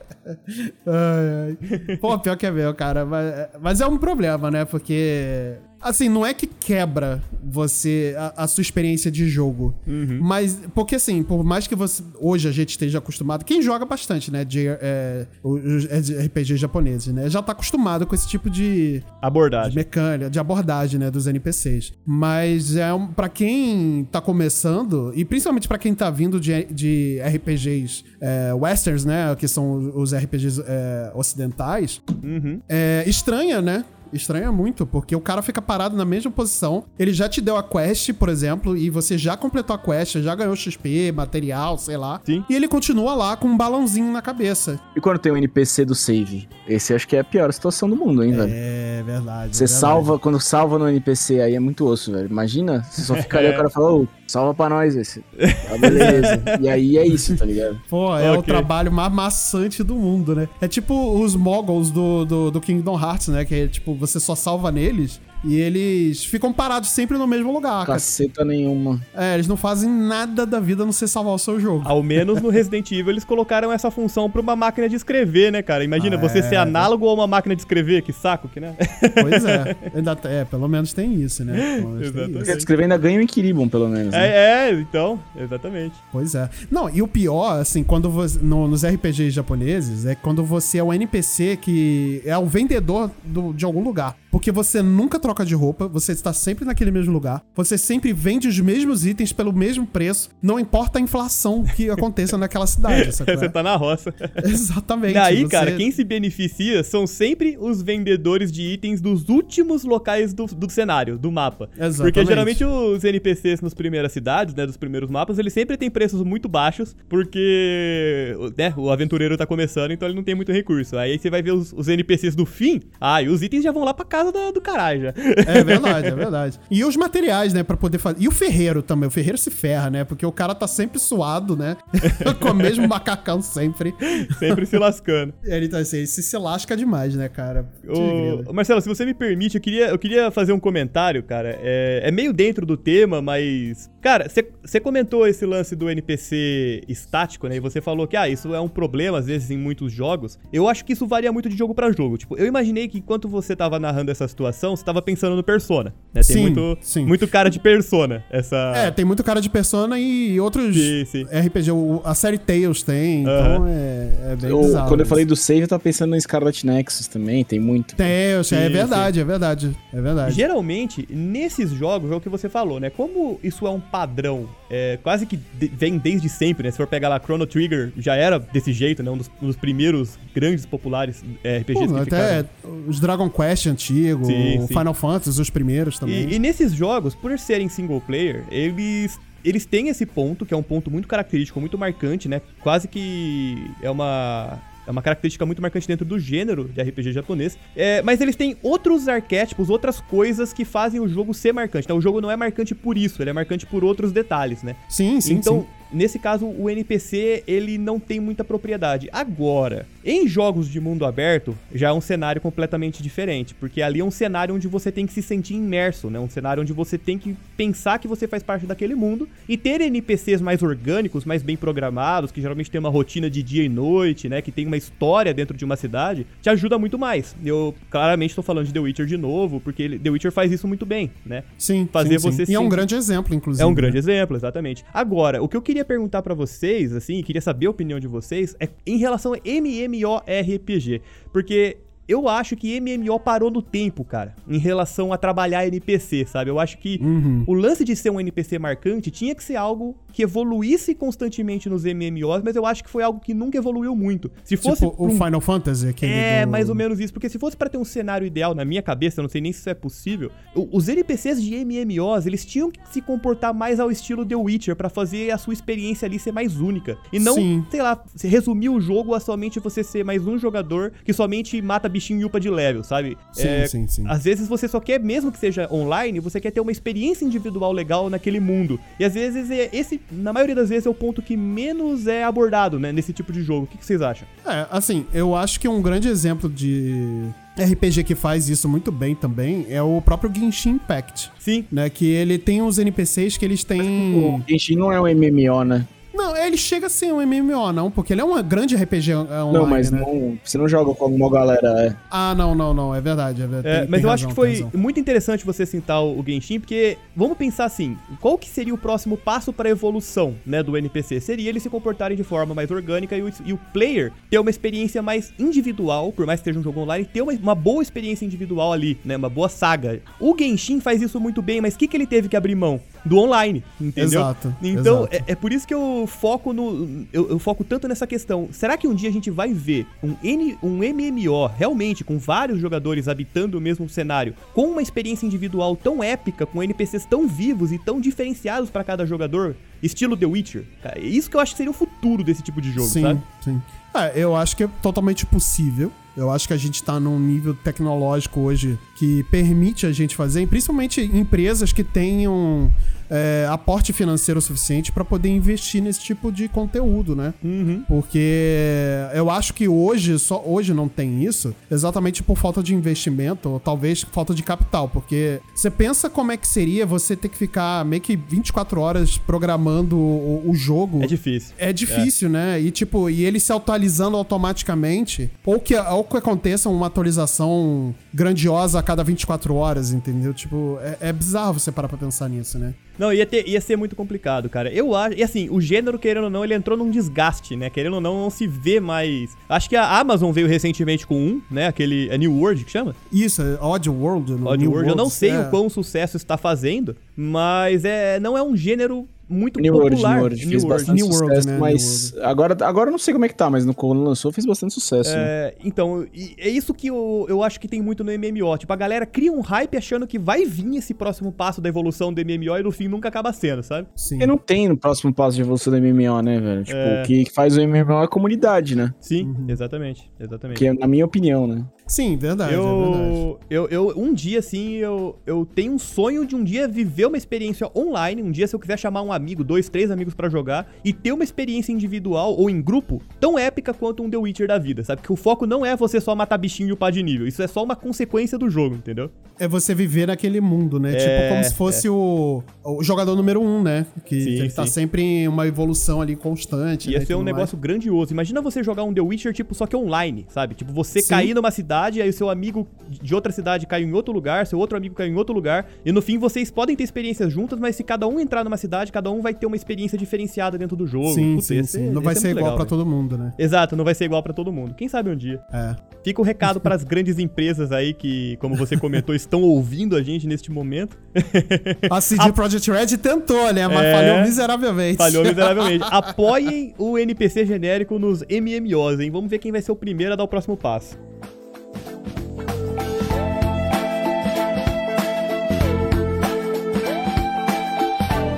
Ai, 0.86 1.58
ai. 1.88 1.98
Pô, 1.98 2.20
pior 2.20 2.36
que 2.36 2.46
é 2.46 2.52
meu, 2.52 2.74
cara. 2.76 3.06
Mas, 3.06 3.50
mas 3.62 3.82
é 3.82 3.88
um 3.88 3.98
problema, 3.98 4.52
né? 4.52 4.66
Porque. 4.66 5.56
Assim, 5.82 6.10
não 6.10 6.26
é 6.26 6.34
que 6.34 6.48
quebra 6.48 7.22
você, 7.44 8.16
a, 8.18 8.44
a 8.44 8.48
sua 8.48 8.62
experiência 8.62 9.10
de 9.12 9.28
jogo. 9.30 9.74
Uhum. 9.88 10.20
Mas, 10.22 10.60
porque 10.74 10.96
assim, 10.96 11.24
por 11.24 11.44
mais 11.44 11.68
que 11.68 11.76
você. 11.76 12.04
Hoje 12.20 12.48
a 12.48 12.52
gente 12.52 12.70
esteja 12.72 12.98
acostumado. 12.98 13.46
Quem 13.46 13.62
joga 13.62 13.86
bastante, 13.86 14.32
né? 14.32 14.44
De, 14.44 14.68
é, 14.68 15.26
os 15.44 15.86
RPGs 16.26 16.58
japoneses, 16.58 17.14
né? 17.14 17.30
Já 17.30 17.42
tá 17.42 17.52
acostumado 17.52 18.06
com 18.06 18.16
esse 18.16 18.28
tipo 18.28 18.50
de, 18.50 19.00
de 19.00 19.04
Abordagem. 19.22 19.76
mecânica, 19.76 20.30
de 20.30 20.40
abordagem, 20.40 21.00
né, 21.00 21.10
dos 21.12 21.28
NPCs. 21.28 21.94
Mas 22.06 22.76
é 22.76 22.94
um, 22.94 23.08
para 23.08 23.30
quem 23.30 24.06
tá 24.12 24.20
começando, 24.20 25.12
e 25.16 25.24
principalmente 25.24 25.68
pra 25.68 25.78
quem 25.78 25.94
tá 25.94 26.10
vindo 26.10 26.40
de, 26.40 26.66
de 26.66 27.20
RPGs 27.22 28.04
é, 28.20 28.54
westerns, 28.54 29.06
né, 29.06 29.36
que 29.36 29.48
são 29.48 29.92
os 29.96 30.14
RPGs 30.14 30.62
é, 30.66 31.12
ocidentais, 31.16 32.02
Uhum. 32.24 32.60
é 32.68 33.04
estranha, 33.08 33.62
né? 33.62 33.86
Estranha 34.14 34.52
muito, 34.52 34.86
porque 34.86 35.16
o 35.16 35.22
cara 35.22 35.42
fica 35.42 35.62
parado 35.62 35.96
na 35.96 36.06
mesma 36.06 36.32
posição. 36.32 36.86
Ele 36.98 37.14
já 37.14 37.28
te 37.30 37.42
deu 37.42 37.58
a 37.58 37.64
quest, 37.64 38.12
por 38.14 38.30
exemplo, 38.30 38.76
e 38.78 38.90
você 38.90 39.18
já 39.18 39.36
completou 39.38 39.76
a 39.76 39.80
quest, 39.80 40.18
já 40.22 40.34
ganhou 40.36 40.56
XP, 40.56 41.12
material, 41.12 41.78
sei 41.78 41.98
lá. 41.98 42.22
Sim. 42.26 42.44
E 42.50 42.56
ele 42.56 42.68
continua 42.68 43.14
lá 43.16 43.36
com 43.38 43.48
um 43.48 43.58
balãozinho 43.58 44.12
na 44.12 44.22
cabeça. 44.22 44.80
E 44.96 45.02
quando 45.02 45.20
tem 45.20 45.32
um 45.32 45.38
NPC 45.38 45.86
do 45.86 45.96
save? 45.96 46.48
Esse 46.68 46.94
acho 46.94 47.08
que 47.08 47.16
é 47.16 47.20
a 47.20 47.24
pior 47.24 47.52
situação 47.52 47.90
do 47.90 47.96
mundo, 47.96 48.24
hein, 48.24 48.32
velho? 48.34 48.52
É 48.54 49.04
verdade. 49.06 49.56
Você 49.56 49.64
é 49.64 49.68
verdade. 49.68 49.70
salva, 49.82 50.20
quando 50.20 50.40
salva 50.40 50.78
no 50.80 50.88
NPC 50.90 51.42
aí 51.42 51.56
é 51.56 51.60
muito 51.60 51.86
osso, 51.86 52.12
velho. 52.12 52.28
Imagina, 52.30 52.84
você 52.90 53.02
só 53.02 53.16
ficaria, 53.16 53.50
É. 53.52 53.54
o 53.54 53.58
cara 53.58 53.70
fala, 53.70 53.92
ô, 53.94 54.08
Salva 54.28 54.54
pra 54.54 54.68
nós 54.70 54.96
esse. 54.96 55.24
Ah, 55.72 55.78
beleza. 55.78 56.44
e 56.62 56.68
aí 56.70 56.98
é 56.98 57.08
isso, 57.08 57.36
tá 57.38 57.46
ligado? 57.46 57.80
Pô, 57.90 58.16
é 58.18 58.30
o 58.32 58.40
Ok. 58.40 58.44
trabalho 58.44 58.92
mais 58.92 59.12
maçante 59.12 59.84
do 59.84 59.96
mundo, 59.96 60.36
né? 60.36 60.50
É 60.60 60.68
tipo 60.68 61.20
os 61.20 61.36
moguls 61.36 61.90
do, 61.90 62.26
do, 62.26 62.52
do 62.52 62.60
Kingdom 62.62 63.00
Hearts, 63.00 63.30
né? 63.30 63.46
Que 63.46 63.56
é 63.56 63.68
tipo, 63.68 63.96
você 63.96 64.20
só 64.20 64.36
salva 64.36 64.72
neles 64.72 65.20
e 65.44 65.56
eles 65.56 66.24
ficam 66.26 66.52
parados 66.52 66.90
sempre 66.90 67.18
no 67.18 67.28
mesmo 67.28 67.52
lugar, 67.52 67.86
cara. 67.86 67.94
Caceta 68.00 68.44
nenhuma. 68.44 69.02
É, 69.16 69.34
eles 69.36 69.48
não 69.48 69.58
fazem 69.58 69.90
nada 69.90 70.46
da 70.46 70.60
vida 70.60 70.84
a 70.84 70.86
não 70.86 70.92
ser 70.94 71.08
salvar 71.08 71.34
o 71.34 71.40
seu 71.40 71.60
jogo. 71.60 71.84
Ao 71.86 72.02
menos 72.04 72.42
no 72.42 72.50
Resident 72.50 72.92
Evil 72.92 73.12
eles 73.12 73.24
colocaram 73.24 73.72
essa 73.72 73.90
função 73.92 74.30
pra 74.30 74.42
uma 74.42 74.56
máquina 74.56 74.88
de 74.90 74.96
escrever, 74.96 75.52
né, 75.52 75.62
cara? 75.62 75.84
Imagina 75.84 76.16
Ah, 76.16 76.20
você 76.20 76.40
é. 76.40 76.42
ser 76.42 76.56
análogo 76.56 77.08
a 77.08 77.14
uma 77.14 77.28
máquina 77.28 77.56
de 77.56 77.62
escrever, 77.62 78.02
que 78.02 78.12
saco 78.14 78.48
que, 78.48 78.60
né? 78.60 78.76
Pois 79.22 79.44
é. 79.46 79.76
Ainda, 79.96 80.18
é, 80.24 80.46
pelo 80.46 80.68
menos 80.68 80.94
tem 80.94 81.14
isso, 81.22 81.44
né? 81.46 81.80
Exatamente. 82.02 82.36
isso. 82.38 82.46
Quer 82.46 82.56
descrever 82.56 82.84
ainda 82.84 82.98
ganha 82.98 83.20
o 83.20 83.22
Inquiribon, 83.22 83.68
pelo 83.68 83.88
menos. 83.88 84.12
Né? 84.14 84.28
É, 84.28 84.70
é, 84.70 84.74
então, 84.74 85.20
exatamente. 85.40 85.96
Pois 86.12 86.36
é. 86.36 86.50
Não, 86.72 86.90
e 86.90 87.02
o 87.02 87.08
pior, 87.08 87.60
assim, 87.60 87.84
quando 87.84 88.10
você. 88.10 88.40
no- 88.42 88.68
nos 88.68 88.84
RPGs 88.86 89.32
japoneses, 89.32 90.06
é 90.06 90.16
quando 90.16 90.44
você 90.44 90.78
é 90.80 90.84
um 90.84 90.94
NPC 90.94 91.58
que 91.62 92.22
é 92.26 92.38
o 92.38 92.46
vendedor 92.46 93.10
do- 93.24 93.54
de 93.54 93.66
algum 93.66 93.84
lugar. 93.84 94.16
Porque 94.30 94.52
você 94.52 94.82
nunca 94.82 95.18
troca 95.28 95.46
de 95.46 95.54
roupa, 95.54 95.90
você 95.90 96.14
está 96.14 96.32
sempre 96.32 96.64
naquele 96.64 96.90
mesmo 96.90 97.12
lugar, 97.12 97.44
você 97.54 97.78
sempre 97.78 98.14
vende 98.14 98.48
os 98.48 98.58
mesmos 98.62 99.06
itens 99.06 99.34
pelo 99.34 99.52
mesmo 99.52 99.86
preço, 99.86 100.30
não 100.42 100.58
importa 100.58 101.00
a 101.00 101.02
inflação 101.02 101.66
que 101.76 101.90
aconteça 101.92 102.38
naquela 102.38 102.66
cidade. 102.66 103.14
sacou? 103.14 103.36
Você 103.38 103.50
tá 103.50 103.62
na 103.62 103.76
roça. 103.76 104.14
Exatamente. 104.44 105.14
Daí, 105.16 105.42
você- 105.42 105.50
cara, 105.50 105.72
quem 105.74 105.92
se 105.92 106.04
beneficia 106.06 106.82
são 106.82 107.06
sempre 107.06 107.58
os 107.60 107.82
vendedores 107.82 108.52
de 108.54 108.62
itens 108.62 109.02
dos 109.02 109.28
últimos 109.28 109.84
locais 109.84 110.34
do, 110.34 110.46
do 110.46 110.70
cenário, 110.70 111.18
do 111.18 111.30
mapa. 111.30 111.70
Exatamente. 111.78 112.14
Porque 112.14 112.26
geralmente 112.26 112.64
os 112.64 113.04
NPCs 113.04 113.60
nas 113.60 113.74
primeiras 113.74 114.14
cidades, 114.14 114.56
né, 114.56 114.66
dos 114.66 114.78
primeiros 114.78 115.10
mapas, 115.10 115.38
eles 115.38 115.52
sempre 115.52 115.76
têm 115.76 115.90
preços 115.90 116.24
muito 116.24 116.48
baixos, 116.48 116.96
porque 117.10 118.36
né, 118.58 118.74
o 118.78 118.90
aventureiro 118.92 119.36
tá 119.38 119.46
começando, 119.46 119.92
então 119.92 120.08
ele 120.08 120.16
não 120.16 120.24
tem 120.24 120.36
muito 120.36 120.52
recurso. 120.52 120.98
Aí 120.98 121.18
você 121.20 121.30
vai 121.30 121.42
ver 121.42 121.52
os, 121.52 121.74
os 121.74 121.88
NPCs 121.88 122.36
do 122.36 122.46
fim, 122.46 122.82
ah, 123.00 123.22
e 123.22 123.28
os 123.28 123.42
itens 123.44 123.64
já 123.64 123.72
vão 123.74 123.84
lá 123.84 123.94
pra 123.94 124.06
casa 124.06 124.32
da- 124.32 124.52
do 124.52 124.62
caralho 124.62 125.02
já. 125.02 125.14
É 125.18 125.64
verdade, 125.64 126.08
é 126.08 126.16
verdade. 126.16 126.60
E 126.70 126.84
os 126.84 126.96
materiais, 126.96 127.54
né, 127.54 127.64
pra 127.64 127.76
poder 127.76 127.98
fazer. 127.98 128.18
E 128.20 128.28
o 128.28 128.32
ferreiro 128.32 128.82
também. 128.82 129.08
O 129.08 129.12
ferreiro 129.12 129.38
se 129.38 129.50
ferra, 129.50 129.90
né? 129.90 130.04
Porque 130.04 130.26
o 130.26 130.32
cara 130.32 130.54
tá 130.54 130.68
sempre 130.68 131.00
suado, 131.00 131.56
né? 131.56 131.78
Com 132.40 132.50
o 132.50 132.54
mesmo 132.54 132.88
macacão 132.88 133.42
sempre. 133.42 133.94
sempre 134.40 134.66
se 134.66 134.78
lascando. 134.78 135.34
Ele, 135.44 135.68
tá 135.68 135.80
assim, 135.80 135.98
ele 135.98 136.08
se, 136.08 136.22
se 136.22 136.38
lasca 136.38 136.76
demais, 136.76 137.16
né, 137.16 137.28
cara? 137.30 137.68
Ô, 137.88 138.54
Marcelo, 138.54 138.82
se 138.82 138.88
você 138.88 139.06
me 139.06 139.14
permite, 139.14 139.56
eu 139.56 139.62
queria, 139.62 139.88
eu 139.88 140.00
queria 140.00 140.32
fazer 140.32 140.54
um 140.54 140.60
comentário, 140.60 141.24
cara. 141.24 141.58
É, 141.62 142.02
é 142.04 142.12
meio 142.12 142.32
dentro 142.34 142.66
do 142.66 142.78
tema, 142.78 143.22
mas. 143.22 143.90
Cara, 144.02 144.28
você 144.64 144.80
comentou 144.80 145.28
esse 145.28 145.46
lance 145.46 145.76
do 145.76 145.90
NPC 145.90 146.84
estático, 146.88 147.48
né? 147.48 147.58
E 147.58 147.60
você 147.60 147.82
falou 147.82 148.08
que, 148.08 148.16
ah, 148.16 148.30
isso 148.30 148.54
é 148.54 148.60
um 148.60 148.70
problema, 148.70 149.18
às 149.18 149.26
vezes, 149.26 149.52
em 149.52 149.58
muitos 149.58 149.92
jogos. 149.92 150.40
Eu 150.54 150.68
acho 150.68 150.86
que 150.86 150.94
isso 150.94 151.06
varia 151.08 151.32
muito 151.32 151.50
de 151.50 151.58
jogo 151.58 151.74
pra 151.74 151.92
jogo. 151.92 152.18
Tipo, 152.18 152.38
eu 152.38 152.46
imaginei 152.46 152.88
que 152.88 153.00
enquanto 153.00 153.28
você 153.28 153.56
tava 153.56 153.80
narrando 153.80 154.12
essa 154.12 154.28
situação, 154.28 154.76
você 154.76 154.86
tava 154.86 155.02
pensando 155.08 155.38
no 155.38 155.44
Persona. 155.44 155.94
Né? 156.14 156.22
Tem 156.22 156.36
Sim, 156.36 156.42
muito, 156.42 156.78
sim. 156.82 157.06
muito 157.06 157.28
cara 157.28 157.50
de 157.50 157.60
Persona. 157.60 158.24
Essa. 158.30 158.74
É, 158.76 158.92
tem 158.92 159.06
muito 159.06 159.24
cara 159.24 159.40
de 159.40 159.50
Persona 159.50 159.98
e 159.98 160.38
outros 160.40 160.76
Sim, 160.76 161.06
sim. 161.06 161.24
RPG. 161.32 161.72
o- 161.72 162.02
A 162.04 162.14
série 162.14 162.38
Tales 162.38 162.84
tem, 162.84 163.26
Aham. 163.26 163.54
então 163.54 163.68
é, 163.68 164.32
é 164.34 164.36
bem 164.36 164.50
Eu- 164.50 164.60
bizarro. 164.62 164.88
quando 164.90 165.00
eu 165.02 165.06
falei 165.06 165.24
do 165.26 165.36
save, 165.36 165.62
eu 165.62 165.68
tava 165.68 165.82
pensando 165.82 166.10
no 166.12 166.20
Scarlet 166.22 166.66
Nexus 166.66 167.08
também, 167.08 167.44
tem 167.46 167.60
muito. 167.60 167.96
Tales, 167.96 168.52
é 168.52 168.68
verdade, 168.68 169.20
é 169.20 169.24
verdade. 169.24 169.78
É 169.94 170.02
verdade. 170.02 170.36
Geralmente, 170.36 171.08
nesses 171.10 171.72
jogos, 171.72 172.12
é 172.12 172.16
o 172.16 172.20
que 172.22 172.30
você 172.30 172.50
falou, 172.50 172.80
né? 172.80 172.90
Como 172.90 173.40
isso 173.44 173.66
é 173.66 173.70
um 173.70 173.80
padrão, 173.80 174.48
é, 174.70 174.98
quase 175.02 175.26
que 175.26 175.38
de- 175.38 175.68
vem 175.68 175.98
desde 175.98 176.28
sempre, 176.30 176.64
né? 176.64 176.72
Se 176.72 176.78
for 176.78 176.88
pegar 176.88 177.10
lá 177.10 177.20
Chrono 177.20 177.46
Trigger, 177.48 177.92
já 177.98 178.16
era 178.16 178.38
desse 178.40 178.74
jeito, 178.74 179.02
né? 179.02 179.10
Um 179.12 179.18
dos, 179.18 179.32
um 179.42 179.48
dos 179.48 179.56
primeiros 179.56 180.18
grandes 180.36 180.66
populares 180.66 181.24
é, 181.44 181.60
RPGs 181.60 181.88
Pô, 181.88 181.96
até 181.98 182.44
ficaram. 182.44 182.84
os 182.88 183.00
Dragon 183.00 183.30
Quest 183.30 183.66
antigo, 183.68 184.26
Sim, 184.26 184.58
o 184.60 184.62
sim. 184.62 184.68
Final 184.68 184.94
Fantasy, 184.94 185.42
os 185.42 185.50
primeiros 185.50 185.98
também. 186.00 186.30
E, 186.30 186.34
e 186.36 186.40
nesses 186.40 186.74
jogos, 186.74 187.16
por 187.16 187.38
serem 187.40 187.70
single 187.70 188.02
player, 188.02 188.44
eles. 188.52 189.20
Eles 189.46 189.66
têm 189.66 189.88
esse 189.88 190.06
ponto, 190.06 190.46
que 190.46 190.54
é 190.54 190.58
um 190.58 190.64
ponto 190.64 190.92
muito 190.92 191.08
característico, 191.08 191.60
muito 191.62 191.78
marcante, 191.78 192.28
né? 192.28 192.42
Quase 192.62 192.86
que 192.88 193.72
é 193.82 193.90
uma. 193.90 194.60
É 194.88 194.92
uma 194.92 195.02
característica 195.02 195.46
muito 195.46 195.62
marcante 195.62 195.86
dentro 195.86 196.06
do 196.06 196.18
gênero 196.18 196.64
de 196.64 196.82
RPG 196.82 197.12
japonês. 197.12 197.58
É, 197.76 198.02
mas 198.02 198.22
eles 198.22 198.38
têm 198.38 198.56
outros 198.64 199.10
arquétipos, 199.10 199.70
outras 199.70 200.00
coisas 200.00 200.54
que 200.54 200.64
fazem 200.64 201.02
o 201.02 201.08
jogo 201.10 201.34
ser 201.34 201.54
marcante. 201.54 201.86
Então 201.86 201.98
o 201.98 202.02
jogo 202.02 202.22
não 202.22 202.32
é 202.32 202.38
marcante 202.38 202.74
por 202.74 202.98
isso, 202.98 203.22
ele 203.22 203.30
é 203.30 203.34
marcante 203.34 203.66
por 203.66 203.84
outros 203.84 204.14
detalhes, 204.14 204.64
né? 204.64 204.78
Sim, 204.88 205.20
sim, 205.20 205.34
então, 205.34 205.62
sim. 205.62 205.68
Nesse 205.92 206.20
caso, 206.20 206.46
o 206.46 206.70
NPC 206.70 207.44
ele 207.48 207.78
não 207.78 208.00
tem 208.00 208.20
muita 208.20 208.44
propriedade. 208.44 209.10
Agora, 209.12 209.86
em 210.04 210.28
jogos 210.28 210.70
de 210.70 210.80
mundo 210.80 211.06
aberto, 211.06 211.54
já 211.74 211.90
é 211.90 211.94
um 211.94 212.00
cenário 212.00 212.42
completamente 212.42 213.04
diferente, 213.04 213.54
porque 213.54 213.82
ali 213.82 214.00
é 214.00 214.04
um 214.04 214.12
cenário 214.12 214.56
onde 214.56 214.68
você 214.68 214.92
tem 214.92 215.06
que 215.06 215.14
se 215.14 215.22
sentir 215.22 215.56
imerso, 215.56 216.10
né? 216.10 216.20
Um 216.20 216.30
cenário 216.30 216.64
onde 216.64 216.72
você 216.72 216.98
tem 216.98 217.18
que 217.18 217.36
pensar 217.58 218.00
que 218.00 218.08
você 218.08 218.28
faz 218.28 218.42
parte 218.42 218.66
daquele 218.66 218.96
mundo 218.96 219.28
e 219.50 219.58
ter 219.58 219.82
NPCs 219.82 220.42
mais 220.42 220.64
orgânicos, 220.64 221.26
mais 221.26 221.44
bem 221.44 221.58
programados, 221.58 222.32
que 222.32 222.42
geralmente 222.42 222.72
tem 222.72 222.80
uma 222.80 222.90
rotina 222.90 223.30
de 223.30 223.44
dia 223.44 223.64
e 223.64 223.70
noite, 223.70 224.30
né? 224.30 224.42
Que 224.42 224.52
tem 224.52 224.66
uma 224.66 224.78
história 224.78 225.34
dentro 225.34 225.58
de 225.58 225.66
uma 225.66 225.76
cidade, 225.76 226.26
te 226.42 226.50
ajuda 226.50 226.80
muito 226.80 226.98
mais. 226.98 227.36
Eu 227.44 227.76
claramente 227.90 228.32
estou 228.32 228.44
falando 228.44 228.66
de 228.66 228.74
The 228.74 228.80
Witcher 228.80 229.06
de 229.06 229.18
novo, 229.18 229.60
porque 229.60 230.00
The 230.00 230.10
Witcher 230.10 230.32
faz 230.32 230.52
isso 230.52 230.68
muito 230.68 230.86
bem, 230.86 231.12
né? 231.26 231.44
Sim, 231.58 231.88
fazer 231.92 232.20
sim, 232.20 232.32
sim. 232.32 232.46
você 232.46 232.52
E 232.52 232.56
é 232.56 232.60
um 232.60 232.70
grande 232.70 232.96
exemplo, 232.96 233.36
inclusive. 233.36 233.62
É 233.62 233.66
um 233.66 233.74
grande 233.74 233.96
né? 233.96 234.00
exemplo, 234.00 234.38
exatamente. 234.38 234.86
Agora, 234.94 235.44
o 235.44 235.50
que 235.50 235.58
eu 235.58 235.62
queria 235.62 235.77
perguntar 235.86 236.22
pra 236.22 236.34
vocês, 236.34 236.94
assim, 236.94 237.22
queria 237.22 237.42
saber 237.42 237.68
a 237.68 237.70
opinião 237.70 238.00
de 238.00 238.08
vocês, 238.08 238.56
é 238.60 238.70
em 238.86 238.98
relação 238.98 239.34
a 239.34 239.38
MMORPG. 239.44 241.02
Porque 241.32 241.78
eu 242.08 242.28
acho 242.30 242.56
que 242.56 242.80
MMO 242.80 243.20
parou 243.20 243.52
no 243.52 243.62
tempo, 243.62 244.04
cara, 244.04 244.36
em 244.48 244.58
relação 244.58 245.12
a 245.12 245.18
trabalhar 245.18 245.66
NPC, 245.68 246.26
sabe? 246.26 246.50
Eu 246.50 246.60
acho 246.60 246.78
que 246.78 247.00
Uhum. 247.02 247.44
o 247.48 247.54
lance 247.54 247.84
de 247.84 247.96
ser 247.96 248.10
um 248.10 248.20
NPC 248.20 248.58
marcante 248.60 249.12
tinha 249.12 249.36
que 249.36 249.44
ser 249.44 249.56
algo 249.56 249.96
que 250.14 250.24
evoluísse 250.24 250.96
constantemente 250.96 251.70
nos 251.70 251.86
MMOs, 251.86 252.42
mas 252.44 252.56
eu 252.56 252.66
acho 252.66 252.84
que 252.84 252.90
foi 252.90 253.04
algo 253.04 253.20
que 253.20 253.34
nunca 253.34 253.58
evoluiu 253.58 253.96
muito. 253.96 254.32
Se 254.44 254.58
fosse 254.58 254.82
Tipo 254.82 254.96
pra 254.96 255.04
o 255.06 255.08
um- 255.08 255.12
Final 255.18 255.42
Fantasy, 255.42 255.88
aquele 255.90 256.12
é, 256.14 256.46
do- 256.46 256.52
mais 256.52 256.70
ou 256.70 256.76
menos 256.76 257.00
isso. 257.00 257.14
Porque 257.14 257.30
se 257.30 257.38
fosse 257.38 257.56
pra 257.56 257.70
ter 257.70 257.78
um 257.78 257.86
cenário 257.86 258.26
ideal 258.26 258.56
na 258.56 258.66
minha 258.66 258.82
cabeça, 258.82 259.20
eu 259.20 259.24
não 259.24 259.30
sei 259.30 259.42
nem 259.42 259.52
se 259.54 259.60
isso 259.60 259.70
é 259.70 259.74
possível. 259.74 260.32
Os 260.72 260.88
NPCs 260.90 261.42
de 261.42 261.56
MMOs, 261.56 262.26
eles 262.26 262.46
tinham 262.46 262.72
que 262.72 262.80
se 262.92 263.02
comportar 263.02 263.54
mais 263.54 263.80
ao 263.80 263.92
estilo 263.92 264.26
The 264.26 264.36
Witcher 264.36 264.76
pra 264.76 264.90
fazer 264.90 265.32
a 265.32 265.38
sua 265.38 265.54
experiência 265.54 266.06
ali 266.06 266.18
ser 266.20 266.32
mais 266.32 266.60
única. 266.60 266.98
E 267.12 267.20
não, 267.20 267.36
Sim. 267.36 267.66
sei 267.70 267.82
lá, 267.82 268.04
resumir 268.24 268.70
o 268.70 268.80
jogo 268.80 269.14
a 269.14 269.20
somente 269.20 269.60
você 269.60 269.84
ser 269.84 270.04
mais 270.04 270.26
um 270.26 270.38
jogador 270.38 270.94
que 271.04 271.14
somente 271.14 271.62
mata 271.62 271.88
bichinho 271.98 272.22
e 272.22 272.26
upa 272.26 272.40
de 272.40 272.50
level, 272.50 272.84
sabe? 272.84 273.18
Sim, 273.32 273.48
É, 273.48 273.68
sim, 273.68 273.88
sim. 273.88 274.04
Às 274.08 274.24
vezes 274.24 274.48
você 274.48 274.68
só 274.68 274.80
quer, 274.80 275.00
mesmo 275.00 275.32
que 275.32 275.40
seja 275.40 275.68
online, 275.72 276.20
você 276.20 276.40
quer 276.40 276.52
ter 276.52 276.60
uma 276.62 276.72
experiência 276.72 277.26
individual 277.26 277.72
legal 277.72 278.10
naquele 278.10 278.40
mundo. 278.40 278.80
E 279.00 279.04
às 279.06 279.14
vezes 279.14 279.50
é 279.52 279.70
esse, 279.74 280.00
na 280.12 280.32
maioria 280.32 280.56
das 280.56 280.70
vezes, 280.70 280.86
é 280.86 280.90
o 280.90 280.94
ponto 280.94 281.22
que 281.22 281.36
menos 281.36 282.08
é 282.08 282.24
abordado, 282.24 282.80
né, 282.80 282.92
nesse 282.92 283.12
tipo 283.14 283.32
de 283.34 283.42
jogo. 283.42 283.64
O 283.66 283.68
que 283.68 283.78
que 283.78 283.86
vocês 283.86 284.02
acham? 284.02 284.28
É, 284.46 284.68
assim, 284.72 285.06
eu 285.14 285.36
acho 285.36 285.60
que 285.60 285.68
um 285.68 285.82
grande 285.82 286.08
exemplo 286.08 286.50
de 286.50 287.30
RPG 287.60 288.04
que 288.04 288.14
faz 288.16 288.50
isso 288.50 288.70
muito 288.70 288.92
bem 288.92 289.16
também 289.16 289.66
é 289.70 289.82
o 289.82 290.00
próprio 290.02 290.34
Genshin 290.34 290.72
Impact. 290.72 291.32
Sim, 291.40 291.66
Né, 291.72 291.90
que 291.90 292.06
ele 292.06 292.38
tem 292.38 292.62
uns 292.62 292.78
NPCs 292.78 293.38
que 293.38 293.46
eles 293.46 293.64
O 293.64 293.66
têm. 293.66 294.44
Genshin 294.48 294.76
não 294.76 294.92
é 294.92 295.00
um 295.02 295.06
MMO, 295.08 295.64
né? 295.64 295.88
Não, 296.18 296.36
ele 296.36 296.58
chega 296.58 296.88
a 296.88 296.90
ser 296.90 297.14
um 297.14 297.22
MMO, 297.26 297.72
não, 297.72 297.92
porque 297.92 298.12
ele 298.14 298.22
é 298.22 298.26
um 298.26 298.42
grande 298.44 298.76
RPG 298.76 299.14
online. 299.16 299.54
não, 299.54 299.66
mas 299.68 299.92
né? 299.92 300.00
não, 300.00 300.38
você 300.44 300.58
não 300.58 300.68
joga 300.68 300.94
com 300.96 301.04
alguma 301.06 301.30
galera, 301.30 301.68
é. 301.86 301.96
Ah, 302.10 302.34
não, 302.36 302.56
não, 302.56 302.74
não, 302.74 302.94
é 302.96 303.00
verdade. 303.00 303.44
É 303.44 303.48
verdade 303.48 303.68
É, 303.76 303.80
tem- 303.82 303.90
mas 303.90 304.00
tem 304.02 304.04
eu 304.06 304.10
razão, 304.10 304.14
acho 304.14 304.28
que 304.28 304.34
foi 304.34 304.68
muito 304.74 305.00
interessante 305.00 305.46
você 305.46 305.66
citar 305.66 306.04
o 306.04 306.24
Genshin, 306.26 306.60
porque 306.60 306.98
vamos 307.16 307.38
pensar 307.38 307.66
assim, 307.66 307.96
qual 308.20 308.38
que 308.38 308.50
seria 308.50 308.74
o 308.74 308.78
próximo 308.78 309.16
passo 309.16 309.54
para 309.54 309.70
evolução, 309.70 310.34
né, 310.46 310.64
do 310.64 310.76
NPC? 310.76 311.20
Seria 311.20 311.50
eles 311.50 311.62
se 311.62 311.70
comportarem 311.70 312.18
de 312.18 312.24
forma 312.24 312.56
mais 312.56 312.72
orgânica 312.72 313.16
e 313.16 313.22
o, 313.22 313.32
e 313.46 313.54
o 313.54 313.60
player 313.72 314.12
ter 314.30 314.40
uma 314.40 314.50
experiência 314.50 315.02
mais 315.02 315.32
individual, 315.38 316.12
por 316.12 316.26
mais 316.26 316.40
que 316.40 316.46
seja 316.46 316.60
um 316.60 316.64
jogo 316.64 316.80
online, 316.82 317.06
ter 317.06 317.22
uma, 317.22 317.34
uma 317.34 317.56
boa 317.56 317.84
experiência 317.84 318.26
individual 318.26 318.74
ali, 318.74 318.98
né, 319.06 319.16
uma 319.18 319.30
boa 319.30 319.50
saga. 319.50 320.02
O 320.20 320.36
Genshin 320.38 320.80
faz 320.80 321.02
isso 321.02 321.20
muito 321.20 321.42
bem, 321.42 321.62
mas 321.62 321.76
o 321.76 321.78
que, 321.78 321.88
que 321.88 321.96
ele 321.96 322.08
teve 322.08 322.28
que 322.28 322.36
abrir 322.36 322.56
mão? 322.56 322.80
Do 323.06 323.18
online, 323.20 323.64
entendeu? 323.80 324.20
Exato, 324.22 324.56
Então, 324.62 325.02
exato. 325.04 325.16
É, 325.28 325.32
é 325.32 325.36
por 325.36 325.52
isso 325.54 325.66
que 325.68 325.74
eu 325.74 326.07
foco 326.08 326.54
no. 326.54 327.06
Eu, 327.12 327.30
eu 327.30 327.40
foco 327.40 327.64
tanto 327.64 327.88
nessa 327.88 328.08
questão. 328.08 328.50
Será 328.52 328.78
que 328.78 328.88
um 328.88 328.96
dia 328.96 329.10
a 329.10 329.12
gente 329.12 329.30
vai 329.30 329.54
ver 329.54 329.86
um, 330.02 330.16
N, 330.24 330.58
um 330.64 330.78
MMO 330.78 331.48
realmente 331.48 332.04
com 332.04 332.18
vários 332.18 332.60
jogadores 332.60 333.08
habitando 333.08 333.58
o 333.58 333.62
mesmo 333.62 333.88
cenário, 333.88 334.34
com 334.54 334.68
uma 334.68 334.82
experiência 334.82 335.26
individual 335.26 335.76
tão 335.76 336.04
épica, 336.04 336.46
com 336.46 336.64
NPCs 336.64 337.06
tão 337.06 337.28
vivos 337.28 337.72
e 337.72 337.78
tão 337.78 338.00
diferenciados 338.00 338.70
pra 338.70 338.84
cada 338.84 339.06
jogador, 339.06 339.56
estilo 339.84 340.18
The 340.18 340.26
Witcher? 340.26 340.64
Cara, 340.82 341.00
é 341.00 341.06
isso 341.06 341.30
que 341.30 341.36
eu 341.36 341.42
acho 341.42 341.52
que 341.52 341.58
seria 341.58 341.72
o 341.72 341.74
futuro 341.74 342.24
desse 342.24 342.42
tipo 342.42 342.62
de 342.62 342.72
jogo, 342.72 342.88
sim, 342.88 343.02
sabe? 343.02 343.22
sim. 343.42 343.62
É, 343.94 344.12
eu 344.16 344.36
acho 344.36 344.56
que 344.56 344.64
é 344.64 344.70
totalmente 344.82 345.26
possível. 345.26 345.92
Eu 346.16 346.32
acho 346.32 346.48
que 346.48 346.54
a 346.54 346.58
gente 346.58 346.82
tá 346.84 347.00
num 347.00 347.20
nível 347.20 347.54
tecnológico 347.54 348.40
hoje 348.40 348.78
que 348.96 349.24
permite 349.26 349.86
a 349.86 349.92
gente 349.92 350.16
fazer, 350.16 350.48
principalmente 350.48 351.00
empresas 351.02 351.72
que 351.72 351.84
tenham 351.84 352.72
é, 353.10 353.48
aporte 353.50 353.94
financeiro 353.94 354.42
suficiente 354.42 354.92
pra 354.92 355.06
poder 355.06 355.30
investir 355.30 355.82
nesse 355.82 356.00
tipo 356.02 356.32
de 356.32 356.48
conteúdo, 356.48 357.16
né? 357.16 357.34
Uhum. 357.44 357.84
Porque 357.88 359.08
eu 359.14 359.30
acho 359.30 359.54
que 359.54 359.68
hoje, 359.68 360.18
só 360.20 360.44
hoje 360.46 360.74
não 360.74 360.88
tem 360.88 361.24
isso, 361.24 361.56
exatamente 361.70 362.22
por 362.24 362.38
falta 362.38 362.62
de 362.62 362.74
investimento, 362.74 363.50
ou 363.50 363.60
talvez 363.60 364.02
falta 364.12 364.34
de 364.34 364.44
capital. 364.44 364.90
Porque 364.90 365.40
você 365.54 365.70
pensa 365.70 366.10
como 366.10 366.32
é 366.32 366.38
que 366.38 366.48
seria 366.48 366.86
você 366.86 367.16
ter 367.16 367.30
que 367.30 367.38
ficar 367.38 367.86
meio 367.86 368.02
que 368.02 368.16
24 368.16 368.80
horas 368.80 369.18
programando 369.18 369.98
o, 369.98 370.50
o 370.50 370.54
jogo. 370.54 371.04
É 371.04 371.08
difícil. 371.08 371.54
É 371.58 371.74
difícil, 371.74 372.30
né? 372.30 372.60
E 372.60 372.72
tipo, 372.72 373.10
e 373.10 373.24
ele 373.24 373.40
se 373.40 373.52
atualizando 373.52 374.18
automaticamente, 374.18 375.30
ou 375.46 375.60
que, 375.60 375.76
ou 375.76 376.04
que 376.04 376.18
aconteça 376.18 376.70
uma 376.70 376.88
atualização 376.88 377.94
grandiosa 378.14 378.80
a 378.80 378.84
cada 378.84 379.04
24 379.04 379.54
horas, 379.56 379.92
entendeu? 379.92 380.34
Tipo, 380.34 380.78
é, 380.82 381.10
é 381.10 381.14
bizarro 381.14 381.60
você 381.60 381.72
parar 381.72 381.88
pra 381.88 381.98
pensar 381.98 382.30
nisso, 382.30 382.58
né? 382.58 382.74
Não, 382.98 383.14
ia, 383.14 383.26
ter, 383.26 383.48
ia 383.48 383.62
ser 383.62 383.76
muito 383.76 383.96
complicado, 383.96 384.50
cara. 384.50 384.72
Eu 384.72 384.96
acho. 384.96 385.18
E 385.18 385.24
assim, 385.24 385.50
o 385.50 385.62
gênero, 385.62 386.00
querendo 386.00 386.26
ou 386.26 386.30
não, 386.30 386.44
ele 386.44 386.54
entrou 386.54 386.78
num 386.78 386.90
desgaste, 386.90 387.56
né? 387.56 387.70
Querendo 387.70 387.96
ou 387.96 388.02
não, 388.02 388.24
não 388.24 388.30
se 388.30 388.48
vê 388.48 388.80
mais. 388.80 389.38
Acho 389.48 389.70
que 389.70 389.76
a 389.76 390.00
Amazon 390.00 390.32
veio 390.32 390.48
recentemente 390.48 391.06
com 391.06 391.16
um, 391.16 391.42
né? 391.50 391.68
Aquele. 391.68 392.10
É 392.10 392.18
New 392.18 392.34
World 392.34 392.66
que 392.66 392.72
chama? 392.72 392.96
Isso, 393.12 393.42
é 393.42 393.58
Odd 393.62 393.90
World. 393.90 394.32
no 394.34 394.48
Odd 394.48 394.64
New 394.64 394.72
World. 394.72 394.90
Eu 394.90 394.96
não 394.96 395.10
sei 395.10 395.32
é. 395.32 395.40
o 395.40 395.50
quão 395.50 395.70
sucesso 395.70 396.18
está 396.18 396.38
fazendo, 396.38 396.96
mas 397.16 397.86
é, 397.86 398.20
não 398.20 398.38
é 398.38 398.44
um 398.44 398.56
gênero 398.56 399.08
muito 399.30 399.60
New 399.60 399.74
World, 399.74 399.92
popular. 399.92 400.14
New 400.16 400.22
World, 400.24 400.46
fez 400.48 400.64
bastante 400.64 400.96
New 401.02 401.06
World, 401.12 401.28
sucesso, 401.36 401.48
né, 401.50 401.58
mas 401.60 402.14
agora, 402.22 402.58
agora 402.66 402.88
eu 402.90 402.92
não 402.92 402.98
sei 402.98 403.14
como 403.14 403.26
é 403.26 403.28
que 403.28 403.36
tá, 403.36 403.50
mas 403.50 403.66
no 403.66 403.74
quando 403.74 404.02
lançou 404.04 404.32
fez 404.32 404.46
bastante 404.46 404.74
sucesso. 404.74 405.12
né? 405.12 405.18
É, 405.20 405.56
então, 405.64 406.06
e 406.14 406.34
é 406.38 406.50
isso 406.50 406.74
que 406.74 406.88
eu, 406.88 407.26
eu 407.30 407.44
acho 407.44 407.60
que 407.60 407.68
tem 407.68 407.82
muito 407.82 408.04
no 408.04 408.12
MMO. 408.12 408.58
Tipo, 408.58 408.72
a 408.74 408.76
galera 408.76 409.06
cria 409.06 409.32
um 409.32 409.42
hype 409.42 409.76
achando 409.78 410.08
que 410.08 410.18
vai 410.18 410.46
vir 410.46 410.76
esse 410.78 410.94
próximo 410.94 411.32
passo 411.32 411.60
da 411.62 411.68
evolução 411.70 412.14
do 412.14 412.22
MMO 412.22 412.58
e 412.58 412.64
no 412.64 412.72
fim 412.72 412.88
nunca 412.88 413.10
acaba 413.10 413.32
sendo, 413.34 413.62
sabe? 413.64 413.88
Sim. 413.96 414.16
Porque 414.16 414.28
não 414.28 414.38
tem 414.38 414.68
no 414.70 414.78
próximo 414.78 415.14
passo 415.14 415.36
de 415.36 415.42
evolução 415.42 415.74
do 415.74 415.80
MMO, 415.82 416.22
né, 416.22 416.40
velho? 416.40 416.64
Tipo, 416.64 416.78
É. 416.78 417.02
o 417.02 417.06
que 417.06 417.26
faz 417.34 417.58
o 417.58 417.62
MMO 417.62 417.94
é 418.02 418.04
a 418.06 418.08
comunidade, 418.08 418.76
né? 418.76 418.94
Sim, 419.00 419.26
Uhum. 419.28 419.46
exatamente. 419.50 420.10
Exatamente. 420.20 420.58
Que 420.58 420.68
é 420.68 420.74
na 420.74 420.88
minha 420.88 421.06
opinião, 421.06 421.46
né? 421.48 421.66
Sim, 421.88 422.18
verdade, 422.18 422.54
é 422.54 422.58
verdade. 422.58 422.78
Eu, 422.98 423.40
eu, 423.50 423.68
eu, 423.70 423.94
um 423.98 424.14
dia, 424.14 424.40
assim, 424.40 424.74
eu, 424.74 425.18
eu 425.26 425.46
tenho 425.46 425.74
um 425.74 425.80
sonho 425.80 426.26
de 426.26 426.36
um 426.36 426.44
dia 426.44 426.68
viver 426.68 427.06
uma 427.06 427.18
experiência 427.18 427.70
online. 427.76 428.22
Um 428.22 428.32
dia, 428.32 428.46
se 428.48 428.56
eu 428.56 428.60
quiser 428.60 428.78
chamar 428.78 429.02
um 429.02 429.12
amigo, 429.12 429.44
dois, 429.44 429.70
três 429.70 429.90
amigos 429.90 430.14
pra 430.14 430.30
jogar, 430.30 430.70
e 430.84 430.92
ter 430.92 431.12
uma 431.12 431.24
experiência 431.24 431.72
individual 431.72 432.36
ou 432.36 432.50
em 432.50 432.62
grupo 432.62 433.02
tão 433.20 433.40
épica 433.40 433.74
quanto 433.74 434.04
um 434.04 434.10
The 434.10 434.18
Witcher 434.18 434.48
da 434.48 434.58
vida, 434.58 434.84
sabe? 434.84 435.02
Que 435.02 435.12
o 435.12 435.16
foco 435.16 435.46
não 435.46 435.66
é 435.66 435.76
você 435.76 436.02
só 436.02 436.14
matar 436.14 436.38
bichinho 436.38 436.70
e 436.70 436.72
upar 436.74 436.92
de 436.92 437.02
nível. 437.02 437.28
Isso 437.28 437.42
é 437.42 437.48
só 437.48 437.64
uma 437.64 437.76
consequência 437.76 438.38
do 438.38 438.50
jogo, 438.50 438.76
entendeu? 438.76 439.10
É 439.40 439.48
você 439.48 439.74
viver 439.74 440.08
naquele 440.08 440.42
mundo, 440.42 440.80
né? 440.80 440.96
tipo, 440.96 441.30
como 441.30 441.44
se 441.44 441.54
fosse 441.54 441.88
o, 441.90 442.44
o 442.64 442.84
jogador 442.84 443.16
número 443.16 443.42
um, 443.42 443.62
né? 443.62 443.86
Que, 444.06 444.22
Sim, 444.22 444.48
que 444.48 444.54
tá 444.54 444.66
sim. 444.66 444.72
sempre 444.72 445.02
em 445.02 445.28
uma 445.28 445.48
evolução 445.48 446.02
ali 446.02 446.16
constante. 446.16 446.90
Ia 446.90 447.00
né, 447.00 447.06
ser 447.06 447.14
um 447.14 447.18
tudo 447.18 447.26
mais. 447.26 447.36
negócio 447.36 447.58
grandioso. 447.58 448.12
Imagina 448.12 448.42
você 448.42 448.64
jogar 448.64 448.84
um 448.84 448.94
The 448.94 449.02
Witcher, 449.02 449.34
tipo, 449.34 449.54
só 449.54 449.66
que 449.66 449.76
online, 449.76 450.26
sabe? 450.30 450.56
Tipo, 450.56 450.74
você 450.74 451.02
Sim. 451.02 451.10
cair 451.10 451.34
numa 451.34 451.52
cidade, 451.52 451.77
aí 452.02 452.10
o 452.10 452.14
seu 452.14 452.30
amigo 452.30 452.68
de 452.90 453.14
outra 453.14 453.32
cidade 453.32 453.66
caiu 453.68 453.88
em 453.88 453.94
outro 453.94 454.14
lugar, 454.14 454.48
seu 454.48 454.58
outro 454.60 454.78
amigo 454.78 454.96
caiu 454.96 455.12
em 455.12 455.16
outro 455.16 455.34
lugar, 455.36 455.68
e 455.86 455.92
no 455.92 456.02
fim 456.02 456.18
vocês 456.18 456.50
podem 456.50 456.76
ter 456.76 456.84
experiências 456.84 457.32
juntas, 457.32 457.60
mas 457.60 457.76
se 457.76 457.84
cada 457.84 458.08
um 458.08 458.20
entrar 458.20 458.44
numa 458.44 458.58
cidade, 458.58 458.92
cada 458.92 459.12
um 459.12 459.22
vai 459.22 459.34
ter 459.34 459.46
uma 459.46 459.56
experiência 459.56 459.98
diferenciada 459.98 460.58
dentro 460.58 460.76
do 460.76 460.88
jogo. 460.88 461.14
Sim, 461.14 461.36
Putz, 461.36 461.48
sim, 461.48 461.56
ia 461.56 461.64
sim. 461.64 461.90
Não 461.90 462.02
vai 462.02 462.16
ser 462.16 462.30
igual 462.32 462.56
pra 462.56 462.58
velho. 462.66 462.70
todo 462.70 462.86
mundo, 462.86 463.18
né? 463.18 463.34
Exato, 463.38 463.76
não 463.76 463.84
vai 463.84 463.94
ser 463.96 464.06
igual 464.06 464.24
pra 464.24 464.34
todo 464.34 464.52
mundo. 464.52 464.74
Quem 464.76 464.88
sabe 464.88 465.10
um 465.10 465.16
dia. 465.16 465.40
É. 465.54 465.76
Fica 466.04 466.22
o 466.22 466.24
recado 466.24 466.60
para 466.60 466.76
as 466.76 466.84
grandes 466.86 467.20
empresas 467.20 467.72
aí 467.72 467.94
que, 467.94 468.38
como 468.38 468.56
você 468.56 468.78
comentou, 468.78 469.14
estão 469.14 469.42
ouvindo 469.42 469.96
a 469.96 470.02
gente 470.02 470.26
neste 470.28 470.52
momento. 470.52 470.98
A 471.92 472.00
CD 472.02 472.32
Projekt 472.32 472.70
Red 472.72 472.98
tentou, 472.98 473.52
né? 473.54 473.68
Mas 473.68 473.86
É. 473.86 473.92
falhou 473.94 474.20
miseravelmente. 474.22 474.98
Falhou 474.98 475.24
miseravelmente. 475.24 475.84
Apoiem 475.92 476.74
o 476.78 476.98
NPC 476.98 477.46
genérico 477.46 478.00
nos 478.00 478.22
MMOs, 478.22 479.00
hein? 479.00 479.12
Vamos 479.12 479.30
ver 479.30 479.40
quem 479.40 479.52
vai 479.52 479.62
ser 479.62 479.72
o 479.72 479.76
primeiro 479.76 480.14
a 480.14 480.16
dar 480.16 480.24
o 480.24 480.28
próximo 480.28 480.56
passo. 480.56 480.98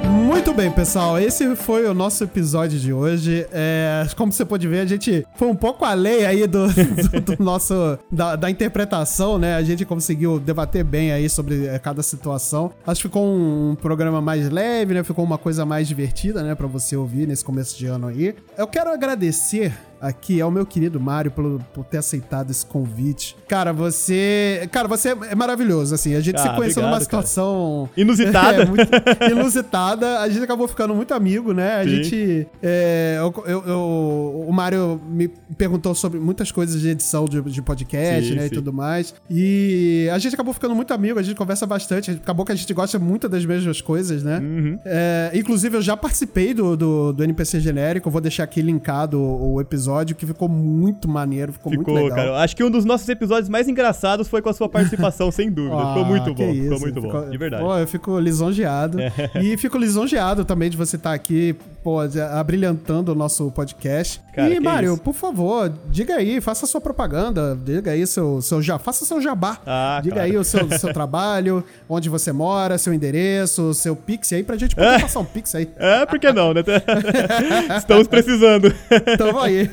Muito 0.09 0.53
bem, 0.53 0.71
pessoal. 0.71 1.19
Esse 1.19 1.55
foi 1.55 1.85
o 1.87 1.93
nosso 1.93 2.23
episódio 2.23 2.79
de 2.79 2.91
hoje. 2.93 3.45
É, 3.51 4.05
como 4.15 4.31
você 4.31 4.43
pode 4.45 4.67
ver, 4.67 4.79
a 4.81 4.85
gente 4.85 5.25
foi 5.35 5.47
um 5.47 5.55
pouco 5.55 5.83
além 5.85 6.25
aí 6.25 6.47
do, 6.47 6.67
do- 6.73 7.35
do 7.35 7.43
nosso 7.43 7.97
da, 8.11 8.35
da 8.35 8.49
interpretação, 8.49 9.37
né? 9.37 9.55
A 9.55 9.63
gente 9.63 9.85
conseguiu 9.85 10.39
debater 10.39 10.83
bem 10.83 11.11
aí 11.11 11.29
sobre 11.29 11.67
é, 11.67 11.77
cada 11.79 12.01
situação. 12.01 12.71
Acho 12.85 13.01
que 13.01 13.07
ficou 13.07 13.25
um, 13.25 13.75
programa 13.75 14.21
mais 14.21 14.49
leve, 14.49 14.93
né? 14.93 15.03
Ficou 15.03 15.23
uma 15.25 15.37
coisa 15.37 15.65
mais 15.65 15.87
divertida, 15.87 16.41
né? 16.43 16.55
Pra 16.55 16.67
você 16.67 16.95
ouvir 16.95 17.27
nesse 17.27 17.43
começo 17.43 17.77
de 17.77 17.85
ano 17.85 18.07
aí. 18.07 18.35
Eu 18.57 18.67
quero 18.67 18.91
agradecer 18.91 19.73
aqui 20.01 20.39
ao 20.41 20.49
meu 20.51 20.65
querido 20.65 20.99
Mário 20.99 21.31
por, 21.31 21.59
por 21.73 21.85
ter 21.85 21.97
aceitado 21.97 22.51
esse 22.51 22.65
convite. 22.65 23.35
Cara, 23.47 23.71
você. 23.73 24.67
Cara, 24.71 24.87
você 24.87 25.09
é 25.29 25.35
maravilhoso, 25.35 25.93
assim. 25.95 26.15
A 26.15 26.21
gente 26.21 26.35
Ah, 26.37 26.39
se 26.39 26.47
conheceu 26.49 26.81
obrigado, 26.83 26.83
numa 26.85 26.91
cara. 26.91 27.03
situação. 27.03 27.89
Inusitada. 27.97 28.49
É, 28.59 28.65
muito 28.65 28.89
inusitada. 29.31 30.19
A 30.19 30.29
gente 30.29 30.43
acabou 30.43 30.67
ficando 30.67 30.93
muito 30.95 31.13
amigo, 31.13 31.53
né? 31.53 31.77
A 31.79 31.83
Sim. 31.83 31.89
gente. 32.03 32.47
é, 32.61 33.17
eu, 33.19 33.33
eu- 33.45 33.63
eu- 33.65 34.45
o 34.47 34.51
Mário 34.51 34.99
me 35.09 35.27
perguntou 35.57 35.93
sobre 35.95 36.19
muitas 36.19 36.51
coisas 36.51 36.79
de 36.81 36.89
edição 36.89 37.25
de, 37.25 37.41
de 37.41 37.61
podcast, 37.61 38.29
Sim, 38.29 38.35
né? 38.35 38.41
sim. 38.41 38.47
E 38.47 38.49
tudo 38.49 38.71
mais. 38.73 39.13
E 39.29 40.09
a 40.13 40.17
gente 40.17 40.33
acabou 40.33 40.53
ficando 40.53 40.75
muito 40.75 40.93
amigo, 40.93 41.19
a 41.19 41.23
gente 41.23 41.35
conversa 41.35 41.65
bastante. 41.65 42.11
Acabou 42.11 42.45
que 42.45 42.51
a 42.51 42.55
gente 42.55 42.73
gosta 42.73 42.97
muito 42.99 43.27
das 43.29 43.45
mesmas 43.45 43.81
coisas, 43.81 44.23
né? 44.23 44.39
Uhum. 44.39 44.79
É, 44.85 45.31
inclusive, 45.33 45.77
eu 45.77 45.81
já 45.81 45.95
participei 45.95 46.53
do, 46.53 46.75
do, 46.75 47.13
do 47.13 47.23
NPC 47.23 47.59
genérico. 47.59 48.09
Vou 48.09 48.21
deixar 48.21 48.43
aqui 48.43 48.61
linkado 48.61 49.19
o, 49.19 49.53
o 49.55 49.61
episódio, 49.61 49.88
que 50.15 50.25
ficou 50.25 50.47
muito 50.49 51.07
maneiro, 51.07 51.53
ficou, 51.53 51.71
Ficou, 51.71 51.93
muito 51.93 52.03
legal. 52.09 52.17
cara. 52.33 52.43
Acho 52.43 52.55
que 52.55 52.63
um 52.63 52.69
dos 52.71 52.85
nossos 52.85 53.07
episódios 53.09 53.49
mais 53.49 53.67
engraçados 53.67 54.27
foi 54.27 54.41
com 54.41 54.49
a 54.49 54.53
sua 54.53 54.67
participação, 54.69 55.31
sem 55.31 55.51
dúvida. 55.51 55.75
ficou 55.77 56.03
Ah, 56.03 56.05
muito 56.05 56.35
que 56.35 56.43
bom. 56.45 56.51
isso, 56.51 56.63
Ficou 56.63 56.79
muito 56.79 57.01
bom. 57.01 57.29
De 57.29 57.37
verdade. 57.37 57.63
É. 57.63 57.65
Pô, 57.65 57.77
eu 57.77 57.87
fico 57.87 58.19
lisonjeado. 58.19 58.97
e 59.41 59.57
fico 59.57 59.77
lisonjeado 59.77 60.43
também 60.45 60.69
de 60.69 60.77
você 60.77 60.95
estar 60.95 61.13
aqui, 61.13 61.55
pô, 61.83 61.99
abrilhantando 62.31 63.11
o 63.11 63.15
nosso 63.15 63.49
podcast. 63.51 64.21
Cara, 64.33 64.53
e, 64.53 64.59
Mário, 64.59 64.93
isso. 64.93 65.01
por 65.01 65.13
favor, 65.13 65.71
diga 65.89 66.15
aí, 66.15 66.39
faça 66.39 66.65
sua 66.65 66.79
propaganda, 66.79 67.57
diga 67.63 67.91
aí 67.91 68.05
seu, 68.07 68.41
seu 68.41 68.61
já, 68.61 68.77
faça 68.79 69.05
seu 69.05 69.21
jabá. 69.21 69.59
Ah, 69.65 69.99
diga 70.01 70.15
claro. 70.17 70.31
aí 70.31 70.37
o 70.37 70.43
seu, 70.43 70.69
seu 70.77 70.93
trabalho, 70.93 71.63
onde 71.89 72.07
você 72.09 72.31
mora, 72.31 72.77
seu 72.77 72.93
endereço, 72.93 73.73
seu 73.73 73.95
Pix 73.95 74.31
aí, 74.33 74.43
pra 74.43 74.55
gente 74.55 74.75
poder 74.75 75.01
passar 75.01 75.19
um 75.19 75.25
Pix 75.25 75.55
aí. 75.55 75.67
É, 75.77 76.05
por 76.05 76.19
que 76.19 76.31
não, 76.31 76.53
né? 76.53 76.61
Estamos 77.77 78.07
precisando. 78.07 78.73
Então 79.11 79.33
vai 79.33 79.57
aí. 79.59 79.69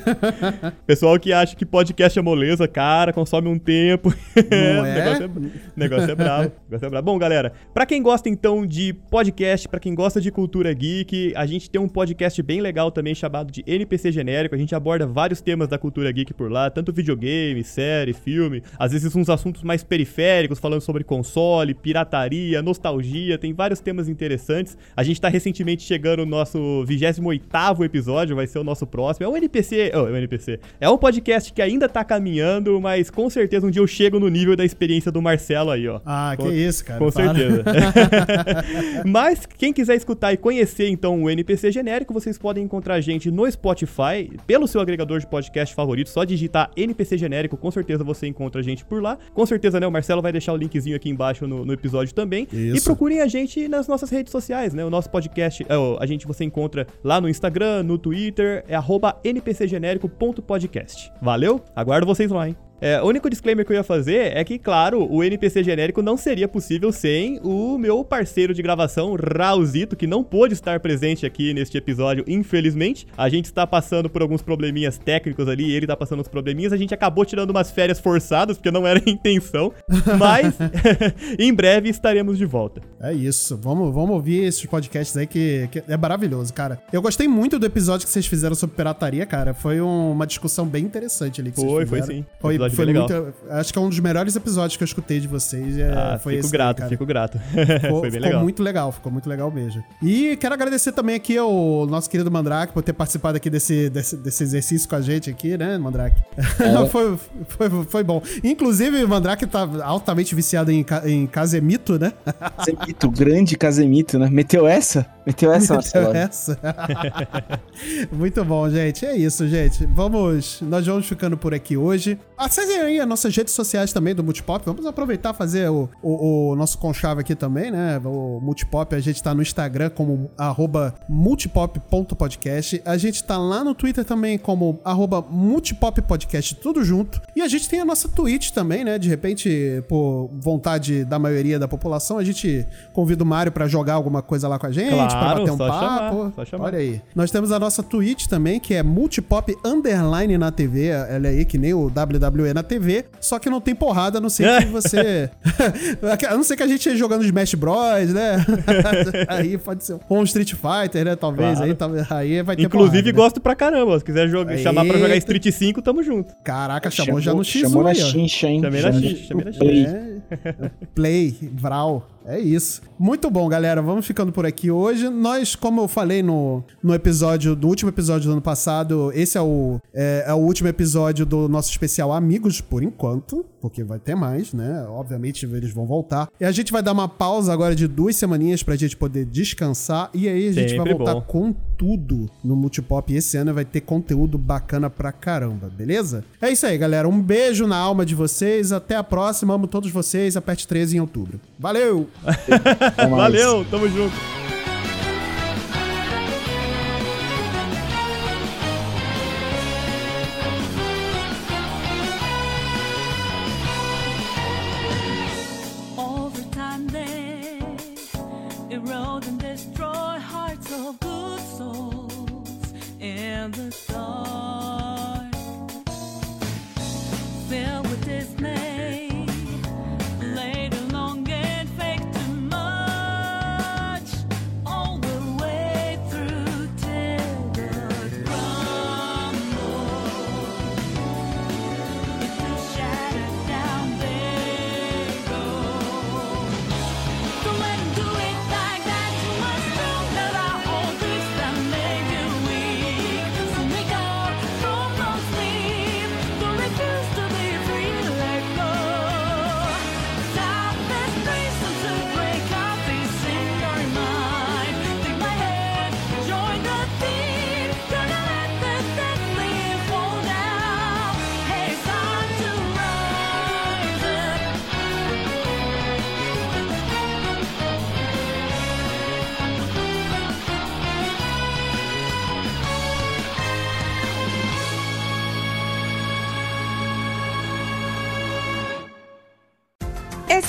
Pessoal 0.85 1.19
que 1.19 1.31
acha 1.31 1.55
que 1.55 1.65
podcast 1.65 2.17
é 2.17 2.21
moleza, 2.21 2.67
cara, 2.67 3.13
consome 3.13 3.47
um 3.47 3.57
tempo. 3.57 4.13
Não 4.35 4.83
O 4.83 4.85
é? 4.85 4.93
negócio 4.95 5.23
é, 5.23 5.29
negócio 5.75 6.11
é 6.11 6.15
bravo. 6.15 6.51
negócio 6.69 6.85
é 6.85 6.89
bravo. 6.89 7.05
Bom, 7.05 7.17
galera, 7.17 7.53
pra 7.73 7.85
quem 7.85 8.01
gosta 8.01 8.29
então 8.29 8.65
de 8.65 8.93
podcast, 9.09 9.67
pra 9.67 9.79
quem 9.79 9.93
gosta 9.95 10.19
de 10.19 10.31
cultura 10.31 10.73
geek, 10.73 11.33
a 11.35 11.45
gente 11.45 11.69
tem 11.69 11.79
um 11.79 11.87
podcast 11.97 12.43
bem 12.43 12.61
legal 12.61 12.91
também 12.91 13.15
chamado 13.15 13.51
de 13.51 13.63
NPC 13.65 14.11
Genérico. 14.11 14.53
A 14.53 14.57
gente 14.57 14.75
aborda 14.75 15.07
vários 15.07 15.41
temas 15.41 15.67
da 15.67 15.79
cultura 15.79 16.11
geek 16.11 16.31
por 16.31 16.51
lá, 16.51 16.69
tanto 16.69 16.93
videogame, 16.93 17.63
série, 17.63 18.13
filme, 18.13 18.61
às 18.77 18.91
vezes 18.91 19.15
uns 19.15 19.31
assuntos 19.31 19.63
mais 19.63 19.83
periféricos, 19.83 20.59
falando 20.59 20.81
sobre 20.81 21.03
console, 21.03 21.73
pirataria, 21.73 22.61
nostalgia, 22.61 23.35
tem 23.39 23.51
vários 23.51 23.79
temas 23.79 24.07
interessantes. 24.07 24.77
A 24.95 25.01
gente 25.01 25.19
tá 25.19 25.27
recentemente 25.27 25.81
chegando 25.81 26.19
no 26.19 26.29
nosso 26.29 26.85
28º 26.87 27.83
episódio, 27.83 28.35
vai 28.35 28.45
ser 28.45 28.59
o 28.59 28.63
nosso 28.63 28.85
próximo. 28.85 29.25
É 29.25 29.29
um 29.29 29.35
NPC, 29.35 29.91
oh, 29.95 30.07
é 30.07 30.11
um 30.11 30.17
NPC. 30.17 30.59
É 30.79 30.87
um 30.87 30.99
podcast 30.99 31.51
que 31.51 31.63
ainda 31.63 31.89
tá 31.89 32.03
caminhando, 32.03 32.79
mas 32.79 33.09
com 33.09 33.27
certeza 33.27 33.65
um 33.65 33.71
dia 33.71 33.81
eu 33.81 33.87
chego 33.87 34.19
no 34.19 34.27
nível 34.27 34.55
da 34.55 34.63
experiência 34.63 35.11
do 35.11 35.19
Marcelo 35.19 35.71
aí, 35.71 35.87
ó. 35.87 35.99
Ah, 36.05 36.35
Com- 36.37 36.43
que 36.43 36.53
isso, 36.53 36.85
cara. 36.85 36.99
Com 36.99 37.11
para. 37.11 37.33
certeza. 37.33 37.63
Mas 39.03 39.47
quem 39.47 39.73
quiser 39.73 39.95
escutar 39.95 40.31
e 40.31 40.37
conhecer 40.37 40.89
então 40.89 41.23
o 41.23 41.29
NPC 41.29 41.71
genérico, 41.71 41.86
vocês 42.13 42.37
podem 42.37 42.63
encontrar 42.63 42.95
a 42.95 43.01
gente 43.01 43.31
no 43.31 43.49
Spotify, 43.49 44.29
pelo 44.45 44.67
seu 44.67 44.81
agregador 44.81 45.19
de 45.19 45.27
podcast 45.27 45.73
favorito, 45.73 46.09
só 46.09 46.23
digitar 46.23 46.69
NPC 46.75 47.17
genérico, 47.17 47.55
com 47.55 47.71
certeza 47.71 48.03
você 48.03 48.27
encontra 48.27 48.61
a 48.61 48.63
gente 48.63 48.83
por 48.83 49.01
lá. 49.01 49.17
Com 49.33 49.45
certeza, 49.45 49.79
né, 49.79 49.87
o 49.87 49.91
Marcelo 49.91 50.21
vai 50.21 50.31
deixar 50.31 50.53
o 50.53 50.57
linkzinho 50.57 50.95
aqui 50.95 51.09
embaixo 51.09 51.47
no, 51.47 51.65
no 51.65 51.73
episódio 51.73 52.13
também. 52.13 52.47
E 52.51 52.75
Isso. 52.75 52.83
procurem 52.83 53.21
a 53.21 53.27
gente 53.27 53.67
nas 53.67 53.87
nossas 53.87 54.09
redes 54.09 54.31
sociais, 54.31 54.73
né? 54.73 54.83
O 54.83 54.89
nosso 54.89 55.09
podcast, 55.09 55.63
é, 55.63 55.75
a 55.99 56.05
gente 56.05 56.27
você 56.27 56.43
encontra 56.43 56.85
lá 57.03 57.21
no 57.21 57.29
Instagram, 57.29 57.83
no 57.83 57.97
Twitter, 57.97 58.63
é 58.67 58.75
arroba 58.75 59.19
npcgenérico.podcast. 59.23 61.11
Valeu? 61.21 61.63
Aguardo 61.75 62.05
vocês 62.05 62.29
lá, 62.31 62.49
hein? 62.49 62.66
É, 62.81 63.01
o 63.01 63.05
único 63.07 63.29
disclaimer 63.29 63.65
que 63.65 63.71
eu 63.71 63.75
ia 63.77 63.83
fazer 63.83 64.35
é 64.37 64.43
que, 64.43 64.57
claro, 64.59 65.05
o 65.11 65.23
NPC 65.23 65.63
genérico 65.63 66.01
não 66.01 66.15
seria 66.17 66.47
possível 66.47 66.91
sem 66.91 67.39
o 67.43 67.77
meu 67.77 68.03
parceiro 68.03 68.53
de 68.53 68.61
gravação, 68.61 69.15
Raulzito, 69.15 69.95
que 69.95 70.05
não 70.07 70.23
pôde 70.23 70.53
estar 70.53 70.79
presente 70.79 71.25
aqui 71.25 71.53
neste 71.53 71.77
episódio, 71.77 72.23
infelizmente. 72.27 73.07
A 73.17 73.29
gente 73.29 73.45
está 73.45 73.65
passando 73.65 74.09
por 74.09 74.21
alguns 74.21 74.41
probleminhas 74.41 74.97
técnicos 74.97 75.47
ali, 75.47 75.71
ele 75.71 75.85
está 75.85 75.95
passando 75.95 76.19
uns 76.21 76.27
probleminhas. 76.27 76.71
A 76.73 76.77
gente 76.77 76.93
acabou 76.93 77.25
tirando 77.25 77.49
umas 77.49 77.71
férias 77.71 77.99
forçadas, 77.99 78.57
porque 78.57 78.71
não 78.71 78.85
era 78.85 78.99
a 78.99 79.03
intenção. 79.09 79.73
Mas 80.19 80.55
em 81.37 81.53
breve 81.53 81.89
estaremos 81.89 82.37
de 82.37 82.45
volta. 82.45 82.81
É 83.01 83.13
isso. 83.13 83.57
Vamos, 83.57 83.93
vamos 83.93 84.11
ouvir 84.11 84.43
esses 84.43 84.65
podcasts 84.65 85.15
aí 85.17 85.27
que, 85.27 85.67
que 85.71 85.83
é 85.87 85.97
maravilhoso, 85.97 86.53
cara. 86.53 86.79
Eu 86.91 87.01
gostei 87.01 87.27
muito 87.27 87.57
do 87.59 87.65
episódio 87.65 88.05
que 88.05 88.11
vocês 88.11 88.25
fizeram 88.27 88.55
sobre 88.55 88.75
pirataria, 88.75 89.25
cara. 89.25 89.53
Foi 89.53 89.81
um- 89.81 90.11
uma 90.11 90.27
discussão 90.27 90.65
bem 90.65 90.83
interessante 90.83 91.41
ali 91.41 91.51
que 91.51 91.55
Foi, 91.57 91.85
vocês 91.85 91.89
foi 91.89 92.01
fizeram. 92.01 92.19
sim. 92.21 92.25
Foi, 92.39 92.57
Episódio 92.67 92.75
foi 92.75 92.85
bem 92.85 92.95
muito. 92.95 93.13
legal. 93.13 93.59
Acho 93.59 93.73
que 93.73 93.79
é 93.79 93.81
um 93.81 93.89
dos 93.89 93.99
melhores 93.99 94.35
episódios 94.35 94.77
que 94.77 94.83
eu 94.83 94.85
escutei 94.85 95.19
de 95.19 95.27
vocês. 95.27 95.77
É, 95.77 95.91
Ah, 95.91 96.19
foi 96.21 96.35
fico 96.35 96.45
esse 96.45 96.51
grato, 96.53 96.77
daí, 96.77 96.81
cara. 96.81 96.89
fico 96.89 97.05
grato. 97.05 97.39
Ficou, 97.39 97.99
foi 97.99 98.01
bem 98.01 98.11
ficou 98.11 98.21
legal. 98.27 98.43
muito 98.43 98.63
legal, 98.63 98.91
ficou 98.91 99.11
muito 99.11 99.29
legal 99.29 99.51
mesmo. 99.51 99.83
E 100.01 100.35
quero 100.37 100.53
agradecer 100.53 100.91
também 100.91 101.15
aqui 101.15 101.37
ao 101.37 101.85
nosso 101.87 102.09
querido 102.09 102.29
Mandrake 102.31 102.73
por 102.73 102.83
ter 102.83 102.93
participado 102.93 103.37
aqui 103.37 103.49
desse, 103.49 103.89
desse, 103.89 104.15
desse 104.17 104.43
exercício 104.43 104.87
com 104.87 104.95
a 104.95 105.01
gente 105.01 105.29
aqui, 105.29 105.57
né, 105.57 105.77
Mandrake? 105.77 106.21
foi, 106.91 107.17
foi, 107.47 107.69
foi 107.85 108.03
bom. 108.03 108.21
Inclusive, 108.43 109.03
o 109.03 109.07
Mandrake 109.07 109.45
tá 109.45 109.67
altamente 109.83 110.33
viciado 110.35 110.71
em, 110.71 110.85
em 111.05 111.27
Casemito, 111.27 111.97
né? 111.99 112.13
Casemito, 112.57 113.09
grande 113.11 113.57
Casemito, 113.57 114.17
né? 114.19 114.29
Meteu 114.29 114.67
essa? 114.67 115.05
Meteu 115.25 115.51
essa, 115.51 115.73
Marcelo? 115.73 116.15
Essa. 116.15 116.57
Muito 118.11 118.43
bom, 118.45 118.69
gente. 118.69 119.05
É 119.05 119.15
isso, 119.15 119.47
gente. 119.47 119.85
Vamos. 119.87 120.61
Nós 120.61 120.85
vamos 120.85 121.05
ficando 121.05 121.37
por 121.37 121.53
aqui 121.53 121.75
hoje. 121.77 122.17
Acessem 122.57 122.81
aí 122.81 122.99
as 122.99 123.07
nossas 123.07 123.35
redes 123.35 123.53
sociais 123.53 123.93
também 123.93 124.15
do 124.15 124.23
Multipop. 124.23 124.65
Vamos 124.65 124.83
aproveitar 124.87 125.31
e 125.31 125.37
fazer 125.37 125.69
o, 125.69 125.87
o, 126.01 126.49
o 126.51 126.55
nosso 126.55 126.79
conchave 126.79 127.21
aqui 127.21 127.35
também, 127.35 127.69
né? 127.69 128.01
O 128.03 128.39
Multipop, 128.41 128.95
a 128.95 128.99
gente 128.99 129.21
tá 129.21 129.31
no 129.35 129.43
Instagram 129.43 129.91
como 129.91 130.31
arroba 130.35 130.95
multipop.podcast. 131.07 132.81
A 132.83 132.97
gente 132.97 133.23
tá 133.23 133.37
lá 133.37 133.63
no 133.63 133.75
Twitter 133.75 134.03
também 134.03 134.39
como 134.39 134.79
arroba 134.83 135.21
multipoppodcast, 135.21 136.55
tudo 136.55 136.83
junto. 136.83 137.21
E 137.35 137.43
a 137.43 137.47
gente 137.47 137.69
tem 137.69 137.79
a 137.79 137.85
nossa 137.85 138.09
Twitch 138.09 138.49
também, 138.49 138.83
né? 138.83 138.97
De 138.97 139.07
repente, 139.07 139.83
por 139.87 140.31
vontade 140.33 141.05
da 141.05 141.19
maioria 141.19 141.59
da 141.59 141.67
população, 141.67 142.17
a 142.17 142.23
gente 142.23 142.65
convida 142.91 143.23
o 143.23 143.27
Mário 143.27 143.51
pra 143.51 143.67
jogar 143.67 143.93
alguma 143.93 144.23
coisa 144.23 144.47
lá 144.47 144.57
com 144.57 144.65
a 144.65 144.71
gente, 144.71 144.87
pra 144.95 145.07
Claro, 145.07 145.39
bater 145.41 145.51
um 145.51 145.57
papo. 145.57 146.31
chamar, 146.33 146.45
chamar. 146.45 146.65
Olha 146.65 146.79
aí. 146.79 147.01
Nós 147.15 147.29
temos 147.29 147.51
a 147.51 147.59
nossa 147.59 147.83
Twitch 147.83 148.25
também, 148.25 148.59
que 148.59 148.73
é 148.73 148.81
Multipop 148.81 149.55
Underline 149.63 150.37
na 150.39 150.51
TV. 150.51 150.87
Ela 150.87 151.27
aí, 151.27 151.45
que 151.45 151.57
nem 151.59 151.73
o 151.73 151.85
WWE 151.87 152.46
na 152.53 152.63
TV. 152.63 153.05
Só 153.19 153.39
que 153.39 153.49
não 153.49 153.59
tem 153.61 153.75
porrada, 153.75 154.17
a 154.17 154.21
não 154.21 154.29
ser 154.29 154.61
que 154.61 154.65
você. 154.67 155.29
a 156.29 156.35
não 156.35 156.43
ser 156.43 156.55
que 156.55 156.63
a 156.63 156.67
gente 156.67 156.77
esteja 156.79 156.97
jogando 156.97 157.23
Smash 157.23 157.53
Bros, 157.55 158.13
né? 158.13 158.45
aí 159.27 159.57
pode 159.57 159.83
ser. 159.83 159.97
Ou 160.09 160.19
um 160.19 160.23
Street 160.23 160.53
Fighter, 160.53 161.05
né? 161.05 161.15
Talvez. 161.15 161.57
Claro. 161.57 161.65
Aí, 161.71 161.75
talvez- 161.75 162.11
aí 162.11 162.41
vai 162.41 162.55
ter 162.55 162.63
Inclusive, 162.63 162.91
porrada, 162.91 163.11
né? 163.11 163.23
gosto 163.23 163.41
pra 163.41 163.55
caramba. 163.55 163.97
Se 163.99 164.05
quiser 164.05 164.27
jogar, 164.27 164.57
chamar 164.57 164.85
pra 164.85 164.97
jogar 164.97 165.15
Street 165.17 165.51
5, 165.51 165.81
tamo 165.81 166.03
junto. 166.03 166.33
Caraca, 166.43 166.89
chamou, 166.91 167.19
já 167.19 167.33
no 167.33 167.41
X1 167.41 167.61
Chamou 167.61 167.83
na 167.83 167.93
chincha, 167.93 168.47
hein? 168.47 168.61
Chamei 168.61 168.81
na 168.81 168.91
chincha, 168.93 169.23
chamei 169.27 169.45
na 169.45 169.51
Play. 169.51 169.85
É. 169.85 170.71
Play, 170.93 171.37
Vral. 171.53 172.07
É 172.27 172.37
isso. 172.37 172.81
Muito 172.99 173.31
bom, 173.31 173.47
galera. 173.47 173.81
Vamos 173.81 174.05
ficando 174.05 174.33
por 174.33 174.45
aqui 174.45 174.69
hoje. 174.69 175.07
Nós, 175.07 175.55
como 175.55 175.79
eu 175.79 175.87
falei 175.87 176.21
no, 176.21 176.61
no 176.83 176.93
episódio, 176.93 177.55
no 177.55 177.69
último 177.69 177.89
episódio 177.89 178.27
do 178.27 178.33
ano 178.33 178.41
passado, 178.41 179.11
esse 179.15 179.37
é 179.37 179.41
o, 179.41 179.79
é, 179.93 180.25
é 180.27 180.33
o 180.33 180.37
último 180.37 180.67
episódio 180.67 181.25
do 181.25 181.47
nosso 181.47 181.71
especial 181.71 182.11
Amigos, 182.11 182.59
por 182.59 182.83
enquanto, 182.83 183.45
porque 183.61 183.83
vai 183.83 183.99
ter 183.99 184.15
mais, 184.15 184.53
né? 184.53 184.85
Obviamente 184.89 185.45
eles 185.45 185.71
vão 185.73 185.85
voltar. 185.85 186.29
E 186.39 186.45
a 186.45 186.51
gente 186.51 186.71
vai 186.71 186.81
dar 186.81 186.91
uma 186.93 187.07
pausa 187.07 187.51
agora 187.51 187.75
de 187.75 187.87
duas 187.87 188.15
semaninhas 188.15 188.63
pra 188.63 188.75
gente 188.75 188.95
poder 188.95 189.25
descansar. 189.25 190.09
E 190.13 190.27
aí 190.27 190.47
a 190.47 190.51
gente 190.51 190.75
vai 190.75 190.85
Sempre 190.87 190.93
voltar 190.93 191.13
bom. 191.15 191.21
com 191.21 191.55
tudo 191.77 192.29
no 192.43 192.55
Multipop. 192.55 193.11
E 193.11 193.17
esse 193.17 193.37
ano 193.37 193.53
vai 193.53 193.65
ter 193.65 193.81
conteúdo 193.81 194.37
bacana 194.37 194.89
pra 194.89 195.11
caramba, 195.11 195.69
beleza? 195.69 196.23
É 196.41 196.51
isso 196.51 196.65
aí, 196.65 196.77
galera. 196.77 197.07
Um 197.07 197.21
beijo 197.21 197.67
na 197.67 197.77
alma 197.77 198.05
de 198.05 198.15
vocês. 198.15 198.71
Até 198.71 198.95
a 198.95 199.03
próxima. 199.03 199.53
Amo 199.53 199.67
todos 199.67 199.91
vocês. 199.91 200.37
Aperte 200.37 200.67
13 200.67 200.97
em 200.97 200.99
outubro. 200.99 201.39
Valeu! 201.59 202.07
Valeu, 203.09 203.65
tamo 203.65 203.87
junto. 203.89 204.46